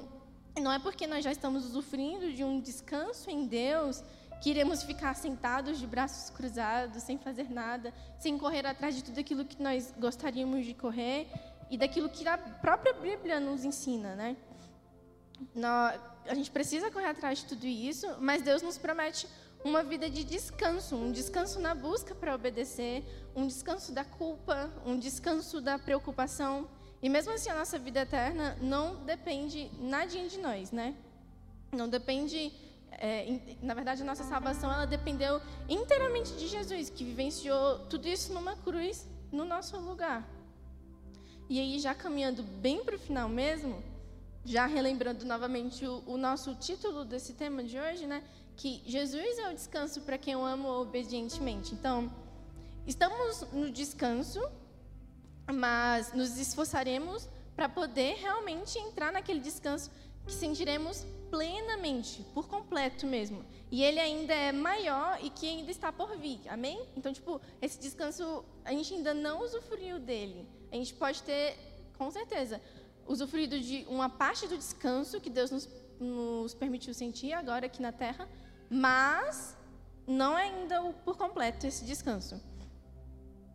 não 0.62 0.72
é 0.72 0.80
porque 0.80 1.08
nós 1.08 1.24
já 1.24 1.32
estamos 1.32 1.66
usufruindo 1.66 2.32
de 2.34 2.44
um 2.44 2.60
descanso 2.60 3.30
em 3.30 3.46
Deus 3.48 4.04
que 4.42 4.50
iremos 4.50 4.84
ficar 4.84 5.16
sentados 5.16 5.80
de 5.80 5.88
braços 5.88 6.30
cruzados, 6.30 7.02
sem 7.04 7.18
fazer 7.18 7.50
nada, 7.50 7.94
sem 8.20 8.38
correr 8.38 8.66
atrás 8.66 8.96
de 8.96 9.04
tudo 9.04 9.20
aquilo 9.20 9.46
que 9.46 9.62
nós 9.62 9.94
gostaríamos 9.98 10.66
de 10.66 10.74
correr 10.74 11.28
e 11.72 11.78
daquilo 11.78 12.10
que 12.10 12.28
a 12.28 12.38
própria 12.38 12.94
Bíblia 12.94 13.40
nos 13.40 13.64
ensina, 13.64 14.16
né? 14.16 14.36
a 16.28 16.34
gente 16.36 16.52
precisa 16.52 16.92
correr 16.92 17.08
atrás 17.08 17.40
de 17.40 17.46
tudo 17.46 17.66
isso, 17.66 18.08
mas 18.20 18.42
Deus 18.42 18.62
nos 18.62 18.78
promete 18.78 19.28
uma 19.64 19.84
vida 19.84 20.10
de 20.10 20.24
descanso, 20.24 20.96
um 20.96 21.12
descanso 21.12 21.60
na 21.60 21.74
busca 21.74 22.14
para 22.14 22.36
obedecer, 22.36 23.04
um 23.36 23.48
descanso 23.48 23.92
da 23.92 24.04
culpa, 24.04 24.70
um 24.86 24.98
descanso 24.98 25.62
da 25.62 25.80
preocupação. 25.80 26.68
E 27.04 27.10
mesmo 27.10 27.34
assim, 27.34 27.50
a 27.50 27.56
nossa 27.56 27.78
vida 27.78 28.00
eterna 28.00 28.58
não 28.62 28.96
depende 29.04 29.70
nadinha 29.80 30.28
de 30.28 30.40
nós, 30.40 30.72
né? 30.72 30.96
Não 31.72 31.88
depende 31.88 32.52
é, 32.92 33.58
na 33.62 33.74
verdade, 33.74 34.02
a 34.02 34.06
nossa 34.06 34.24
salvação 34.24 34.72
ela 34.72 34.86
dependeu 34.86 35.42
inteiramente 35.68 36.34
de 36.34 36.48
Jesus, 36.48 36.90
que 36.90 37.04
vivenciou 37.04 37.80
tudo 37.90 38.08
isso 38.08 38.32
numa 38.34 38.56
cruz 38.56 39.06
no 39.32 39.46
nosso 39.46 39.78
lugar. 39.78 40.26
E 41.50 41.60
aí, 41.60 41.80
já 41.80 41.94
caminhando 41.94 42.44
bem 42.44 42.84
para 42.84 42.96
o 42.96 43.00
final 43.00 43.28
mesmo, 43.28 43.84
já 44.46 44.66
relembrando 44.66 45.26
novamente 45.26 45.86
o, 45.86 46.04
o, 46.06 46.18
nosso 46.18 46.56
título 46.56 47.04
desse 47.04 47.34
tema 47.34 47.64
de 47.64 47.78
hoje, 47.80 48.06
né? 48.08 48.24
Que 48.56 48.82
Jesus 48.86 49.38
é 49.40 49.50
o 49.50 49.54
descanso 49.54 50.02
para 50.02 50.18
quem 50.18 50.36
o 50.36 50.46
ama 50.46 50.70
obedientemente. 50.78 51.74
Então, 51.74 52.12
estamos 52.88 53.42
no 53.52 53.72
descanso, 53.72 54.42
mas 55.52 56.14
nos 56.14 56.38
esforçaremos 56.38 57.28
para 57.56 57.70
poder 57.70 58.16
realmente 58.16 58.78
entrar 58.80 59.12
naquele 59.12 59.40
descanso 59.40 59.92
que 60.26 60.34
sentiremos 60.34 61.06
plenamente, 61.30 62.24
por 62.34 62.48
completo 62.48 63.06
mesmo. 63.06 63.44
E 63.72 63.84
ele 63.84 64.00
ainda 64.00 64.34
é 64.34 64.52
maior 64.52 65.18
e 65.22 65.30
que 65.30 65.48
ainda 65.48 65.72
está 65.72 65.92
por 65.92 66.16
vir. 66.18 66.40
Amém? 66.48 66.86
Então, 66.96 67.12
tipo, 67.12 67.42
esse 67.62 67.80
descanso, 67.80 68.46
a 68.64 68.72
gente 68.72 68.94
ainda 68.94 69.14
não 69.14 69.42
usufruiu 69.42 70.00
dele. 70.00 70.48
A 70.72 70.76
gente 70.76 70.94
pode 70.94 71.22
ter, 71.24 71.58
com 71.98 72.10
certeza, 72.12 72.62
usufruído 73.08 73.60
de 73.60 73.86
uma 73.90 74.10
parte 74.10 74.48
do 74.48 74.58
descanso 74.58 75.20
que 75.20 75.30
Deus 75.30 75.52
nos, 75.52 75.70
nos 76.00 76.54
permitiu 76.54 76.94
sentir 76.94 77.34
agora 77.34 77.66
aqui 77.66 77.82
na 77.82 77.92
terra, 77.92 78.30
mas 78.70 79.58
não 80.08 80.38
é 80.38 80.44
ainda 80.44 80.82
por 81.04 81.18
completo 81.18 81.66
esse 81.66 81.84
descanso. 81.84 82.40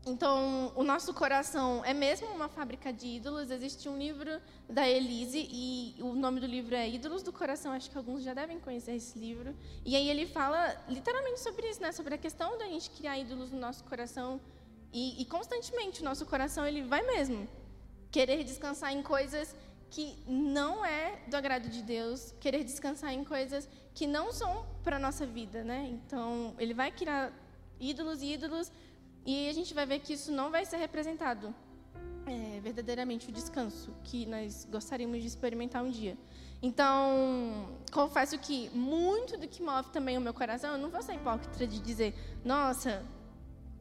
Então, 0.08 0.72
o 0.74 0.82
nosso 0.82 1.12
coração 1.12 1.84
é 1.84 1.92
mesmo 1.92 2.28
uma 2.28 2.48
fábrica 2.48 2.92
de 2.92 3.06
ídolos. 3.06 3.50
Existe 3.50 3.88
um 3.88 3.98
livro 3.98 4.40
da 4.68 4.88
Elise 4.88 5.46
e 5.50 5.94
o 6.00 6.14
nome 6.14 6.40
do 6.40 6.46
livro 6.46 6.74
é 6.74 6.88
Ídolos 6.88 7.22
do 7.22 7.32
Coração. 7.32 7.72
Acho 7.72 7.90
que 7.90 7.98
alguns 7.98 8.22
já 8.22 8.32
devem 8.32 8.58
conhecer 8.58 8.94
esse 8.94 9.18
livro. 9.18 9.54
E 9.84 9.94
aí 9.94 10.08
ele 10.08 10.26
fala 10.26 10.76
literalmente 10.88 11.40
sobre 11.40 11.68
isso, 11.68 11.82
né? 11.82 11.92
Sobre 11.92 12.14
a 12.14 12.18
questão 12.18 12.56
da 12.56 12.64
gente 12.64 12.90
criar 12.90 13.18
ídolos 13.18 13.50
no 13.50 13.58
nosso 13.58 13.84
coração 13.84 14.40
e, 14.92 15.20
e 15.20 15.24
constantemente 15.26 16.00
o 16.00 16.04
nosso 16.04 16.24
coração 16.24 16.66
ele 16.66 16.82
vai 16.82 17.02
mesmo 17.02 17.46
querer 18.10 18.42
descansar 18.42 18.92
em 18.92 19.02
coisas 19.02 19.54
que 19.90 20.18
não 20.26 20.84
é 20.84 21.18
do 21.28 21.36
agrado 21.36 21.68
de 21.68 21.82
Deus, 21.82 22.34
querer 22.40 22.64
descansar 22.64 23.12
em 23.12 23.24
coisas 23.24 23.68
que 23.94 24.06
não 24.06 24.32
são 24.32 24.66
para 24.82 24.98
nossa 24.98 25.26
vida, 25.26 25.64
né? 25.64 25.88
Então, 25.90 26.54
ele 26.58 26.74
vai 26.74 26.90
criar 26.90 27.32
ídolos 27.80 28.22
e 28.22 28.32
ídolos 28.32 28.70
e 29.26 29.48
a 29.48 29.52
gente 29.52 29.74
vai 29.74 29.86
ver 29.86 30.00
que 30.00 30.12
isso 30.12 30.32
não 30.32 30.50
vai 30.50 30.64
ser 30.64 30.76
representado 30.76 31.54
é, 32.28 32.60
verdadeiramente 32.60 33.28
o 33.28 33.32
descanso 33.32 33.94
que 34.04 34.26
nós 34.26 34.66
gostaríamos 34.70 35.20
de 35.20 35.26
experimentar 35.26 35.82
um 35.82 35.90
dia. 35.90 36.16
Então, 36.60 37.78
confesso 37.92 38.38
que 38.38 38.68
muito 38.70 39.36
do 39.38 39.46
que 39.46 39.62
move 39.62 39.90
também 39.90 40.18
o 40.18 40.20
meu 40.20 40.34
coração, 40.34 40.72
eu 40.72 40.78
não 40.78 40.90
vou 40.90 41.02
ser 41.02 41.14
hipócrita 41.14 41.66
de 41.66 41.78
dizer, 41.80 42.14
nossa, 42.44 43.04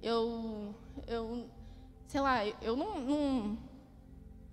eu, 0.01 0.75
eu 1.07 1.49
sei 2.07 2.21
lá, 2.21 2.45
eu 2.61 2.75
não, 2.75 2.99
não 2.99 3.57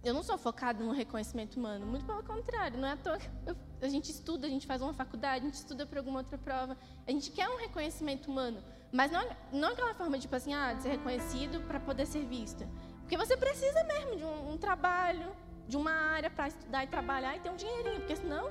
eu 0.02 0.12
não 0.12 0.22
sou 0.22 0.36
focado 0.36 0.84
no 0.84 0.92
reconhecimento 0.92 1.56
humano, 1.58 1.86
muito 1.86 2.04
pelo 2.04 2.22
contrário, 2.22 2.78
não 2.78 2.88
é 2.88 2.92
à 2.92 2.96
toa 2.96 3.18
que 3.18 3.28
eu, 3.46 3.56
a 3.84 3.88
gente 3.88 4.10
estuda, 4.10 4.46
a 4.46 4.50
gente 4.50 4.66
faz 4.66 4.82
uma 4.82 4.92
faculdade, 4.92 5.44
a 5.44 5.48
gente 5.48 5.54
estuda 5.54 5.86
para 5.86 6.00
alguma 6.00 6.20
outra 6.20 6.38
prova, 6.38 6.76
a 7.06 7.10
gente 7.10 7.30
quer 7.30 7.48
um 7.48 7.56
reconhecimento 7.56 8.30
humano, 8.30 8.62
mas 8.92 9.10
não, 9.10 9.24
não 9.52 9.68
aquela 9.70 9.94
forma, 9.94 10.18
tipo 10.18 10.34
assim, 10.34 10.54
ah, 10.54 10.72
de 10.72 10.82
ser 10.82 10.90
reconhecido 10.90 11.60
para 11.66 11.80
poder 11.80 12.06
ser 12.06 12.24
vista. 12.24 12.68
Porque 13.00 13.16
você 13.16 13.36
precisa 13.36 13.84
mesmo 13.84 14.16
de 14.16 14.24
um, 14.24 14.52
um 14.52 14.56
trabalho, 14.56 15.34
de 15.68 15.76
uma 15.76 15.92
área 15.92 16.30
para 16.30 16.48
estudar 16.48 16.84
e 16.84 16.86
trabalhar 16.86 17.36
e 17.36 17.40
ter 17.40 17.50
um 17.50 17.56
dinheirinho, 17.56 18.00
porque 18.00 18.16
senão 18.16 18.50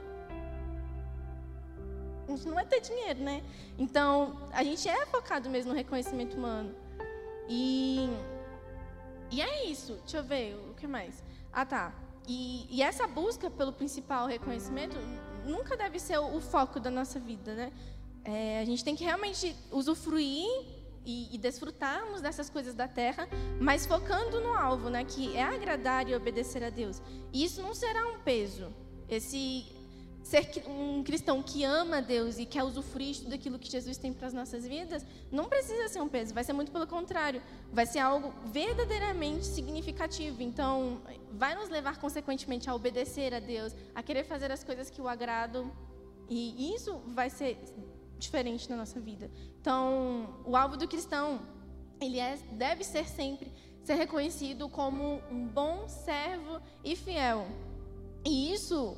a 2.28 2.32
gente 2.32 2.48
não 2.48 2.56
vai 2.56 2.66
ter 2.66 2.80
dinheiro, 2.80 3.20
né? 3.20 3.44
Então, 3.78 4.38
a 4.52 4.64
gente 4.64 4.88
é 4.88 5.06
focado 5.06 5.50
mesmo 5.50 5.72
no 5.72 5.78
reconhecimento 5.78 6.38
humano. 6.38 6.74
E, 7.50 8.10
e 9.30 9.42
é 9.42 9.66
isso. 9.66 9.94
Deixa 10.02 10.18
eu 10.18 10.24
ver, 10.24 10.56
o 10.70 10.74
que 10.74 10.88
mais? 10.88 11.24
Ah, 11.52 11.66
tá. 11.66 11.94
E, 12.28 12.68
e 12.70 12.82
essa 12.82 13.08
busca 13.08 13.50
pelo 13.50 13.74
principal 13.74 14.28
reconhecimento 14.28 14.98
nunca 15.46 15.76
deve 15.76 16.00
ser 16.00 16.18
o, 16.20 16.38
o 16.38 16.42
foco 16.42 16.80
da 16.80 16.90
nossa 16.90 17.20
vida, 17.20 17.54
né? 17.54 17.72
É, 18.24 18.60
a 18.60 18.66
gente 18.66 18.84
tem 18.84 18.96
que 18.96 19.04
realmente 19.04 19.54
usufruir 19.70 20.48
e, 21.06 21.36
e, 21.36 21.38
desfrutarmos 21.38 22.22
dessas 22.22 22.50
coisas 22.50 22.74
da 22.74 22.88
terra, 22.88 23.28
mas 23.60 23.86
focando 23.86 24.40
no 24.40 24.54
alvo, 24.54 24.90
né, 24.90 25.04
que 25.04 25.36
é 25.36 25.44
agradar 25.44 26.08
e 26.08 26.16
obedecer 26.16 26.64
a 26.64 26.70
Deus. 26.70 27.02
E 27.34 27.44
isso 27.44 27.62
não 27.62 27.76
será 27.76 28.08
um 28.08 28.20
peso. 28.20 28.74
Esse 29.10 29.66
ser 30.24 30.64
um 30.68 31.04
cristão 31.04 31.44
que 31.44 31.64
ama 31.64 32.02
Deus 32.02 32.40
e 32.40 32.46
quer 32.46 32.64
usufruir 32.64 33.18
tudo 33.18 33.36
aquilo 33.36 33.60
que 33.60 33.70
Jesus 33.70 33.98
tem 33.98 34.14
para 34.14 34.28
as 34.28 34.34
nossas 34.34 34.66
vidas, 34.66 35.06
não 35.32 35.46
precisa 35.46 35.90
ser 35.90 36.02
um 36.02 36.08
peso, 36.08 36.34
vai 36.34 36.44
ser 36.44 36.54
muito 36.54 36.72
pelo 36.72 36.88
contrário, 36.88 37.42
vai 37.72 37.86
ser 37.86 38.00
algo 38.00 38.34
verdadeiramente 38.46 39.46
significativo. 39.46 40.42
Então, 40.42 41.02
vai 41.32 41.54
nos 41.56 41.70
levar 41.70 42.00
consequentemente 42.00 42.70
a 42.70 42.74
obedecer 42.74 43.34
a 43.34 43.40
Deus, 43.40 43.76
a 43.94 44.02
querer 44.02 44.24
fazer 44.24 44.52
as 44.52 44.64
coisas 44.64 44.90
que 44.90 45.02
o 45.02 45.08
agradam, 45.08 45.72
e 46.30 46.74
isso 46.74 47.02
vai 47.08 47.30
ser 47.30 47.58
diferente 48.18 48.70
na 48.70 48.78
nossa 48.78 49.00
vida. 49.00 49.30
Então, 49.60 50.42
o 50.46 50.56
alvo 50.56 50.78
do 50.78 50.88
cristão, 50.88 51.42
ele 52.00 52.18
é, 52.18 52.38
deve 52.54 52.84
ser 52.84 53.08
sempre 53.08 53.52
ser 53.84 53.96
reconhecido 53.96 54.70
como 54.70 55.22
um 55.30 55.46
bom 55.46 55.88
servo 55.90 56.62
e 56.84 56.96
fiel. 56.96 57.46
E 58.26 58.54
isso 58.54 58.96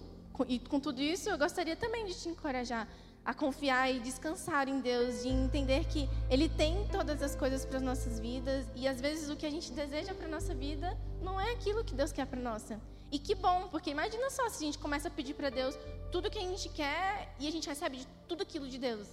e 0.47 0.59
com 0.59 0.79
tudo 0.79 1.01
isso, 1.01 1.29
eu 1.29 1.37
gostaria 1.37 1.75
também 1.75 2.05
de 2.05 2.13
te 2.13 2.29
encorajar 2.29 2.87
a 3.25 3.33
confiar 3.33 3.91
e 3.91 3.99
descansar 3.99 4.69
em 4.69 4.79
Deus, 4.79 5.23
de 5.23 5.29
entender 5.29 5.85
que 5.85 6.07
Ele 6.29 6.47
tem 6.47 6.87
todas 6.89 7.23
as 7.23 7.35
coisas 7.35 7.65
para 7.65 7.77
as 7.77 7.83
nossas 7.83 8.19
vidas 8.19 8.67
e 8.75 8.87
às 8.87 9.01
vezes 9.01 9.29
o 9.29 9.35
que 9.35 9.47
a 9.47 9.49
gente 9.49 9.71
deseja 9.71 10.13
para 10.13 10.27
a 10.27 10.29
nossa 10.29 10.53
vida 10.53 10.95
não 11.23 11.41
é 11.41 11.51
aquilo 11.53 11.83
que 11.83 11.95
Deus 11.95 12.11
quer 12.11 12.27
para 12.27 12.39
a 12.39 12.43
nossa. 12.43 12.79
E 13.11 13.17
que 13.17 13.33
bom, 13.33 13.67
porque 13.69 13.89
imagina 13.89 14.29
só 14.29 14.47
se 14.49 14.63
a 14.63 14.65
gente 14.67 14.77
começa 14.77 15.07
a 15.07 15.11
pedir 15.11 15.33
para 15.33 15.49
Deus 15.49 15.75
tudo 16.11 16.29
que 16.29 16.37
a 16.37 16.41
gente 16.41 16.69
quer 16.69 17.33
e 17.39 17.47
a 17.47 17.51
gente 17.51 17.67
recebe 17.67 17.97
de 17.97 18.07
tudo 18.27 18.43
aquilo 18.43 18.67
de 18.67 18.77
Deus. 18.77 19.07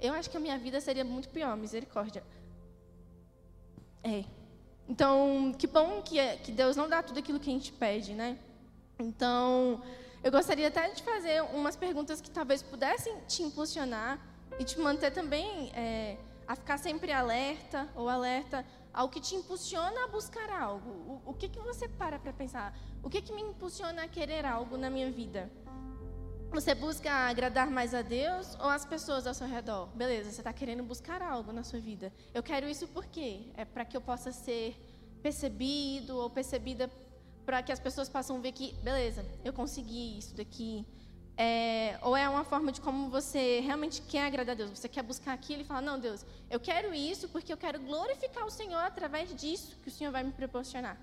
Eu 0.00 0.14
acho 0.14 0.30
que 0.30 0.36
a 0.36 0.40
minha 0.40 0.58
vida 0.58 0.80
seria 0.80 1.04
muito 1.04 1.28
pior, 1.28 1.56
misericórdia. 1.56 2.22
É. 4.02 4.24
Então, 4.88 5.52
que 5.58 5.66
bom 5.66 6.02
que, 6.02 6.18
é, 6.18 6.36
que 6.36 6.52
Deus 6.52 6.76
não 6.76 6.88
dá 6.88 7.02
tudo 7.02 7.18
aquilo 7.18 7.40
que 7.40 7.50
a 7.50 7.52
gente 7.52 7.72
pede, 7.72 8.12
né? 8.12 8.38
Então, 8.98 9.82
eu 10.24 10.32
gostaria 10.32 10.68
até 10.68 10.88
de 10.88 11.02
fazer 11.02 11.42
umas 11.52 11.76
perguntas 11.76 12.18
que 12.18 12.30
talvez 12.30 12.62
pudessem 12.62 13.14
te 13.28 13.42
impulsionar 13.42 14.18
e 14.58 14.64
te 14.64 14.80
manter 14.80 15.10
também 15.10 15.70
é, 15.74 16.16
a 16.48 16.56
ficar 16.56 16.78
sempre 16.78 17.12
alerta 17.12 17.86
ou 17.94 18.08
alerta 18.08 18.64
ao 18.90 19.10
que 19.10 19.20
te 19.20 19.34
impulsiona 19.34 20.04
a 20.04 20.08
buscar 20.08 20.48
algo. 20.48 20.88
O, 20.90 21.30
o 21.30 21.34
que, 21.34 21.46
que 21.46 21.60
você 21.60 21.86
para 21.86 22.18
para 22.18 22.32
pensar? 22.32 22.74
O 23.02 23.10
que, 23.10 23.20
que 23.20 23.34
me 23.34 23.42
impulsiona 23.42 24.04
a 24.04 24.08
querer 24.08 24.46
algo 24.46 24.78
na 24.78 24.88
minha 24.88 25.10
vida? 25.10 25.50
Você 26.50 26.74
busca 26.74 27.10
agradar 27.12 27.70
mais 27.70 27.92
a 27.92 28.00
Deus 28.00 28.54
ou 28.54 28.70
as 28.70 28.86
pessoas 28.86 29.26
ao 29.26 29.34
seu 29.34 29.46
redor? 29.46 29.88
Beleza, 29.88 30.30
você 30.30 30.40
está 30.40 30.54
querendo 30.54 30.82
buscar 30.84 31.20
algo 31.20 31.52
na 31.52 31.62
sua 31.62 31.80
vida. 31.80 32.10
Eu 32.32 32.42
quero 32.42 32.66
isso 32.66 32.88
por 32.88 33.04
quê? 33.04 33.50
É 33.58 33.66
para 33.66 33.84
que 33.84 33.94
eu 33.94 34.00
possa 34.00 34.32
ser 34.32 34.74
percebido 35.22 36.16
ou 36.16 36.30
percebida 36.30 36.88
para 37.44 37.62
que 37.62 37.72
as 37.72 37.78
pessoas 37.78 38.08
possam 38.08 38.40
ver 38.40 38.52
que, 38.52 38.72
beleza, 38.82 39.24
eu 39.44 39.52
consegui 39.52 40.18
isso 40.18 40.34
daqui. 40.34 40.86
É, 41.36 41.98
ou 42.02 42.16
é 42.16 42.28
uma 42.28 42.44
forma 42.44 42.70
de 42.70 42.80
como 42.80 43.10
você 43.10 43.60
realmente 43.60 44.00
quer 44.02 44.26
agradar 44.26 44.54
a 44.54 44.56
Deus. 44.56 44.70
Você 44.70 44.88
quer 44.88 45.02
buscar 45.02 45.32
aquilo 45.32 45.62
e 45.62 45.64
falar, 45.64 45.80
não, 45.80 45.98
Deus, 45.98 46.24
eu 46.48 46.60
quero 46.60 46.94
isso 46.94 47.28
porque 47.28 47.52
eu 47.52 47.56
quero 47.56 47.80
glorificar 47.80 48.44
o 48.46 48.50
Senhor 48.50 48.80
através 48.80 49.34
disso 49.34 49.76
que 49.82 49.88
o 49.88 49.90
Senhor 49.90 50.12
vai 50.12 50.22
me 50.22 50.32
proporcionar. 50.32 50.96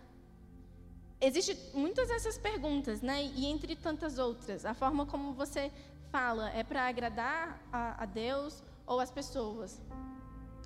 Existem 1.20 1.56
muitas 1.74 2.08
dessas 2.08 2.38
perguntas, 2.38 3.02
né? 3.02 3.24
E 3.24 3.46
entre 3.46 3.76
tantas 3.76 4.18
outras, 4.18 4.66
a 4.66 4.74
forma 4.74 5.06
como 5.06 5.34
você 5.34 5.72
fala 6.12 6.50
é 6.50 6.64
para 6.64 6.88
agradar 6.88 7.62
a, 7.72 8.04
a 8.04 8.06
Deus 8.06 8.64
ou 8.88 9.00
as 9.00 9.12
pessoas. 9.12 9.80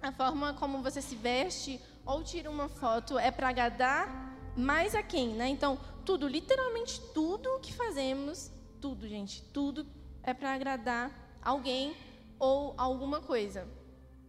A 0.01 0.11
forma 0.11 0.53
como 0.53 0.81
você 0.81 1.01
se 1.01 1.15
veste 1.15 1.81
ou 2.05 2.23
tira 2.23 2.49
uma 2.49 2.69
foto 2.69 3.17
é 3.17 3.31
para 3.31 3.49
agradar 3.49 4.34
mais 4.55 4.95
a 4.95 5.03
quem, 5.03 5.29
né? 5.29 5.47
Então, 5.49 5.77
tudo, 6.05 6.27
literalmente 6.27 7.01
tudo 7.13 7.59
que 7.59 7.73
fazemos, 7.73 8.51
tudo, 8.81 9.07
gente, 9.07 9.41
tudo 9.53 9.85
é 10.23 10.33
para 10.33 10.53
agradar 10.53 11.11
alguém 11.41 11.95
ou 12.39 12.73
alguma 12.77 13.21
coisa. 13.21 13.67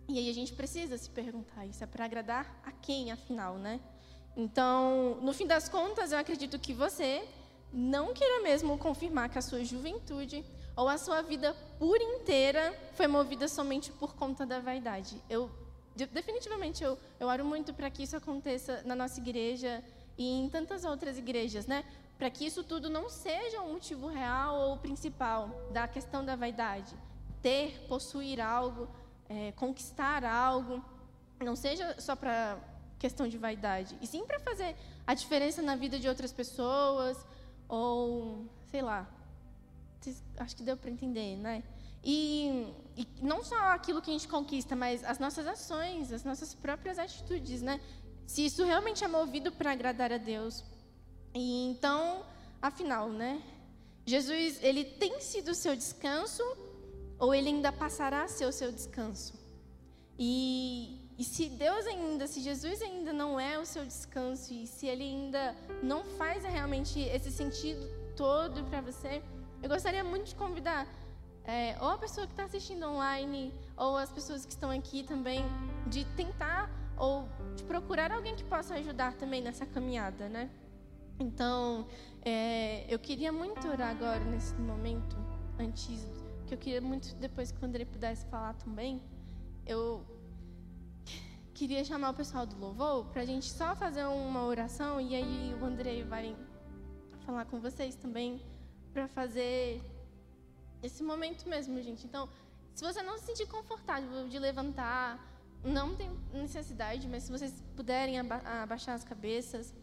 E 0.09 0.19
aí 0.19 0.31
a 0.31 0.35
gente 0.35 0.53
precisa 0.53 0.97
se 0.97 1.11
perguntar, 1.11 1.67
isso 1.67 1.83
é 1.83 1.87
para 1.87 2.05
agradar 2.05 2.61
a 2.65 2.71
quem, 2.71 3.11
afinal, 3.11 3.57
né? 3.57 3.81
Então, 4.37 5.19
no 5.23 5.33
fim 5.33 5.47
das 5.47 5.69
contas, 5.69 6.13
eu 6.13 6.19
acredito 6.19 6.59
que 6.59 6.73
você 6.73 7.27
não 7.73 8.13
queira 8.15 8.43
mesmo 8.43 8.79
confirmar 8.79 9.29
que 9.29 9.39
a 9.39 9.43
sua 9.43 9.65
juventude 9.65 10.45
ou 10.77 10.89
a 10.89 10.99
sua 10.99 11.23
vida 11.23 11.55
por 11.79 12.01
inteira 12.01 12.79
foi 12.93 13.07
movida 13.07 13.49
somente 13.49 13.91
por 13.93 14.15
conta 14.15 14.45
da 14.45 14.61
vaidade. 14.61 15.21
Eu 15.29 15.51
definitivamente 16.13 16.85
eu, 16.85 16.99
eu 17.19 17.27
oro 17.27 17.43
muito 17.43 17.73
para 17.73 17.89
que 17.89 18.03
isso 18.03 18.15
aconteça 18.15 18.83
na 18.85 18.95
nossa 18.95 19.19
igreja 19.19 19.83
e 20.17 20.41
em 20.41 20.49
tantas 20.49 20.85
outras 20.85 21.19
igrejas, 21.19 21.67
né? 21.67 21.85
Para 22.19 22.31
que 22.31 22.47
isso 22.47 22.65
tudo 22.65 22.89
não 22.89 23.09
seja 23.11 23.61
um 23.61 23.75
motivo 23.75 24.09
real 24.09 24.71
ou 24.71 24.77
principal 24.79 25.51
da 25.73 25.87
questão 25.87 26.25
da 26.25 26.35
vaidade. 26.35 26.95
Ter, 27.43 27.87
possuir 27.89 28.41
algo, 28.41 28.89
é, 29.29 29.53
conquistar 29.53 30.25
algo, 30.25 30.83
não 31.45 31.55
seja 31.55 32.01
só 32.01 32.17
para 32.17 32.59
questão 32.99 33.29
de 33.29 33.37
vaidade, 33.37 33.97
e 34.01 34.07
sim 34.07 34.25
para 34.25 34.41
fazer 34.41 34.75
a 35.07 35.13
diferença 35.13 35.61
na 35.61 35.77
vida 35.77 35.99
de 35.99 36.09
outras 36.09 36.33
pessoas, 36.33 37.19
ou 37.69 38.47
sei 38.71 38.81
lá. 38.83 39.07
Acho 40.39 40.57
que 40.57 40.63
deu 40.63 40.77
para 40.77 40.91
entender, 40.91 41.37
né? 41.37 41.63
E, 42.03 42.73
e, 42.97 43.07
não 43.21 43.43
só 43.43 43.57
aquilo 43.73 44.01
que 44.01 44.11
a 44.11 44.13
gente 44.13 44.29
conquista, 44.29 44.77
mas 44.77 45.03
as 45.05 45.19
nossas 45.19 45.47
ações, 45.47 46.13
as 46.13 46.23
nossas 46.23 46.55
próprias 46.55 46.99
atitudes, 46.99 47.61
né? 47.61 47.81
Se 48.27 48.45
isso 48.45 48.65
realmente 48.65 49.05
é 49.05 49.09
movido 49.09 49.53
para 49.53 49.73
agradar 49.73 50.13
a 50.13 50.19
Deus. 50.19 50.65
E 51.35 51.69
então, 51.71 52.25
afinal, 52.61 53.09
né? 53.09 53.43
Jesus, 54.05 54.63
ele 54.63 54.85
tem 54.85 55.21
sido 55.21 55.55
seu 55.55 55.75
descanso 55.75 56.43
ou 57.19 57.35
ele 57.35 57.49
ainda 57.49 57.73
passará 57.73 58.25
a 58.25 58.29
ser 58.29 58.47
o 58.47 58.53
seu 58.53 58.71
descanso? 58.71 59.35
E, 60.19 61.11
e 61.19 61.25
se 61.25 61.49
Deus 61.49 61.87
ainda, 61.87 62.27
se 62.27 62.41
Jesus 62.41 62.81
ainda 62.83 63.13
não 63.13 63.39
é 63.39 63.59
o 63.59 63.67
seu 63.67 63.85
descanso 63.85 64.53
e 64.53 64.67
se 64.67 64.87
ele 64.87 65.05
ainda 65.05 65.55
não 65.83 66.05
faz 66.05 66.45
realmente 66.45 67.01
esse 67.01 67.31
sentido 67.31 67.87
todo 68.17 68.65
para 68.65 68.81
você, 68.81 69.23
eu 69.63 69.69
gostaria 69.69 70.05
muito 70.05 70.27
de 70.27 70.35
convidar 70.35 70.87
é, 71.45 71.77
ou 71.81 71.89
a 71.91 71.99
pessoa 71.99 72.27
que 72.27 72.33
está 72.33 72.45
assistindo 72.45 72.87
online 72.87 73.53
ou 73.77 73.97
as 73.97 74.11
pessoas 74.11 74.45
que 74.45 74.53
estão 74.53 74.71
aqui 74.71 75.03
também 75.03 75.45
de 75.87 76.05
tentar 76.17 76.71
ou 76.97 77.29
de 77.55 77.65
procurar 77.65 78.13
alguém 78.13 78.35
que 78.35 78.45
possa 78.45 78.75
ajudar 78.75 79.15
também 79.15 79.43
nessa 79.43 79.67
caminhada, 79.67 80.29
né? 80.29 80.51
Então, 81.19 81.87
é, 82.23 82.85
eu 82.93 82.99
queria 82.99 83.33
muito 83.33 83.67
orar 83.69 83.91
agora 83.91 84.25
nesse 84.25 84.55
momento, 84.55 85.17
antes, 85.59 86.11
que 86.47 86.55
eu 86.55 86.59
queria 86.59 86.81
muito 86.81 87.15
depois 87.17 87.51
que 87.51 87.63
o 87.63 87.67
André 87.67 87.85
pudesse 87.85 88.27
falar 88.27 88.55
também, 88.55 89.03
eu 89.67 90.05
queria 91.55 91.83
chamar 91.85 92.11
o 92.11 92.15
pessoal 92.15 92.45
do 92.45 92.57
louvor 92.59 93.07
para 93.07 93.23
a 93.23 93.25
gente 93.25 93.51
só 93.51 93.75
fazer 93.75 94.05
uma 94.05 94.45
oração 94.45 95.01
e 95.01 95.15
aí 95.15 95.57
o 95.61 95.65
André 95.65 96.05
vai 96.05 96.37
falar 97.25 97.47
com 97.47 97.59
vocês 97.59 97.97
também 97.97 98.41
para 98.93 99.09
fazer 99.09 99.83
esse 100.83 101.03
momento 101.03 101.49
mesmo, 101.49 101.81
gente. 101.83 102.07
Então, 102.07 102.29
se 102.75 102.85
você 102.85 103.03
não 103.03 103.17
se 103.19 103.25
sentir 103.25 103.47
confortável 103.47 104.29
de 104.29 104.39
levantar 104.39 105.19
não 105.67 105.95
tem 105.97 106.09
necessidade, 106.33 107.09
mas 107.09 107.25
se 107.25 107.33
vocês 107.33 107.63
puderem 107.75 108.19
aba 108.19 108.41
abaixar 108.63 108.95
as 108.95 109.05
cabeças, 109.05 109.75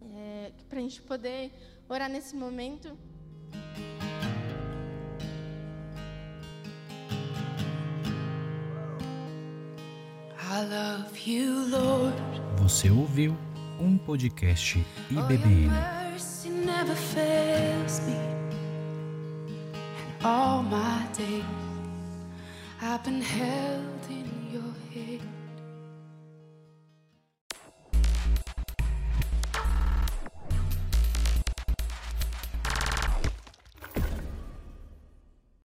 é, 0.00 0.52
para 0.68 0.78
a 0.78 0.82
gente 0.82 1.02
poder 1.02 1.52
orar 1.88 2.08
nesse 2.08 2.34
momento. 2.34 2.96
Você 12.56 12.90
ouviu 12.90 13.36
um 13.78 13.98
podcast 13.98 14.78
IBBN. 15.10 15.70
All 20.22 20.62